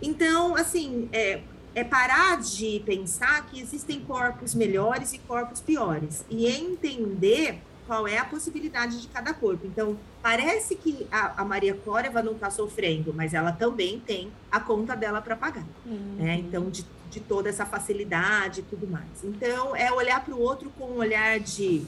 [0.03, 1.39] Então, assim, é,
[1.73, 8.17] é parar de pensar que existem corpos melhores e corpos piores e entender qual é
[8.17, 9.65] a possibilidade de cada corpo.
[9.65, 14.59] Então, parece que a, a Maria Clóreva não está sofrendo, mas ela também tem a
[14.59, 15.65] conta dela para pagar.
[15.85, 16.15] Uhum.
[16.17, 16.35] Né?
[16.35, 19.23] Então, de, de toda essa facilidade e tudo mais.
[19.23, 21.83] Então, é olhar para o outro com um olhar de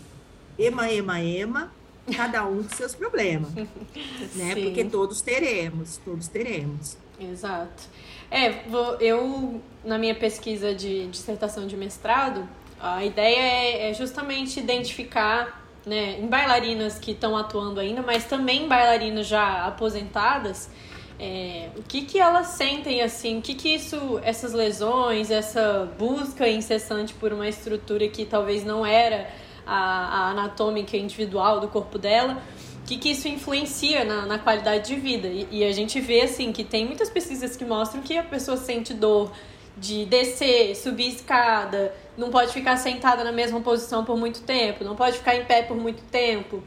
[0.57, 1.72] ema, ema, ema,
[2.16, 3.53] cada um com seus problemas.
[4.36, 4.55] né?
[4.55, 6.97] Porque todos teremos, todos teremos.
[7.20, 7.84] Exato.
[8.30, 8.63] É,
[8.99, 12.47] eu, na minha pesquisa de dissertação de mestrado,
[12.80, 18.68] a ideia é, é justamente identificar né, em bailarinas que estão atuando ainda, mas também
[18.68, 20.70] bailarinas já aposentadas,
[21.18, 26.47] é, o que que elas sentem assim, o que que isso, essas lesões, essa busca
[26.49, 29.30] incessante por uma estrutura que talvez não era
[29.66, 32.41] a, a anatômica individual do corpo dela,
[32.86, 35.28] que, que isso influencia na, na qualidade de vida.
[35.28, 38.58] E, e, a gente vê, assim, que tem muitas pesquisas que mostram que a pessoa
[38.58, 39.32] sente dor
[39.78, 44.96] de descer, subir escada, não pode ficar sentada na mesma posição por muito tempo, não
[44.96, 46.64] pode ficar em pé por muito tempo.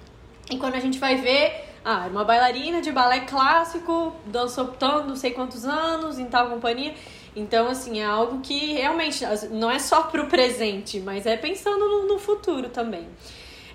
[0.50, 5.16] E quando a gente vai ver, ah, uma bailarina de balé clássico, dançou tanto, não
[5.16, 6.94] sei quantos anos, em tal companhia.
[7.34, 12.08] Então, assim, é algo que realmente não é só pro presente, mas é pensando no,
[12.08, 13.06] no futuro também.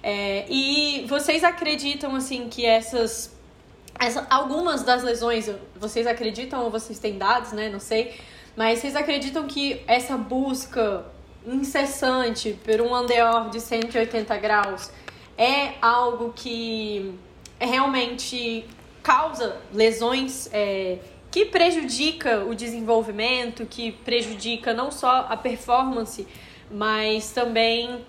[0.03, 3.33] É, e vocês acreditam, assim, que essas,
[3.97, 5.49] essa, algumas das lesões,
[5.79, 7.69] vocês acreditam ou vocês têm dados, né?
[7.69, 8.13] Não sei.
[8.53, 11.05] Mas vocês acreditam que essa busca
[11.45, 14.91] incessante por um andeor de 180 graus
[15.37, 17.17] é algo que
[17.59, 18.65] realmente
[19.01, 20.99] causa lesões é,
[21.31, 26.27] que prejudica o desenvolvimento, que prejudica não só a performance,
[26.69, 28.05] mas também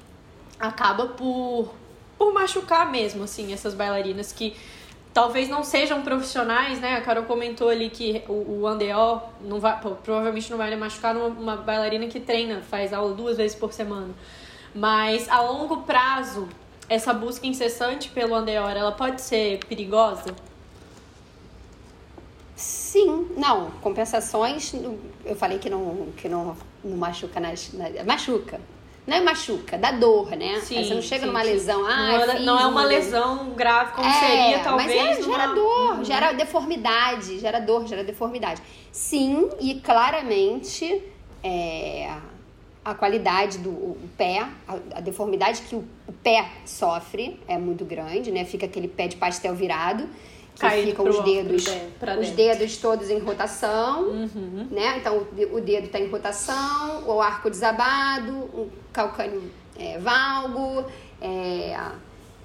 [0.60, 1.74] acaba por
[2.18, 4.56] por machucar mesmo, assim, essas bailarinas que
[5.12, 6.96] talvez não sejam profissionais, né?
[6.96, 11.28] A Carol comentou ali que o, o Andeó não vai, provavelmente não vai machucar uma,
[11.28, 14.12] uma bailarina que treina, faz aula duas vezes por semana.
[14.74, 16.48] Mas a longo prazo,
[16.88, 20.34] essa busca incessante pelo Andeor, ela pode ser perigosa?
[22.56, 23.70] Sim, não.
[23.82, 24.72] Compensações,
[25.24, 28.60] eu falei que não, que não, não machuca nas, na, machuca,
[29.06, 30.60] não é machuca, dá dor, né?
[30.60, 31.50] Sim, Aí você não chega sim, numa sim.
[31.50, 34.88] lesão, ah, não, é, não é uma lesão grave como é, seria, talvez.
[34.88, 36.04] Mas é, gera dor, uhum.
[36.04, 38.62] gera deformidade, gera dor, gera deformidade.
[38.90, 41.02] Sim, e claramente
[41.42, 42.10] é,
[42.82, 48.30] a qualidade do pé, a, a, deformidade que o, o, pé sofre é muito grande,
[48.30, 48.46] né?
[48.46, 50.08] Fica aquele pé de pastel virado,
[50.58, 51.64] Caído ficam os dedos,
[52.20, 54.68] os dedos todos em rotação, uhum.
[54.70, 54.98] né?
[54.98, 60.84] Então o dedo está em rotação, o arco desabado, um calcânio é, valgo,
[61.20, 61.76] é,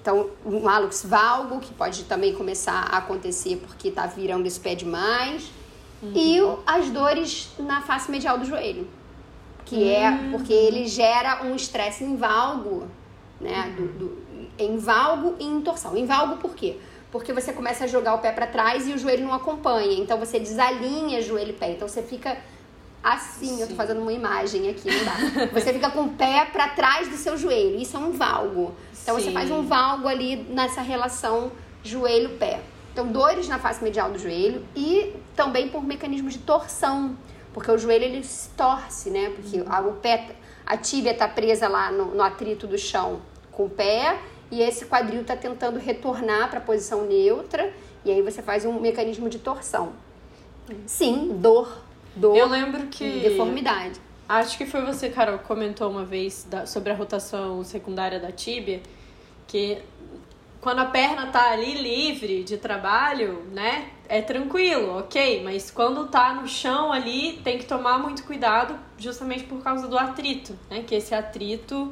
[0.02, 4.74] então um hálux valgo que pode também começar a acontecer porque está virando esse pé
[4.74, 5.52] demais.
[6.02, 6.14] Uhum.
[6.16, 8.88] E as dores na face medial do joelho
[9.70, 10.32] que é hum.
[10.32, 12.88] porque ele gera um estresse em valgo,
[13.40, 13.72] né?
[13.78, 14.18] Do, do,
[14.58, 15.96] em valgo e em torção.
[15.96, 16.78] Em valgo por quê?
[17.12, 20.00] Porque você começa a jogar o pé para trás e o joelho não acompanha.
[20.00, 21.72] Então você desalinha joelho e pé.
[21.72, 22.38] Então você fica
[23.04, 23.62] assim, Sim.
[23.62, 25.48] eu tô fazendo uma imagem aqui, não dá.
[25.54, 27.80] Você fica com o pé para trás do seu joelho.
[27.80, 28.76] Isso é um valgo.
[29.02, 29.26] Então Sim.
[29.26, 31.52] você faz um valgo ali nessa relação
[31.84, 32.60] joelho-pé.
[32.92, 37.16] Então, dores na face medial do joelho e também por mecanismos de torção.
[37.54, 39.32] Porque o joelho ele se torce, né?
[39.36, 40.36] Porque a, o pé,
[40.66, 44.20] a tíbia tá presa lá no, no atrito do chão com o pé
[44.52, 47.72] e esse quadril tá tentando retornar para a posição neutra
[48.04, 49.94] e aí você faz um mecanismo de torção.
[50.86, 51.82] Sim, dor,
[52.16, 52.36] dor.
[52.36, 54.00] Eu lembro que deformidade.
[54.28, 58.32] Acho que foi você, Carol, que comentou uma vez da, sobre a rotação secundária da
[58.32, 58.82] tíbia,
[59.48, 59.80] que
[60.62, 63.90] quando a perna tá ali livre de trabalho, né?
[64.08, 69.46] É tranquilo, ok, mas quando tá no chão ali, tem que tomar muito cuidado, justamente
[69.46, 70.84] por causa do atrito, né?
[70.86, 71.92] Que esse atrito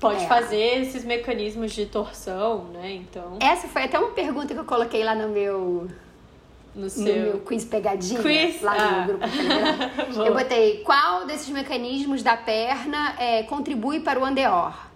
[0.00, 0.28] pode é.
[0.28, 2.92] fazer esses mecanismos de torção, né?
[2.92, 3.38] Então.
[3.40, 5.88] Essa foi até uma pergunta que eu coloquei lá no meu.
[6.74, 7.04] No, seu...
[7.04, 8.62] no meu quiz pegadinha, quiz?
[8.62, 9.00] lá ah.
[9.00, 9.24] no grupo
[10.24, 14.87] Eu botei qual desses mecanismos da perna é, contribui para o andeor?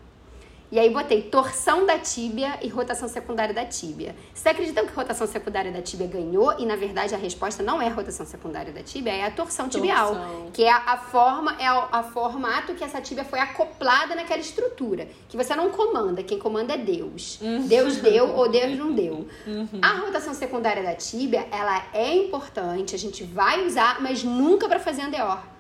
[0.73, 4.17] E aí botei torção da tíbia e rotação secundária da tíbia.
[4.33, 6.59] Vocês acreditam que rotação secundária da tíbia ganhou?
[6.59, 9.69] E na verdade a resposta não é a rotação secundária da tíbia, é a torção
[9.69, 10.15] tibial.
[10.15, 10.51] Torção.
[10.51, 14.41] Que é a, a forma, é a, a, formato que essa tíbia foi acoplada naquela
[14.41, 15.09] estrutura.
[15.29, 17.39] Que você não comanda, quem comanda é Deus.
[17.43, 17.67] Uhum.
[17.67, 19.29] Deus deu ou Deus não deu.
[19.47, 19.69] Uhum.
[19.83, 24.81] A rotação secundária da tíbia, ela é importante, a gente vai usar, mas nunca para
[24.81, 25.53] fazer andeor.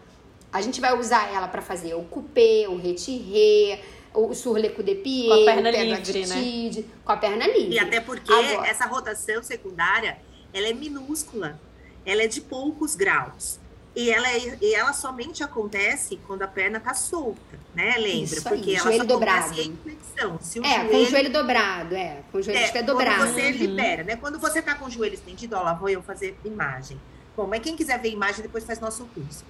[0.53, 3.81] A gente vai usar ela para fazer o coupé, o retiré,
[4.15, 6.85] o surleco de pied, com a perna livre, né?
[7.05, 7.75] com a perna livre.
[7.75, 10.19] E até porque Agora, essa rotação secundária,
[10.53, 11.61] ela é minúscula,
[12.05, 13.61] ela é de poucos graus.
[13.95, 17.95] E ela, é, e ela somente acontece quando a perna tá solta, né?
[17.99, 18.09] Lembra?
[18.09, 19.61] Isso porque aí, ela joelho só dobrado.
[19.61, 20.39] em flexão.
[20.41, 20.91] Se o é, joelho...
[20.91, 22.23] com o joelho dobrado, é.
[22.33, 23.19] Com o joelho é, dobrado.
[23.19, 23.53] Quando você uhum.
[23.53, 24.17] libera, né?
[24.17, 26.99] Quando você tá com o joelho estendido, ó, lá vou eu fazer imagem.
[27.37, 29.45] Bom, mas quem quiser ver imagem, depois faz nosso curso.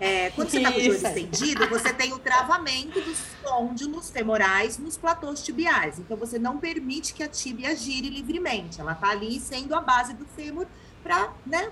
[0.00, 4.78] É, quando você está com o joelho estendido, você tem o travamento dos côndilos femorais
[4.78, 5.98] nos platôs tibiais.
[5.98, 8.80] Então, você não permite que a tíbia gire livremente.
[8.80, 10.66] Ela está ali sendo a base do fêmur
[11.02, 11.70] para né,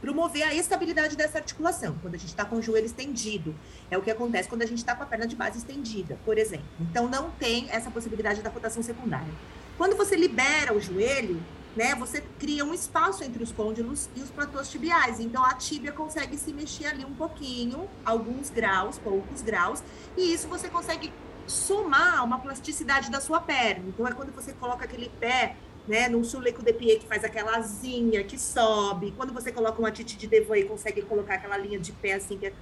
[0.00, 1.96] promover a estabilidade dessa articulação.
[2.00, 3.54] Quando a gente está com o joelho estendido,
[3.90, 6.38] é o que acontece quando a gente está com a perna de base estendida, por
[6.38, 6.66] exemplo.
[6.78, 9.32] Então, não tem essa possibilidade da rotação secundária.
[9.76, 11.42] Quando você libera o joelho,
[11.76, 11.94] né?
[11.96, 15.20] Você cria um espaço entre os côndilos e os platôs tibiais.
[15.20, 19.82] Então a tíbia consegue se mexer ali um pouquinho, alguns graus, poucos graus,
[20.16, 21.12] e isso você consegue
[21.46, 23.84] somar uma plasticidade da sua perna.
[23.88, 25.56] Então é quando você coloca aquele pé
[25.86, 29.12] né, num suleco de pied que faz aquela asinha que sobe.
[29.16, 32.38] Quando você coloca uma tite de devoe e consegue colocar aquela linha de pé assim
[32.38, 32.52] que é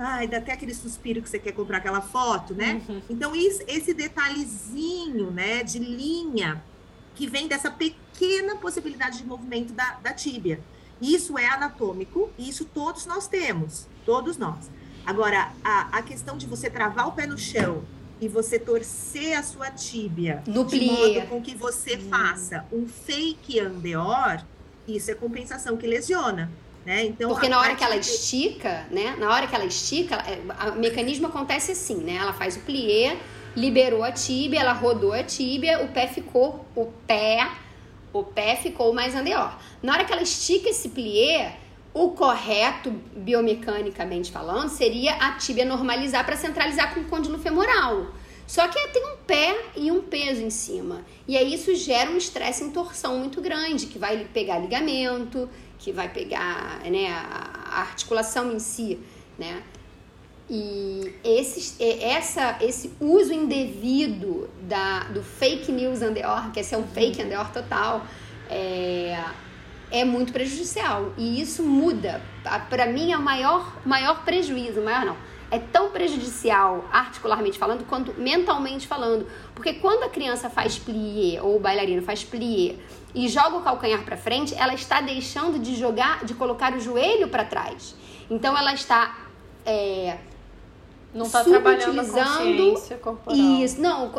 [0.00, 2.80] Ai, dá até aquele suspiro que você quer comprar aquela foto, né?
[2.88, 3.02] Uhum.
[3.10, 6.62] Então, isso, esse detalhezinho, né, de linha,
[7.16, 8.07] que vem dessa pequena
[8.56, 10.60] possibilidade de movimento da, da tíbia.
[11.00, 14.70] Isso é anatômico isso todos nós temos, todos nós.
[15.06, 17.82] Agora, a, a questão de você travar o pé no chão
[18.20, 22.08] e você torcer a sua tíbia no de modo com que você hum.
[22.10, 24.42] faça um fake andeor,
[24.86, 26.50] isso é compensação que lesiona.
[26.84, 27.04] Né?
[27.04, 29.14] Então, Porque na hora que ela estica, né?
[29.18, 32.14] Na hora que ela estica, é, o mecanismo acontece assim, né?
[32.14, 33.18] Ela faz o plié,
[33.54, 37.46] liberou a tíbia, ela rodou a tíbia, o pé ficou, o pé,
[38.12, 39.56] o pé ficou mais andeor.
[39.82, 41.58] Na hora que ela estica esse plié,
[41.92, 48.06] o correto, biomecanicamente falando, seria a tíbia normalizar para centralizar com o côndilo femoral.
[48.46, 51.04] Só que tem um pé e um peso em cima.
[51.26, 55.48] E aí isso gera um estresse em torção muito grande, que vai pegar ligamento,
[55.78, 58.98] que vai pegar né, a articulação em si,
[59.38, 59.62] né?
[60.50, 66.86] E esse, essa, esse uso indevido da, do fake news underor, que esse é um
[66.86, 68.06] fake underor total,
[68.48, 69.22] é,
[69.90, 71.12] é muito prejudicial.
[71.18, 72.22] E isso muda.
[72.70, 75.16] Para mim, é o maior, maior prejuízo, maior não.
[75.50, 79.26] É tão prejudicial, articularmente falando, quanto mentalmente falando.
[79.54, 82.76] Porque quando a criança faz plié, ou o bailarino faz plié,
[83.14, 87.28] e joga o calcanhar para frente, ela está deixando de jogar, de colocar o joelho
[87.28, 87.94] para trás.
[88.30, 89.16] Então, ela está
[89.64, 90.18] é,
[91.12, 93.38] não está trabalhando a consciência corporal.
[93.38, 94.12] Isso, não,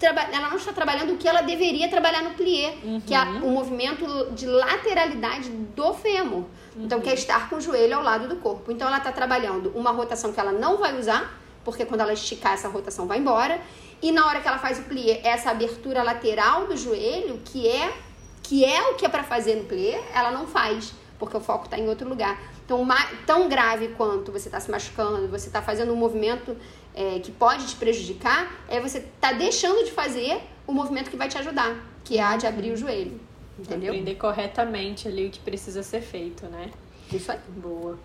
[0.00, 3.00] ela não está trabalhando o que ela deveria trabalhar no plié, uhum.
[3.00, 3.48] que é uhum.
[3.48, 6.44] o movimento de lateralidade do fêmur.
[6.76, 6.84] Uhum.
[6.84, 8.70] Então, quer estar com o joelho ao lado do corpo.
[8.70, 12.52] Então, ela está trabalhando uma rotação que ela não vai usar, porque quando ela esticar,
[12.52, 13.60] essa rotação vai embora.
[14.00, 17.92] E na hora que ela faz o plié, essa abertura lateral do joelho, que é
[18.42, 21.66] que é o que é para fazer no plié, ela não faz, porque o foco
[21.66, 22.36] está em outro lugar.
[22.70, 22.86] Então,
[23.26, 26.56] tão grave quanto você está se machucando, você está fazendo um movimento
[26.94, 31.28] é, que pode te prejudicar, é você tá deixando de fazer o movimento que vai
[31.28, 33.20] te ajudar, que é a de abrir o joelho.
[33.58, 33.90] Entendeu?
[33.90, 36.70] Aprender corretamente ali o que precisa ser feito, né?
[37.12, 37.40] Isso aí.
[37.48, 37.98] Boa.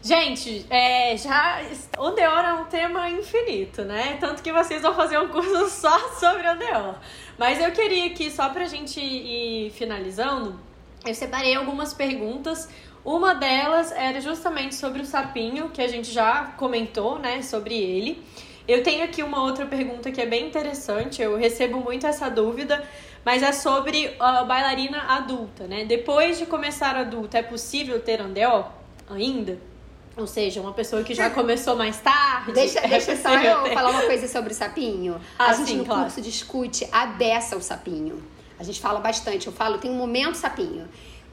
[0.00, 1.62] Gente, é, já
[1.98, 4.16] o Deor é um tema infinito, né?
[4.20, 7.00] Tanto que vocês vão fazer um curso só sobre o Deor.
[7.36, 10.56] Mas eu queria aqui, só pra gente ir finalizando,
[11.04, 12.68] eu separei algumas perguntas.
[13.04, 18.24] Uma delas era justamente sobre o sapinho, que a gente já comentou, né, sobre ele.
[18.66, 22.82] Eu tenho aqui uma outra pergunta que é bem interessante, eu recebo muito essa dúvida,
[23.22, 25.84] mas é sobre a bailarina adulta, né?
[25.84, 28.64] Depois de começar adulta, é possível ter andeó
[29.10, 29.58] ainda?
[30.16, 32.52] Ou seja, uma pessoa que já começou mais tarde.
[32.52, 35.20] Deixa, é deixa só eu falar uma coisa sobre o sapinho.
[35.38, 36.02] Ah, a gente sim, no claro.
[36.02, 38.22] curso discute a beça o sapinho.
[38.58, 39.46] A gente fala bastante.
[39.46, 40.88] Eu falo, tem um momento sapinho.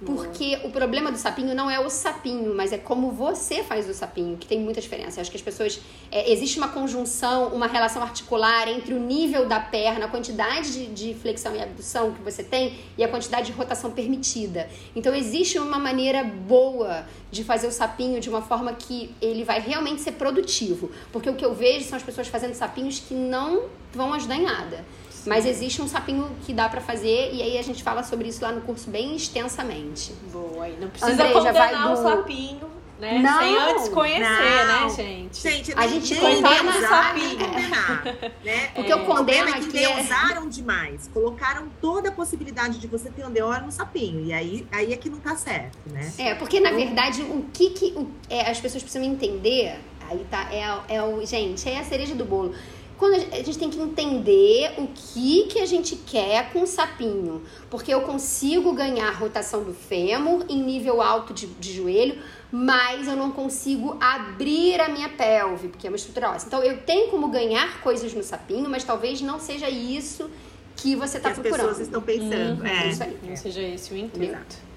[0.05, 3.93] Porque o problema do sapinho não é o sapinho, mas é como você faz o
[3.93, 5.19] sapinho, que tem muita diferença.
[5.19, 5.79] Eu acho que as pessoas.
[6.11, 10.87] É, existe uma conjunção, uma relação articular entre o nível da perna, a quantidade de,
[10.87, 14.67] de, flexão e abdução que você tem e a quantidade de rotação permitida.
[14.95, 19.59] Então, existe uma maneira boa de fazer o sapinho de uma forma que ele vai
[19.59, 20.91] realmente ser produtivo.
[21.11, 24.43] Porque o que eu vejo são as pessoas fazendo sapinhos que não vão ajudar em
[24.43, 24.83] nada.
[25.25, 28.41] Mas existe um sapinho que dá para fazer e aí a gente fala sobre isso
[28.41, 30.13] lá no curso bem extensamente.
[30.31, 31.91] Boa, e não precisa André, condenar vai do...
[31.91, 33.17] o sapinho, né?
[33.17, 34.87] Não, Sem antes conhecer, né, não.
[34.87, 35.41] né, gente?
[35.41, 38.31] Gente, a gente condena o sapinho.
[38.45, 38.69] né?
[38.75, 40.01] O que eu condeno é que é...
[40.01, 41.09] usaram demais.
[41.11, 44.23] Colocaram toda a possibilidade de você ter andeor no sapinho.
[44.23, 46.13] E aí, aí é que não tá certo, né?
[46.17, 50.47] É, porque na verdade o que, que o, é, as pessoas precisam entender, aí tá,
[50.51, 51.25] é, é o.
[51.25, 52.53] Gente, é a cereja do bolo
[53.01, 57.41] quando a gente tem que entender o que que a gente quer com o sapinho,
[57.67, 62.21] porque eu consigo ganhar rotação do fêmur em nível alto de, de joelho,
[62.51, 66.45] mas eu não consigo abrir a minha pelve, porque é uma estrutura óssea.
[66.45, 70.29] Então eu tenho como ganhar coisas no sapinho, mas talvez não seja isso
[70.75, 71.55] que você está procurando.
[71.55, 72.61] As pessoas estão pensando.
[72.61, 72.67] Uhum.
[72.67, 72.87] É.
[72.87, 73.17] Isso aí.
[73.23, 74.70] Não seja esse o intuito.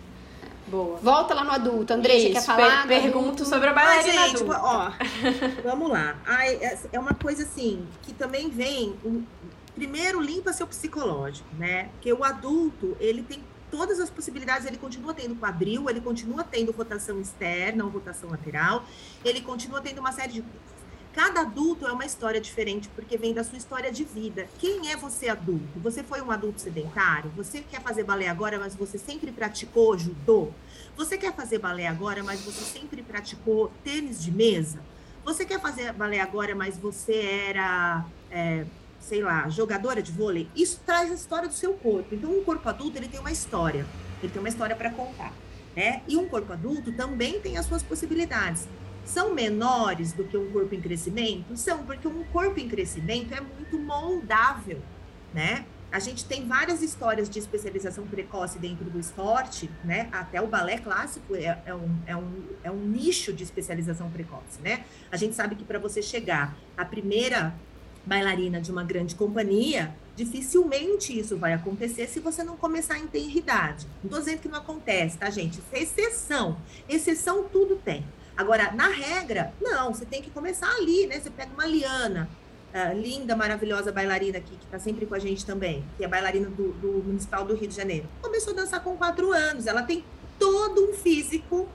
[0.67, 0.99] Boa.
[0.99, 1.93] Volta lá no adulto.
[1.93, 2.87] André, você quer falar?
[2.87, 4.61] Per pergunto sobre a bailarina ah, gente, adulta.
[4.63, 4.93] Ó,
[5.65, 6.17] vamos lá.
[6.27, 6.55] Ai,
[6.93, 8.95] é, uma coisa assim, que também vem...
[9.75, 11.89] Primeiro, limpa seu psicológico, né?
[11.95, 13.43] Porque o adulto, ele tem
[13.73, 18.85] todas as possibilidades, ele continua tendo quadril, ele continua tendo rotação externa ou rotação lateral,
[19.25, 20.74] ele continua tendo uma série de coisas.
[21.15, 24.49] Cada adulto é uma história diferente porque vem da sua história de vida.
[24.59, 25.79] Quem é você adulto?
[25.79, 27.31] Você foi um adulto sedentário?
[27.37, 30.51] Você quer fazer balé agora, mas você sempre praticou judô?
[30.97, 34.81] Você quer fazer balé agora, mas você sempre praticou tênis de mesa?
[35.25, 37.15] Você quer fazer balé agora, mas você
[37.49, 38.67] era, é,
[38.99, 40.49] sei lá, jogadora de vôlei?
[40.57, 42.13] Isso traz a história do seu corpo.
[42.13, 43.87] Então, um corpo adulto ele tem uma história,
[44.21, 45.33] ele tem uma história para contar.
[45.77, 46.03] Né?
[46.09, 48.67] E um corpo adulto também tem as suas possibilidades
[49.05, 51.57] são menores do que um corpo em crescimento?
[51.57, 54.81] São, porque um corpo em crescimento é muito moldável,
[55.33, 55.67] né?
[55.93, 60.09] A gente tem várias histórias de especialização precoce dentro do esporte, né?
[60.11, 64.61] Até o balé clássico é, é, um, é, um, é um nicho de especialização precoce,
[64.61, 64.85] né?
[65.13, 67.55] A gente sabe que para você chegar à primeira
[68.05, 73.87] bailarina de uma grande companhia, dificilmente isso vai acontecer se você não começar em tenridade.
[74.03, 75.61] Não estou dizendo que não acontece, tá, gente?
[75.61, 76.57] Isso é exceção.
[76.89, 78.05] Exceção tudo tem.
[78.37, 81.21] Agora, na regra, não, você tem que começar ali, né?
[81.21, 82.29] Você pega uma Liana,
[82.75, 86.49] uh, linda, maravilhosa bailarina aqui, que está sempre com a gente também, que é bailarina
[86.49, 88.09] do, do, Municipal do Rio de Janeiro.
[88.21, 90.05] Começou a dançar com quatro anos, ela tem
[90.37, 91.69] todo um físico,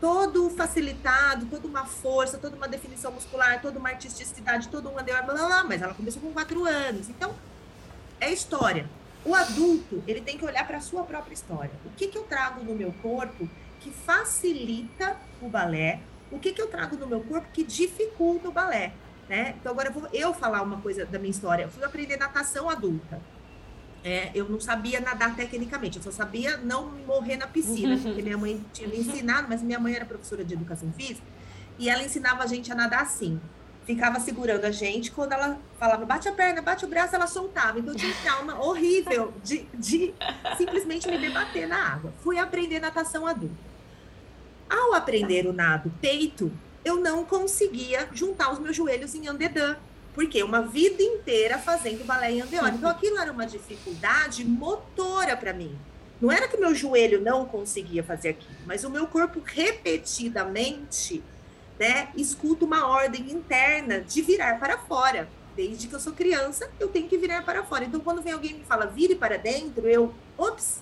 [0.00, 5.02] todo facilitado, toda uma força, toda uma definição muscular, toda uma artisticidade, todo um blá,
[5.02, 7.08] blá, blá, mas ela começou com quatro anos.
[7.08, 7.34] Então,
[8.20, 8.88] é história.
[9.24, 11.72] O adulto, ele tem que olhar para a sua própria história.
[11.84, 13.48] O que, que eu trago no meu corpo
[13.80, 16.00] que facilita o balé,
[16.30, 18.92] o que, que eu trago no meu corpo que dificulta o balé.
[19.28, 19.54] Né?
[19.60, 21.64] Então, agora eu vou eu falar uma coisa da minha história.
[21.64, 23.20] Eu fui aprender natação adulta.
[24.04, 28.38] É, eu não sabia nadar tecnicamente, eu só sabia não morrer na piscina, porque minha
[28.38, 31.26] mãe tinha me ensinado, mas minha mãe era professora de educação física
[31.78, 33.40] e ela ensinava a gente a nadar assim.
[33.84, 37.78] Ficava segurando a gente, quando ela falava bate a perna, bate o braço, ela soltava.
[37.78, 40.14] Então eu tinha um trauma horrível de, de
[40.58, 42.12] simplesmente me debater na água.
[42.18, 43.67] Fui aprender natação adulta.
[44.68, 46.52] Ao aprender o nado peito,
[46.84, 49.76] eu não conseguia juntar os meus joelhos em andedã.
[50.14, 52.68] Porque uma vida inteira fazendo balé em andeor.
[52.68, 55.78] Então aquilo era uma dificuldade motora para mim.
[56.20, 61.22] Não era que meu joelho não conseguia fazer aquilo, mas o meu corpo repetidamente,
[61.78, 65.28] né, escuta uma ordem interna de virar para fora.
[65.54, 67.84] Desde que eu sou criança, eu tenho que virar para fora.
[67.84, 70.80] Então quando vem alguém me fala vire para dentro, eu, ops,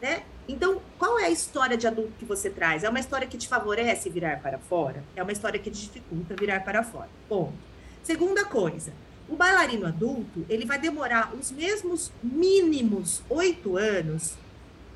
[0.00, 0.22] né?
[0.48, 2.84] Então, qual é a história de adulto que você traz?
[2.84, 5.02] É uma história que te favorece virar para fora?
[5.16, 7.08] É uma história que te dificulta virar para fora.
[7.28, 7.54] Ponto.
[8.02, 8.92] Segunda coisa,
[9.28, 14.34] o bailarino adulto, ele vai demorar os mesmos mínimos oito anos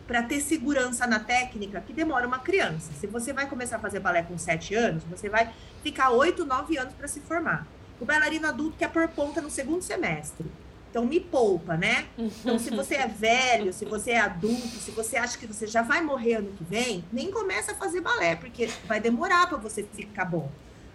[0.06, 2.92] para ter segurança na técnica que demora uma criança.
[2.98, 5.52] Se você vai começar a fazer balé com sete anos, você vai
[5.82, 7.66] ficar oito, nove anos para se formar.
[8.00, 10.46] O bailarino adulto quer pôr ponta no segundo semestre.
[10.90, 12.06] Então me poupa, né?
[12.18, 15.82] Então, se você é velho, se você é adulto, se você acha que você já
[15.82, 19.84] vai morrer ano que vem, nem começa a fazer balé, porque vai demorar para você
[19.84, 20.50] ficar bom.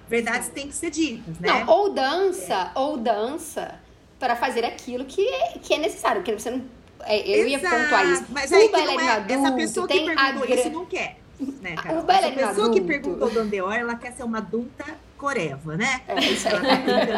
[0.09, 1.63] Verdades têm que ser ditas, né?
[1.63, 2.79] Não, ou dança, é.
[2.79, 3.79] ou dança
[4.19, 6.61] para fazer aquilo que é, que é necessário, porque você não
[7.01, 7.75] é, eu Exato.
[7.75, 8.25] ia pontuar isso.
[8.29, 10.55] Mas o bailarino é, adulto essa pessoa tem que perguntou a...
[10.55, 11.19] isso não quer.
[11.39, 12.71] Né, O bailarino essa pessoa adulto...
[12.73, 14.85] que perguntou do Andeor, ela quer ser uma adulta
[15.25, 16.01] coreva, né?
[16.07, 16.47] É, isso.
[16.47, 17.11] Ela tá tentando,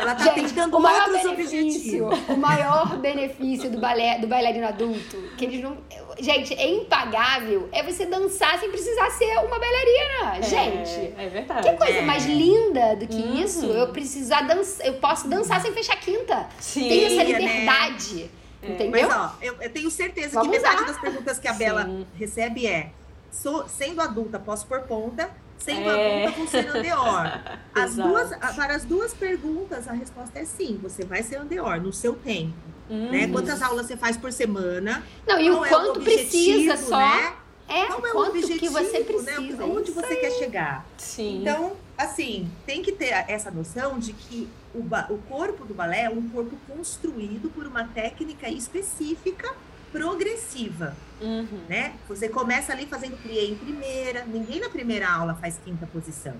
[0.00, 2.28] ela tá Gente, tentando o maior outros benefício, objetivos.
[2.28, 5.78] O maior benefício do, balé, do bailarino adulto, que eles não...
[6.20, 10.36] Gente, é impagável, é você dançar sem precisar ser uma bailarina.
[10.36, 11.70] É, Gente, é verdade.
[11.70, 12.02] Que coisa é.
[12.02, 13.42] mais linda do que uhum.
[13.42, 13.64] isso?
[13.64, 16.46] Eu precisar dançar, eu posso dançar sem fechar quinta.
[16.60, 17.24] Sim, Tem essa né?
[17.24, 18.30] liberdade.
[18.60, 18.74] Né?
[18.74, 19.08] Entendeu?
[19.08, 22.06] Mas, ó, eu, eu tenho certeza Vamos que metade das perguntas que a Bela Sim.
[22.14, 22.90] recebe é:
[23.30, 25.30] sou, sendo adulta, posso pôr ponta?
[25.62, 26.24] Sendo é.
[26.24, 27.40] adulta, vou ser andeor.
[27.74, 30.78] As duas, para as duas perguntas, a resposta é sim.
[30.82, 32.52] Você vai ser andeor no seu tempo.
[32.90, 33.10] Hum.
[33.10, 33.24] Né?
[33.24, 33.32] Uhum.
[33.32, 35.02] Quantas aulas você faz por semana?
[35.26, 36.98] Não, e o é quanto o precisa só.
[36.98, 37.34] Né?
[37.68, 39.04] É, Qual é o objetivo, que você né?
[39.04, 39.56] precisa.
[39.56, 39.64] Né?
[39.64, 40.84] Onde você quer chegar?
[40.98, 41.40] Sim.
[41.40, 46.10] Então, assim, tem que ter essa noção de que o, o corpo do balé é
[46.10, 49.54] um corpo construído por uma técnica específica
[49.90, 51.60] progressiva, uhum.
[51.68, 51.94] né?
[52.08, 56.34] Você começa ali fazendo plié em primeira, ninguém na primeira aula faz quinta posição.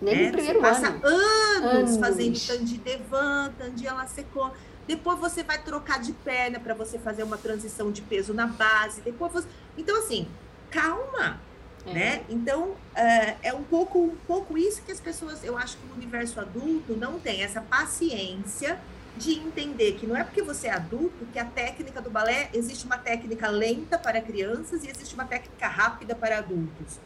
[0.00, 0.26] Nem né?
[0.26, 1.06] no primeiro você passa ano.
[1.06, 1.96] anos, anos.
[1.96, 4.52] fazendo tandi devant, tandi ela secou.
[4.86, 9.00] Depois você vai trocar de perna para você fazer uma transição de peso na base.
[9.00, 9.48] Depois você...
[9.76, 10.28] Então, assim,
[10.70, 11.40] calma.
[11.86, 11.92] É.
[11.92, 12.24] Né?
[12.28, 15.94] Então, uh, é um pouco, um pouco isso que as pessoas, eu acho que o
[15.94, 18.78] universo adulto não tem essa paciência
[19.16, 22.84] de entender que não é porque você é adulto que a técnica do balé existe
[22.84, 26.98] uma técnica lenta para crianças e existe uma técnica rápida para adultos.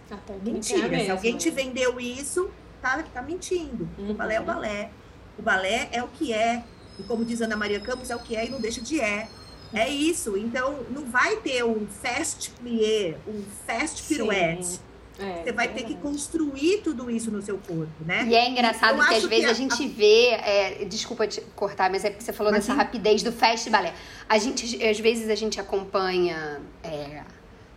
[0.53, 0.97] Mentira.
[0.97, 2.51] É se alguém te vendeu isso,
[2.83, 3.89] tá, tá mentindo.
[3.99, 4.11] Uhum.
[4.11, 4.91] O balé é o balé.
[5.39, 6.65] O balé é o que é.
[6.99, 9.29] E como diz Ana Maria Campos, é o que é e não deixa de é.
[9.73, 10.37] É isso.
[10.37, 14.81] Então, não vai ter um fast plié, um fast pirouette.
[15.21, 18.25] É, você vai é ter que construir tudo isso no seu corpo, né?
[18.27, 20.29] E é engraçado que às vezes a, a gente vê.
[20.31, 22.79] É, desculpa te cortar, mas é porque você falou mas dessa sim.
[22.79, 23.93] rapidez do fast balé.
[24.29, 26.61] A gente, às vezes, a gente acompanha.
[26.83, 27.23] É,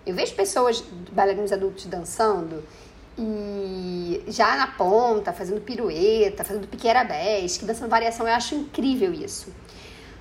[0.06, 2.64] eu vejo pessoas, bailarinos adultos, dançando
[3.18, 6.78] e já na ponta, fazendo pirueta, fazendo que
[7.66, 8.28] dançando variação.
[8.28, 9.54] Eu acho incrível isso.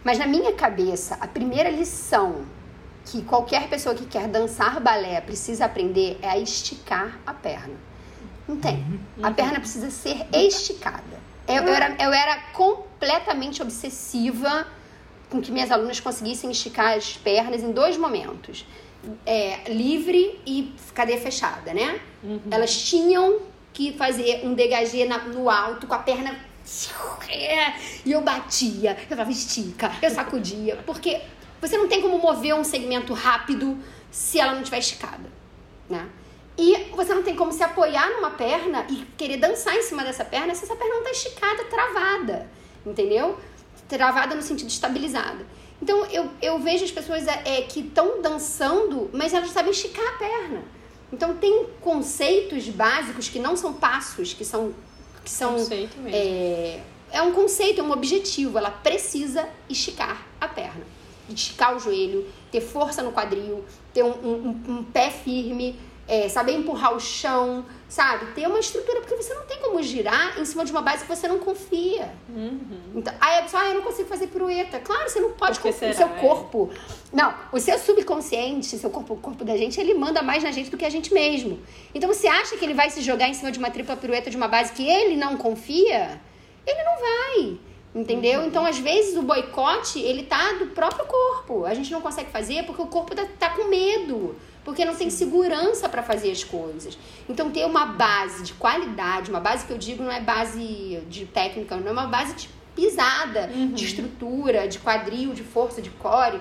[0.04, 2.44] Mas na minha cabeça, a primeira lição
[3.04, 7.74] que qualquer pessoa que quer dançar balé precisa aprender é a esticar a perna.
[8.46, 8.84] Não tem.
[9.22, 9.34] A uhum.
[9.34, 11.20] perna precisa ser esticada.
[11.46, 14.66] Eu, eu, era, eu era completamente obsessiva
[15.30, 18.66] com que minhas alunas conseguissem esticar as pernas em dois momentos.
[19.26, 22.00] É, livre e cadeia fechada, né?
[22.22, 22.40] Uhum.
[22.50, 23.40] Elas tinham
[23.72, 26.36] que fazer um degagê na, no alto com a perna
[28.04, 31.20] e eu batia, eu falava estica, eu sacudia, porque
[31.62, 33.78] você não tem como mover um segmento rápido
[34.10, 35.30] se ela não estiver esticada,
[35.88, 36.10] né?
[36.58, 40.24] E você não tem como se apoiar numa perna e querer dançar em cima dessa
[40.24, 42.50] perna se essa perna não está esticada, travada,
[42.84, 43.38] entendeu?
[43.88, 45.46] Travada no sentido estabilizada.
[45.80, 50.06] Então eu, eu vejo as pessoas é, é que estão dançando, mas elas sabem esticar
[50.14, 50.62] a perna.
[51.12, 54.74] Então tem conceitos básicos que não são passos, que são
[55.24, 56.18] que são conceito mesmo.
[56.18, 56.80] É,
[57.12, 58.58] é um conceito, é um objetivo.
[58.58, 60.84] Ela precisa esticar a perna,
[61.28, 65.78] esticar o joelho, ter força no quadril, ter um, um, um pé firme,
[66.08, 68.26] é, saber empurrar o chão, sabe?
[68.32, 71.08] Ter uma estrutura, porque você não tem como girar em cima de uma base que
[71.08, 72.12] você não confia.
[72.28, 72.60] Uhum.
[72.96, 74.80] Então, aí a pessoa, ah, eu não consigo fazer pirueta.
[74.80, 76.20] Claro, você não pode confiar no seu é?
[76.20, 76.70] corpo.
[77.12, 80.70] Não, o seu subconsciente, seu corpo, o corpo da gente, ele manda mais na gente
[80.70, 81.58] do que a gente mesmo.
[81.94, 84.36] Então você acha que ele vai se jogar em cima de uma tripla pirueta de
[84.36, 86.20] uma base que ele não confia?
[86.66, 87.58] Ele não vai.
[87.94, 88.46] Entendeu?
[88.46, 91.66] Então, às vezes, o boicote, ele tá do próprio corpo.
[91.66, 94.34] A gente não consegue fazer porque o corpo tá, tá com medo.
[94.64, 96.96] Porque não tem segurança para fazer as coisas.
[97.28, 101.26] Então, ter uma base de qualidade, uma base que eu digo não é base de
[101.26, 103.72] técnica, não é uma base de pisada, uhum.
[103.72, 106.40] de estrutura, de quadril, de força, de core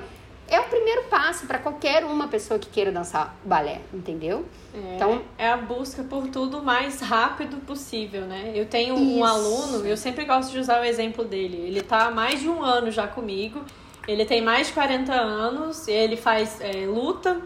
[0.51, 4.45] é o primeiro passo para qualquer uma pessoa que queira dançar balé, entendeu?
[4.73, 8.51] É, então é a busca por tudo mais rápido possível, né?
[8.55, 9.23] Eu tenho um isso.
[9.23, 11.57] aluno, eu sempre gosto de usar o exemplo dele.
[11.57, 13.61] Ele tá há mais de um ano já comigo.
[14.07, 17.39] Ele tem mais de 40 anos, ele faz é, luta,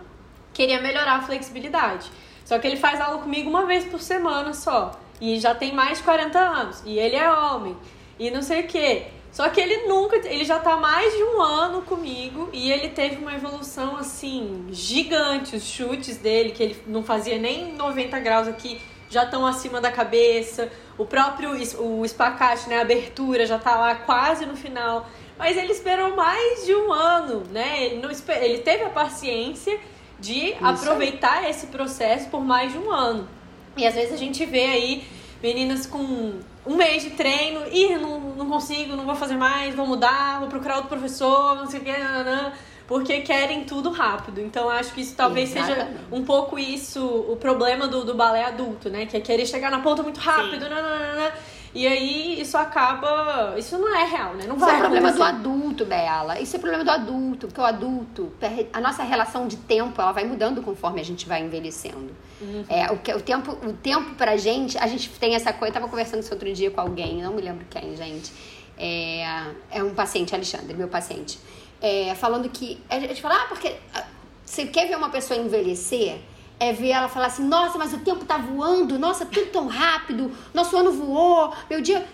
[0.54, 2.10] queria melhorar a flexibilidade.
[2.46, 5.00] Só que ele faz aula comigo uma vez por semana só.
[5.20, 6.84] E já tem mais de 40 anos.
[6.86, 7.76] E ele é homem.
[8.20, 9.08] E não sei o quê.
[9.36, 13.18] Só que ele nunca, ele já tá mais de um ano comigo e ele teve
[13.18, 15.58] uma evolução assim gigante.
[15.58, 18.80] Os chutes dele, que ele não fazia nem 90 graus aqui,
[19.10, 20.72] já estão acima da cabeça.
[20.98, 21.50] O próprio
[21.82, 25.06] o espacate, né, a abertura já tá lá quase no final.
[25.38, 27.84] Mas ele esperou mais de um ano, né?
[27.84, 28.10] Ele, não,
[28.42, 29.78] ele teve a paciência
[30.18, 30.66] de Isso.
[30.66, 33.28] aproveitar esse processo por mais de um ano.
[33.76, 35.04] E às vezes a gente vê aí
[35.46, 39.86] meninas com um mês de treino, e não, não consigo, não vou fazer mais, vou
[39.86, 42.52] mudar, vou procurar outro professor, não sei o que, nanã,
[42.88, 44.42] porque querem tudo rápido.
[44.42, 45.88] Então acho que isso talvez Exatamente.
[45.88, 49.06] seja um pouco isso, o problema do, do balé adulto, né?
[49.06, 51.32] Que é querer chegar na ponta muito rápido, nanã,
[51.76, 53.54] e aí isso acaba.
[53.58, 54.46] Isso não é real, né?
[54.48, 56.40] Não vai Isso é problema do adulto, Bela.
[56.40, 58.32] Isso é problema do adulto, porque o adulto,
[58.72, 62.16] a nossa relação de tempo, ela vai mudando conforme a gente vai envelhecendo.
[62.40, 62.64] Uhum.
[62.70, 65.72] É, o, que, o tempo, o tempo pra gente, a gente tem essa coisa.
[65.72, 68.32] Eu tava conversando isso outro dia com alguém, não me lembro quem, gente.
[68.78, 69.26] É,
[69.70, 71.38] é um paciente, Alexandre, meu paciente.
[71.82, 72.82] É, falando que.
[72.90, 74.06] A gente fala, ah, porque ah,
[74.46, 76.22] você quer ver uma pessoa envelhecer?
[76.60, 80.32] É ver ela falar assim: nossa, mas o tempo tá voando, nossa, tudo tão rápido,
[80.54, 82.06] nosso ano voou, meu dia.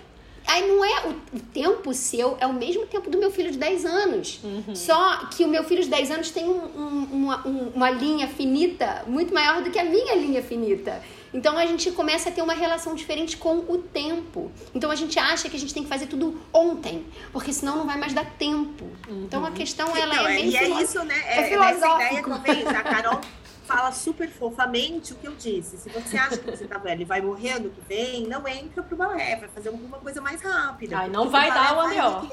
[0.47, 1.07] Aí não é.
[1.33, 4.39] O, tempo seu é o mesmo tempo do meu filho de 10 anos.
[4.43, 4.75] Uhum.
[4.75, 8.27] Só que o meu filho de 10 anos tem um, um, uma, um, uma linha
[8.27, 11.01] finita muito maior do que a minha linha finita.
[11.33, 14.51] Então a gente começa a ter uma relação diferente com o tempo.
[14.75, 17.85] Então a gente acha que a gente tem que fazer tudo ontem, porque senão não
[17.85, 18.85] vai mais dar tempo.
[19.07, 19.23] Uhum.
[19.23, 21.21] Então a questão ela então, é bem E é isso, né?
[21.25, 21.85] É, é filosófico.
[21.85, 23.21] Essa ideia talvez a Carol
[23.71, 25.77] fala super fofamente o que eu disse.
[25.77, 28.83] Se você acha que você tá velho e vai morrer ano que vem, não entra
[28.83, 30.97] pro balé, vai fazer alguma coisa mais rápida.
[30.97, 32.27] Ai, não vai dar o anel.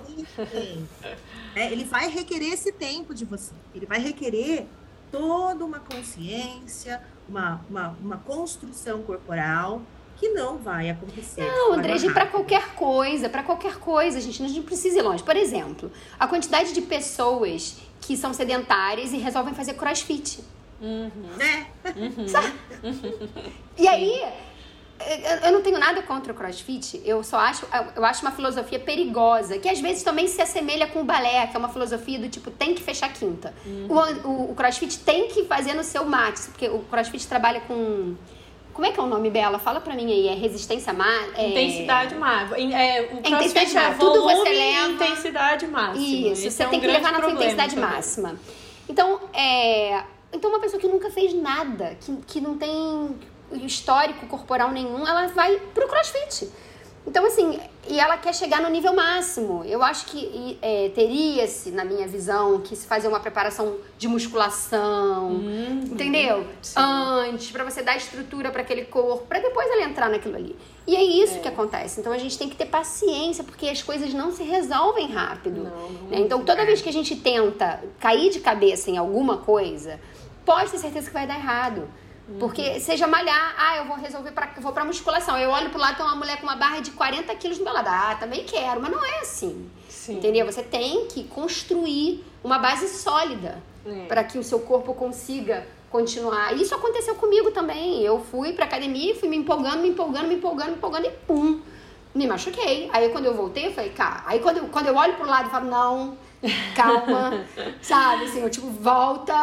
[1.54, 3.52] É, ele vai requerer esse tempo de você.
[3.74, 4.66] Ele vai requerer
[5.10, 9.82] toda uma consciência, uma, uma, uma construção corporal
[10.16, 11.40] que não vai acontecer.
[11.40, 15.22] Não, André, para qualquer coisa, para qualquer coisa, a gente não precisa ir longe.
[15.22, 20.40] Por exemplo, a quantidade de pessoas que são sedentárias e resolvem fazer crossfit.
[20.80, 21.10] Uhum.
[21.36, 21.66] Né?
[21.96, 22.26] Uhum.
[23.78, 24.24] E aí,
[25.44, 29.58] eu não tenho nada contra o crossfit, eu só acho, eu acho uma filosofia perigosa,
[29.58, 32.50] que às vezes também se assemelha com o balé, que é uma filosofia do tipo,
[32.50, 33.54] tem que fechar quinta.
[33.64, 33.86] Uhum.
[33.88, 38.16] O, o, o, crossfit tem que fazer no seu max, porque o crossfit trabalha com.
[38.72, 39.58] Como é que é o nome, Bela?
[39.58, 40.28] Fala pra mim aí.
[40.28, 41.36] É resistência máxima?
[41.36, 41.48] É...
[41.48, 42.74] Intensidade máxima.
[42.74, 44.92] É, o crossfit é Tudo você leva...
[44.92, 46.06] intensidade máxima.
[46.06, 47.90] Isso, Esse você é tem um que levar na sua intensidade também.
[47.90, 48.36] máxima.
[48.88, 53.16] Então, é então, uma pessoa que nunca fez nada, que, que não tem
[53.52, 56.50] histórico corporal nenhum, ela vai pro crossfit.
[57.06, 59.64] Então, assim, e ela quer chegar no nível máximo.
[59.64, 65.28] Eu acho que é, teria-se, na minha visão, que se fazer uma preparação de musculação,
[65.28, 66.46] uhum, entendeu?
[66.60, 66.74] Sim.
[66.76, 70.54] Antes, para você dar estrutura para aquele corpo, para depois ela entrar naquilo ali.
[70.86, 71.38] E é isso é.
[71.38, 71.98] que acontece.
[71.98, 75.64] Então a gente tem que ter paciência, porque as coisas não se resolvem rápido.
[75.64, 76.18] Não, não né?
[76.20, 76.66] Então toda é.
[76.66, 79.98] vez que a gente tenta cair de cabeça em alguma coisa,
[80.48, 81.86] pode ter certeza que vai dar errado.
[82.38, 82.80] Porque uhum.
[82.80, 85.38] seja malhar, ah, eu vou resolver, pra, vou pra musculação.
[85.38, 87.72] Eu olho pro lado, tem uma mulher com uma barra de 40 quilos do meu
[87.72, 87.88] lado.
[87.88, 89.70] Ah, também quero, mas não é assim.
[89.88, 90.16] Sim.
[90.16, 90.46] Entendeu?
[90.46, 94.06] Você tem que construir uma base sólida é.
[94.06, 96.54] para que o seu corpo consiga continuar.
[96.54, 98.02] Isso aconteceu comigo também.
[98.02, 101.60] Eu fui pra academia, fui me empolgando, me empolgando, me empolgando, me empolgando e pum,
[102.14, 102.90] me machuquei.
[102.92, 105.48] Aí quando eu voltei, eu falei, cara, aí quando eu, quando eu olho pro lado
[105.48, 106.16] e falo, não
[106.74, 107.44] calma,
[107.82, 108.24] sabe?
[108.24, 109.34] Assim, eu tipo, volta.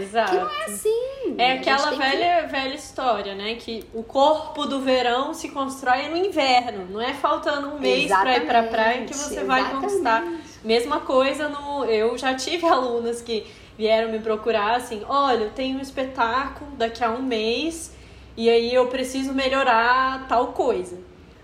[0.00, 0.30] Exato.
[0.30, 1.34] Que não é assim.
[1.38, 2.52] É aquela velha, que...
[2.52, 3.54] velha história, né?
[3.56, 6.86] Que o corpo do verão se constrói no inverno.
[6.90, 9.86] Não é faltando um mês para ir pra praia que você vai Exatamente.
[9.86, 10.24] conquistar.
[10.62, 11.84] Mesma coisa no.
[11.84, 13.46] Eu já tive alunas que
[13.76, 17.94] vieram me procurar assim: olha, eu tenho um espetáculo daqui a um mês
[18.36, 20.98] e aí eu preciso melhorar tal coisa.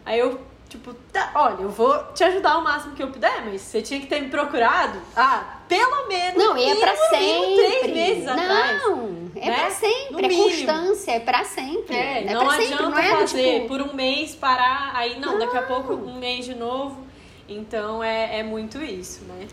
[0.04, 3.60] Aí eu Tipo, tá, olha, eu vou te ajudar o máximo que eu puder, mas
[3.60, 5.00] você tinha que ter me procurado.
[5.14, 6.42] Ah, pelo menos.
[6.42, 7.54] Não, é pra sempre.
[7.54, 8.82] Três meses não, atrás.
[8.82, 9.56] Não, é né?
[9.56, 10.26] pra sempre.
[10.26, 11.94] é constância, é pra sempre.
[11.94, 13.68] É, é não adianta sempre, não é fazer tipo...
[13.68, 17.06] por um mês, parar, aí não, não, daqui a pouco um mês de novo.
[17.48, 19.46] Então é, é muito isso, né?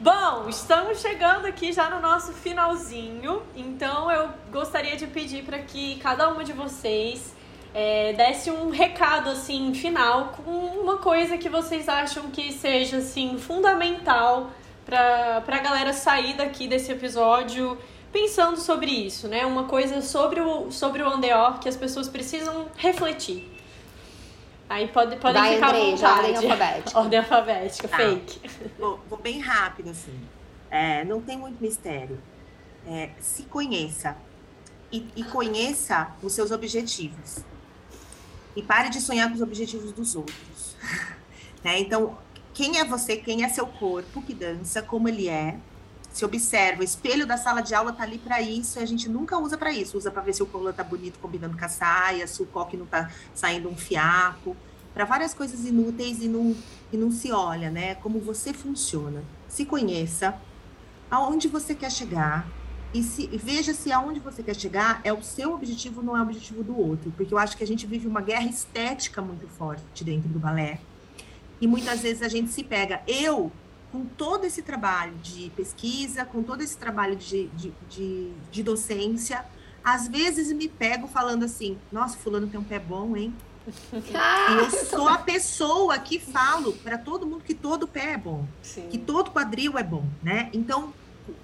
[0.00, 5.96] Bom, estamos chegando aqui já no nosso finalzinho, então eu gostaria de pedir para que
[5.96, 7.34] cada uma de vocês
[7.74, 13.38] é, desse um recado assim final com uma coisa que vocês acham que seja assim
[13.38, 14.50] fundamental
[14.84, 17.78] para a galera sair daqui desse episódio
[18.12, 19.46] pensando sobre isso, né?
[19.46, 23.48] Uma coisa sobre o, sobre o Andeor que as pessoas precisam refletir.
[24.68, 26.12] Aí pode, podem Vai, ficar Andrei, à vontade.
[26.14, 26.98] ordem alfabética.
[26.98, 27.96] Ordem alfabética, Tá.
[27.96, 28.40] fake.
[28.78, 30.18] Vou, vou bem rápido, assim.
[30.70, 32.20] É, não tem muito mistério.
[32.86, 34.16] É, se conheça.
[34.92, 37.44] E, e conheça os seus objetivos.
[38.56, 40.76] E pare de sonhar com os objetivos dos outros.
[41.62, 41.78] Né?
[41.78, 42.16] Então,
[42.54, 43.18] quem é você?
[43.18, 44.80] Quem é seu corpo que dança?
[44.80, 45.58] Como ele é?
[46.10, 46.80] Se observa.
[46.80, 48.78] O espelho da sala de aula tá ali para isso.
[48.78, 49.98] E a gente nunca usa para isso.
[49.98, 52.78] Usa para ver se o colã tá bonito combinando com a saia, se o coque
[52.78, 54.56] não tá saindo um fiapo.
[54.94, 56.56] Para várias coisas inúteis e não,
[56.90, 57.96] e não se olha, né?
[57.96, 59.22] Como você funciona.
[59.46, 60.34] Se conheça,
[61.10, 62.48] aonde você quer chegar
[62.92, 66.22] e se veja se aonde você quer chegar é o seu objetivo, não é o
[66.22, 70.02] objetivo do outro, porque eu acho que a gente vive uma guerra estética muito forte
[70.02, 70.80] dentro do balé.
[71.60, 73.02] E muitas vezes a gente se pega.
[73.06, 73.52] Eu,
[73.92, 79.44] com todo esse trabalho de pesquisa, com todo esse trabalho de, de, de, de docência,
[79.84, 83.32] às vezes me pego falando assim: nossa, Fulano tem um pé bom, hein?
[83.92, 88.46] E eu sou a pessoa que falo para todo mundo que todo pé é bom
[88.62, 88.88] Sim.
[88.90, 90.48] que todo quadril é bom, né?
[90.52, 90.94] Então,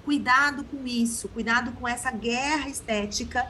[0.05, 3.45] cuidado com isso, cuidado com essa guerra estética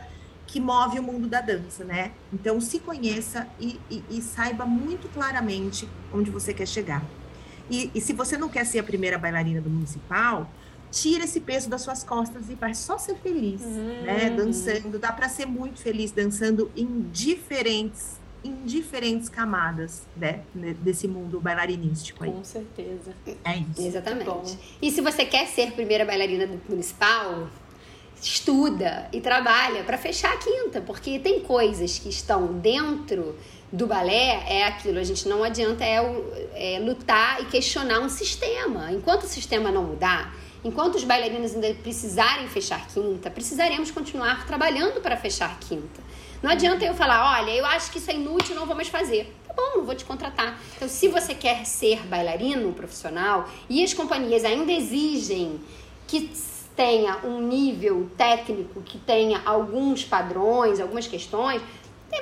[0.45, 2.11] que move o mundo da dança, né?
[2.31, 7.03] Então, se conheça e, e- e saiba muito claramente onde você quer chegar.
[7.69, 10.49] E, e se você não quer ser a primeira bailarina do municipal,
[10.89, 14.30] tira esse peso das suas costas e vai só ser feliz, né?
[14.30, 14.35] Uhum.
[14.38, 20.41] Dançando, dá para ser muito feliz dançando em diferentes, em diferentes camadas, né?
[20.81, 22.31] Desse mundo bailarinístico aí.
[22.31, 23.11] Com certeza.
[23.43, 23.81] É isso.
[23.81, 24.26] Exatamente.
[24.26, 24.57] bom.
[24.81, 27.49] E se você quer ser primeira bailarina do municipal,
[28.22, 33.35] estuda e trabalha para fechar a quinta, porque tem coisas que estão dentro
[33.72, 35.97] do balé, é aquilo, a gente não adianta é,
[36.53, 38.91] é lutar e questionar um sistema.
[38.91, 40.34] Enquanto o sistema não mudar,
[40.64, 46.06] enquanto os bailarinos ainda precisarem fechar quinta, precisaremos continuar trabalhando para fechar quinta.
[46.41, 49.34] Não adianta eu falar, olha, eu acho que isso é inútil, não vou mais fazer.
[49.47, 50.59] Tá bom, não vou te contratar.
[50.76, 55.59] Então, se você quer ser bailarino profissional e as companhias ainda exigem
[56.07, 56.30] que
[56.76, 61.61] tenha um nível técnico, que tenha alguns padrões, algumas questões,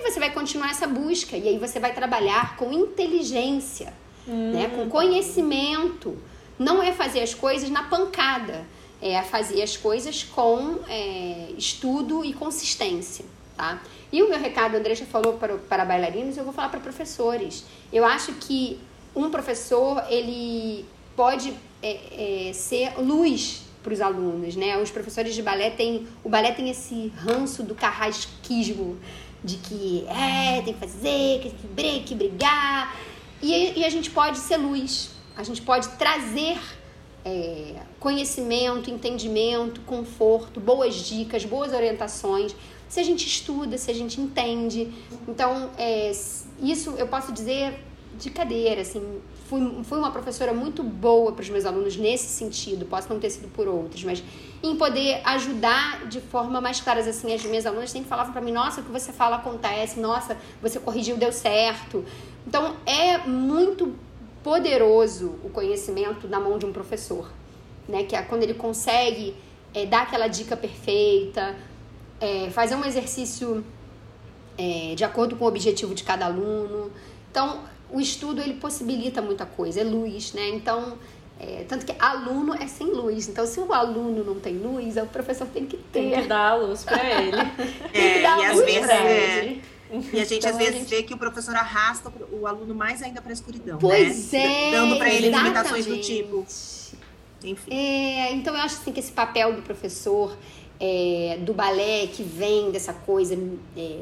[0.06, 3.94] você vai continuar essa busca e aí você vai trabalhar com inteligência,
[4.26, 4.72] né?
[4.76, 6.18] com conhecimento.
[6.58, 8.66] Não é fazer as coisas na pancada,
[9.02, 13.26] é fazer as coisas com é, estudo e consistência,
[13.58, 13.82] tá?
[14.16, 17.66] E o meu recado, a falou para, para bailarinos, eu vou falar para professores.
[17.92, 18.80] Eu acho que
[19.14, 20.86] um professor, ele
[21.18, 24.78] pode é, é, ser luz para os alunos, né?
[24.78, 28.98] Os professores de balé têm, o balé tem esse ranço do carrasquismo,
[29.44, 32.96] de que é, tem que fazer, que tem que brigar,
[33.42, 36.58] e, e a gente pode ser luz, a gente pode trazer
[37.26, 42.56] é, conhecimento, entendimento, conforto, boas dicas, boas orientações.
[42.88, 44.91] Se a gente estuda, se a gente entende.
[45.28, 46.12] Então, é,
[46.62, 47.80] isso eu posso dizer
[48.18, 49.22] de cadeira, assim.
[49.48, 53.30] Fui, fui uma professora muito boa para os meus alunos nesse sentido, posso não ter
[53.30, 54.24] sido por outros, mas
[54.64, 57.02] em poder ajudar de forma mais clara.
[57.02, 60.38] Assim, as minhas alunas sempre falavam para mim: nossa, o que você fala acontece, nossa,
[60.62, 62.03] você corrigiu, deu certo.
[62.48, 63.94] Então, é muito
[64.44, 67.32] poderoso o conhecimento na mão de um professor,
[67.88, 68.03] né?
[68.03, 69.36] Que é quando ele consegue
[69.74, 71.56] é, dar aquela dica perfeita,
[72.20, 73.64] é, fazer um exercício
[74.58, 76.92] é, de acordo com o objetivo de cada aluno.
[77.32, 77.62] Então,
[77.92, 80.48] o estudo ele possibilita muita coisa, é luz, né?
[80.50, 80.98] Então,
[81.40, 83.28] é, tanto que aluno é sem luz.
[83.28, 86.28] Então, se o aluno não tem luz, o professor tem que Tem que ter.
[86.28, 87.38] dar a luz pra ele.
[87.94, 89.62] É, que dar e às luz vezes, pra é, ele.
[90.14, 92.74] e a gente Então, às a vezes gente- vê que o professor arrasta o aluno
[92.74, 94.70] mais ainda para a escuridão, Pois né?
[94.70, 96.46] é, Dando para ele limitações do tipo,
[97.44, 97.72] enfim.
[97.72, 100.36] É, então eu acho assim que esse papel do professor
[100.80, 103.38] é, do balé que vem dessa coisa
[103.77, 103.99] é,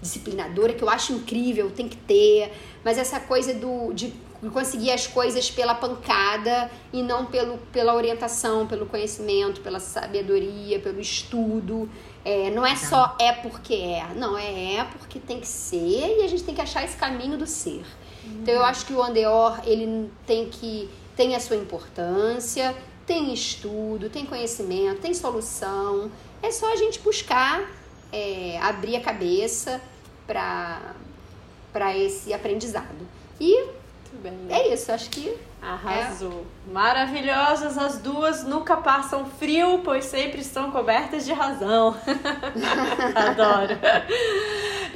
[0.00, 2.52] disciplinadora que eu acho incrível, tem que ter,
[2.84, 4.12] mas essa coisa do de
[4.52, 11.00] conseguir as coisas pela pancada e não pelo, pela orientação, pelo conhecimento, pela sabedoria, pelo
[11.00, 11.90] estudo.
[12.24, 16.22] É, não é só é porque é, não, é é porque tem que ser e
[16.22, 17.84] a gente tem que achar esse caminho do ser.
[18.24, 22.76] Então eu acho que o Andeor ele tem que tem a sua importância,
[23.08, 26.10] tem estudo, tem conhecimento, tem solução.
[26.42, 27.62] É só a gente buscar
[28.12, 29.80] é, abrir a cabeça
[30.26, 33.08] para esse aprendizado.
[33.40, 33.78] E.
[34.50, 35.34] É isso, acho que.
[35.60, 36.44] Arrasou.
[36.68, 36.72] É.
[36.72, 41.96] Maravilhosas as duas, nunca passam frio, pois sempre estão cobertas de razão.
[43.16, 43.74] Adoro.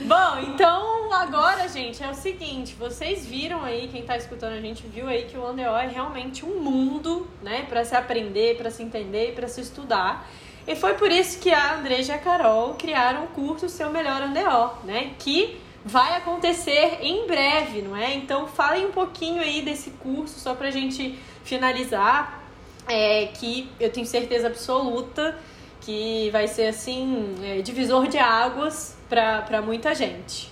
[0.02, 4.86] Bom, então agora, gente, é o seguinte: vocês viram aí, quem tá escutando a gente
[4.86, 8.82] viu aí que o Andeó é realmente um mundo, né, para se aprender, para se
[8.82, 10.28] entender para se estudar.
[10.66, 14.22] E foi por isso que a Andreja e a Carol criaram o curso Seu Melhor
[14.22, 18.14] Andeó, né, que vai acontecer em breve, não é?
[18.14, 22.44] Então falem um pouquinho aí desse curso, só pra gente finalizar,
[22.86, 25.36] é, que eu tenho certeza absoluta
[25.80, 30.51] que vai ser assim, é, divisor de águas para muita gente.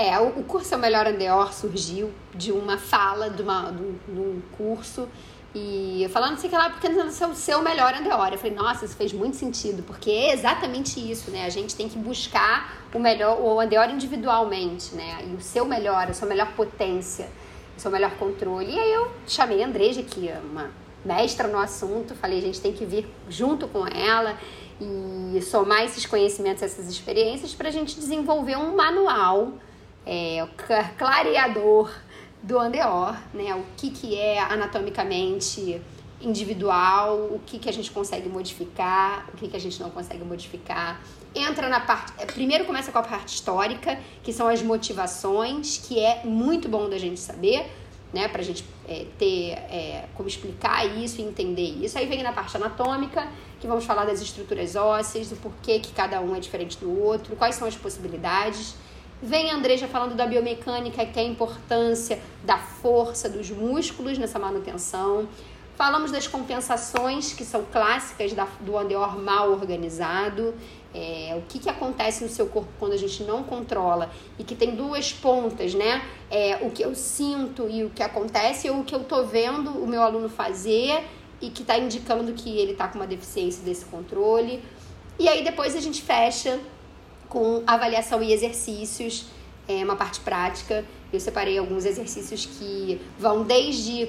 [0.00, 3.98] É, o curso É o Melhor Andeor surgiu de uma fala de, uma, de, um,
[4.08, 5.06] de um curso
[5.54, 8.28] e falando assim que lá, porque não é o seu melhor Andeor.
[8.32, 11.44] Eu falei, nossa, isso fez muito sentido, porque é exatamente isso, né?
[11.44, 15.18] A gente tem que buscar o melhor, o Andeor individualmente, né?
[15.28, 17.28] E o seu melhor, a sua melhor potência,
[17.76, 18.72] o seu melhor controle.
[18.72, 20.70] E aí eu chamei a Andreja, que é uma
[21.04, 24.38] mestra no assunto, falei, a gente tem que vir junto com ela
[24.80, 29.52] e somar esses conhecimentos, essas experiências, para a gente desenvolver um manual
[30.06, 30.46] é,
[30.96, 31.90] clareador
[32.42, 33.54] do Andeor, né?
[33.54, 35.80] O que, que é anatomicamente
[36.20, 40.22] individual, o que, que a gente consegue modificar, o que, que a gente não consegue
[40.24, 41.00] modificar.
[41.34, 42.12] Entra na parte.
[42.18, 46.88] É, primeiro começa com a parte histórica, que são as motivações, que é muito bom
[46.88, 47.66] da gente saber,
[48.12, 48.28] né?
[48.28, 51.96] Pra gente é, ter é, como explicar isso e entender isso.
[51.96, 53.26] Aí vem na parte anatômica,
[53.60, 57.36] que vamos falar das estruturas ósseas, do porquê que cada um é diferente do outro,
[57.36, 58.74] quais são as possibilidades.
[59.22, 64.38] Vem a Andreja falando da biomecânica, que é a importância da força dos músculos nessa
[64.38, 65.28] manutenção.
[65.76, 70.54] Falamos das compensações, que são clássicas da, do andeor mal organizado.
[70.94, 74.54] É, o que, que acontece no seu corpo quando a gente não controla e que
[74.54, 76.02] tem duas pontas, né?
[76.30, 79.70] É, o que eu sinto e o que acontece ou o que eu tô vendo
[79.70, 81.04] o meu aluno fazer
[81.42, 84.62] e que está indicando que ele está com uma deficiência desse controle.
[85.18, 86.58] E aí depois a gente fecha
[87.30, 89.26] com avaliação e exercícios,
[89.66, 90.84] é uma parte prática.
[91.12, 94.02] Eu separei alguns exercícios que vão desde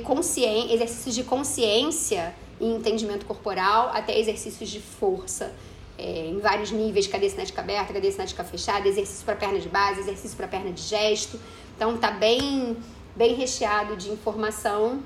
[0.69, 5.53] exercícios de consciência e entendimento corporal até exercícios de força.
[5.97, 9.99] É, em vários níveis, cadê cinética aberta, cadê cinética fechada, exercício para perna de base,
[9.99, 11.39] exercício para perna de gesto.
[11.75, 12.75] Então tá bem,
[13.15, 15.01] bem recheado de informação.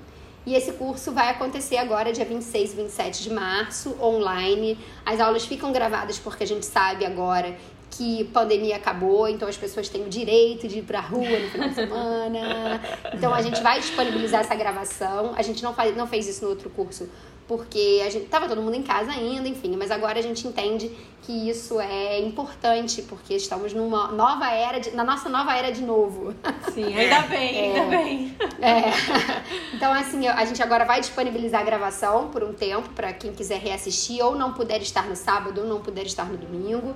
[0.46, 4.78] E esse curso vai acontecer agora, dia 26 e 27 de março, online.
[5.04, 7.58] As aulas ficam gravadas porque a gente sabe agora
[7.98, 11.70] que pandemia acabou, então as pessoas têm o direito de ir pra rua no final
[11.70, 12.82] de semana.
[13.14, 15.34] Então a gente vai disponibilizar essa gravação.
[15.36, 17.10] A gente não, faz, não fez isso no outro curso
[17.48, 20.92] porque a gente tava todo mundo em casa ainda, enfim, mas agora a gente entende
[21.22, 25.84] que isso é importante porque estamos numa nova era de, na nossa nova era de
[25.84, 26.34] novo.
[26.74, 28.36] Sim, ainda bem, é, ainda bem.
[28.60, 29.76] É.
[29.76, 33.60] Então assim, a gente agora vai disponibilizar a gravação por um tempo para quem quiser
[33.60, 36.96] reassistir ou não puder estar no sábado ou não puder estar no domingo.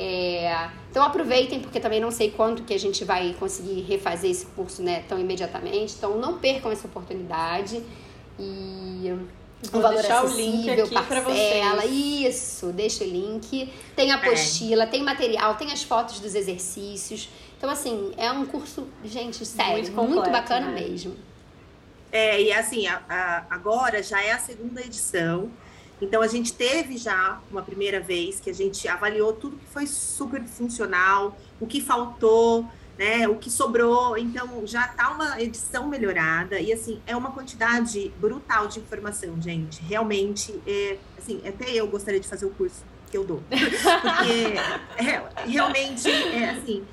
[0.00, 4.46] É, então aproveitem, porque também não sei quanto que a gente vai conseguir refazer esse
[4.46, 5.94] curso né, tão imediatamente.
[5.96, 7.82] Então não percam essa oportunidade.
[8.38, 9.12] E
[9.72, 11.90] Vou um valor deixar o link aqui para vocês.
[11.90, 13.72] Isso, deixa o link.
[13.96, 14.86] Tem a apostila, é.
[14.86, 17.28] tem material, tem as fotos dos exercícios.
[17.56, 20.80] Então, assim, é um curso, gente, sério, muito, completo, muito bacana né?
[20.80, 21.16] mesmo.
[22.12, 25.50] É, e assim, a, a, agora já é a segunda edição.
[26.00, 29.86] Então, a gente teve já uma primeira vez que a gente avaliou tudo que foi
[29.86, 32.64] super funcional, o que faltou,
[32.96, 34.16] né, o que sobrou.
[34.16, 36.60] Então, já está uma edição melhorada.
[36.60, 39.80] E, assim, é uma quantidade brutal de informação, gente.
[39.82, 43.42] Realmente, é, assim, até eu gostaria de fazer o curso que eu dou.
[43.48, 46.84] Porque, é, realmente, é assim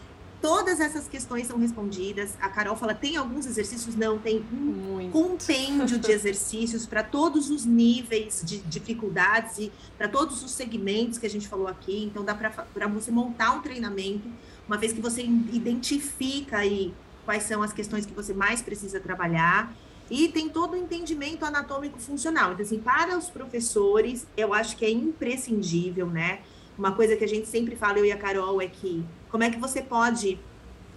[0.46, 2.36] todas essas questões são respondidas.
[2.40, 3.96] A Carol fala: tem alguns exercícios?
[3.96, 5.12] Não, tem um Muito.
[5.12, 11.26] compêndio de exercícios para todos os níveis de dificuldades e para todos os segmentos que
[11.26, 12.04] a gente falou aqui.
[12.04, 14.30] Então, dá para você montar um treinamento,
[14.68, 16.94] uma vez que você identifica aí
[17.26, 19.74] quais são as questões que você mais precisa trabalhar.
[20.12, 22.54] E tem todo o entendimento anatômico funcional.
[22.54, 26.42] Então, assim, para os professores, eu acho que é imprescindível, né?
[26.78, 29.04] Uma coisa que a gente sempre fala, eu e a Carol, é que
[29.36, 30.40] como é que você pode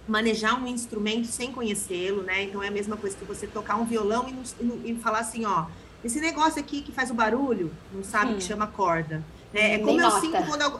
[0.07, 2.43] manejar um instrumento sem conhecê-lo, né?
[2.43, 5.65] Então é a mesma coisa que você tocar um violão e, e falar assim, ó,
[6.05, 9.21] esse negócio aqui que faz o barulho, não sabe que chama corda.
[9.53, 9.73] Né?
[9.75, 10.79] É como eu sinto quando,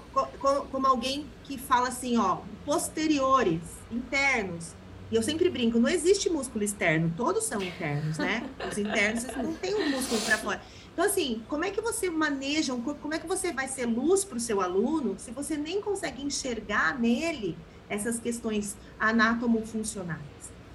[0.72, 3.60] como, alguém que fala assim, ó, posteriores,
[3.92, 4.72] internos.
[5.12, 8.50] E eu sempre brinco, não existe músculo externo, todos são internos, né?
[8.72, 10.62] Os internos não tem um músculo para fora.
[11.00, 13.00] Então, assim, como é que você maneja um corpo?
[13.00, 16.22] Como é que você vai ser luz para o seu aluno se você nem consegue
[16.22, 17.58] enxergar nele
[17.88, 20.20] essas questões anatomo-funcionais?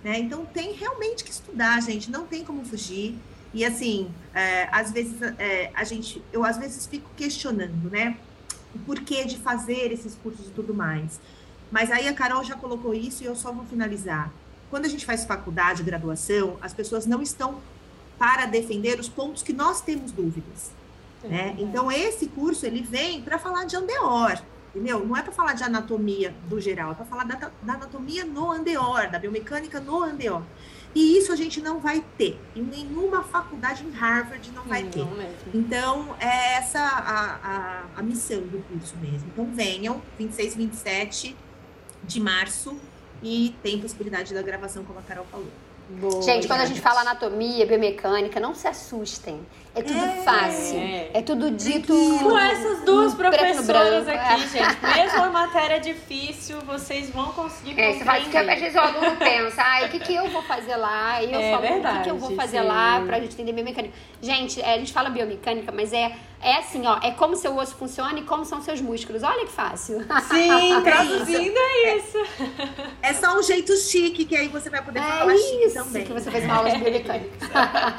[0.02, 0.20] Né?
[0.20, 3.18] Então tem realmente que estudar, gente, não tem como fugir.
[3.52, 8.16] E assim, é, às vezes é, a gente, eu às vezes fico questionando, né?
[8.74, 11.20] O porquê de fazer esses cursos e tudo mais.
[11.70, 14.32] Mas aí a Carol já colocou isso e eu só vou finalizar.
[14.70, 17.60] Quando a gente faz faculdade, graduação, as pessoas não estão
[18.18, 20.70] para defender os pontos que nós temos dúvidas.
[21.24, 21.56] É né?
[21.58, 24.40] Então, esse curso ele vem para falar de andeor,
[24.74, 25.04] entendeu?
[25.04, 28.50] Não é para falar de anatomia do geral, é para falar da, da, anatomia no
[28.50, 30.42] andeor, da biomecânica no andeor.
[30.94, 32.38] E isso a gente não vai ter.
[32.54, 35.04] Em nenhuma faculdade em Harvard não vai ter.
[35.52, 39.28] Então, é essa a, a, a missão do curso mesmo.
[39.32, 41.36] Então, venham, 26, 27
[42.04, 42.78] de março,
[43.24, 45.48] e tem possibilidade da gravação, como a Carol falou.
[45.88, 49.40] Boa, gente, quando a gente fala anatomia, biomecânica, não se assustem.
[49.74, 50.78] É tudo é, fácil.
[50.78, 51.22] É.
[51.22, 51.92] tudo dito.
[52.22, 54.38] Com essas duas professoras aqui, é.
[54.38, 54.78] gente.
[54.96, 59.16] Mesmo a matéria difícil, vocês vão conseguir é, você faz que Às vezes o aluno
[59.16, 61.20] pensa, ai, o que, que eu vou fazer lá?
[61.22, 62.66] E eu é falo, verdade, o que, que eu vou fazer sim.
[62.66, 63.94] lá pra gente entender biomecânica?
[64.22, 66.12] Gente, é, a gente fala biomecânica, mas é,
[66.44, 69.22] é assim, ó, é como seu osso funciona e como são seus músculos.
[69.22, 70.00] Olha que fácil.
[70.28, 72.18] Sim, traduzindo é isso.
[73.00, 76.04] É, só um jeito chique que aí você vai poder falar chique também.
[76.04, 77.48] que você fez uma aula de biomecânica.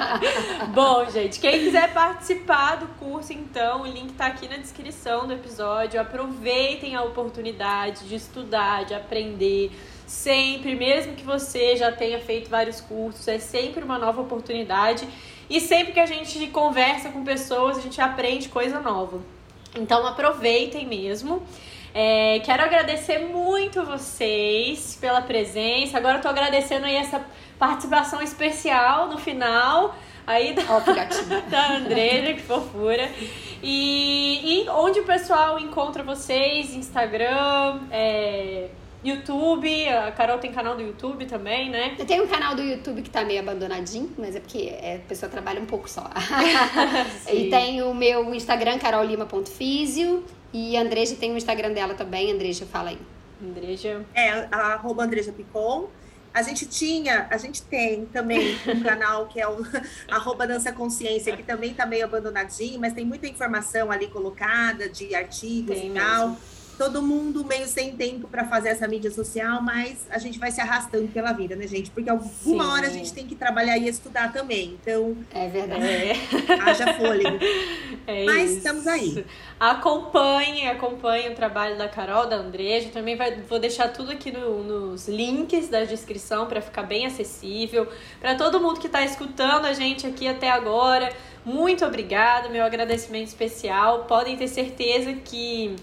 [0.72, 5.32] Bom, gente, quem quiser participar do curso, então, o link está aqui na descrição do
[5.32, 6.00] episódio.
[6.00, 9.72] Aproveitem a oportunidade de estudar, de aprender.
[10.06, 15.08] Sempre, mesmo que você já tenha feito vários cursos, é sempre uma nova oportunidade.
[15.48, 19.20] E sempre que a gente conversa com pessoas, a gente aprende coisa nova.
[19.74, 21.42] Então aproveitem mesmo.
[21.94, 25.96] É, quero agradecer muito vocês pela presença.
[25.96, 27.24] Agora eu tô agradecendo aí essa
[27.58, 29.94] participação especial no final.
[30.26, 30.80] Aí da, oh,
[31.48, 33.08] da Andrea, que fofura.
[33.62, 36.74] E, e, onde o pessoal encontra vocês?
[36.74, 38.68] Instagram, é,
[39.04, 41.94] YouTube, a Carol tem canal do YouTube também, né?
[41.98, 45.08] Eu tenho um canal do YouTube que tá meio abandonadinho, mas é porque é, a
[45.08, 46.10] pessoa trabalha um pouco só.
[47.32, 50.24] e tem o meu Instagram, carollima.fisio.
[50.52, 52.32] E a Andreja tem o Instagram dela também.
[52.32, 52.98] Andreja, fala aí.
[53.42, 54.04] Andreja.
[54.14, 55.88] É, arroba Andreja Picon.
[56.32, 59.56] A gente tinha, a gente tem também um canal que é o
[60.10, 65.14] arroba Dança Consciência, que também está meio abandonadinho, mas tem muita informação ali colocada de
[65.14, 66.28] artigos tem e tal.
[66.28, 70.50] Mesmo todo mundo meio sem tempo para fazer essa mídia social, mas a gente vai
[70.50, 71.90] se arrastando pela vida, né, gente?
[71.90, 72.70] Porque alguma Sim.
[72.70, 74.78] hora a gente tem que trabalhar e estudar também.
[74.80, 75.16] Então.
[75.32, 75.84] É verdade.
[75.84, 76.16] É.
[76.62, 77.38] Haja fôlego.
[78.08, 78.58] É mas isso.
[78.58, 79.24] estamos aí.
[79.58, 82.88] Acompanhe, acompanhe o trabalho da Carol, da Andreja.
[82.92, 87.88] Também vai, vou deixar tudo aqui no, nos links da descrição para ficar bem acessível.
[88.20, 91.12] Para todo mundo que está escutando a gente aqui até agora,
[91.44, 94.04] muito obrigada, meu agradecimento especial.
[94.04, 95.74] Podem ter certeza que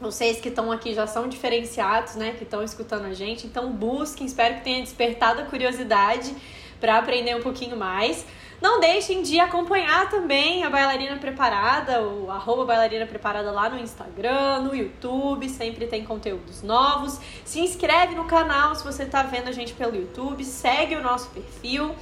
[0.00, 2.32] vocês que estão aqui já são diferenciados, né?
[2.32, 3.46] Que estão escutando a gente.
[3.46, 6.34] Então busquem, espero que tenha despertado a curiosidade
[6.80, 8.26] para aprender um pouquinho mais.
[8.60, 14.60] Não deixem de acompanhar também a Bailarina Preparada, o arroba Bailarina Preparada lá no Instagram,
[14.60, 17.20] no YouTube, sempre tem conteúdos novos.
[17.44, 21.28] Se inscreve no canal se você está vendo a gente pelo YouTube, segue o nosso
[21.30, 21.94] perfil.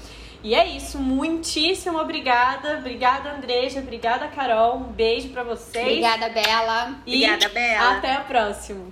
[0.44, 2.76] E é isso, muitíssimo obrigada.
[2.76, 3.80] Obrigada, Andreja.
[3.80, 4.76] Obrigada, Carol.
[4.76, 5.86] Um beijo para vocês.
[5.86, 7.00] Obrigada, Bela.
[7.06, 7.96] E obrigada, Bela.
[7.96, 8.84] Até a próxima.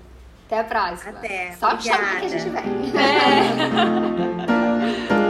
[0.47, 1.11] Até a próxima.
[1.11, 1.53] Até.
[1.53, 2.03] Só obrigada.
[2.03, 2.63] chamar que a gente vem.
[5.09, 5.13] É.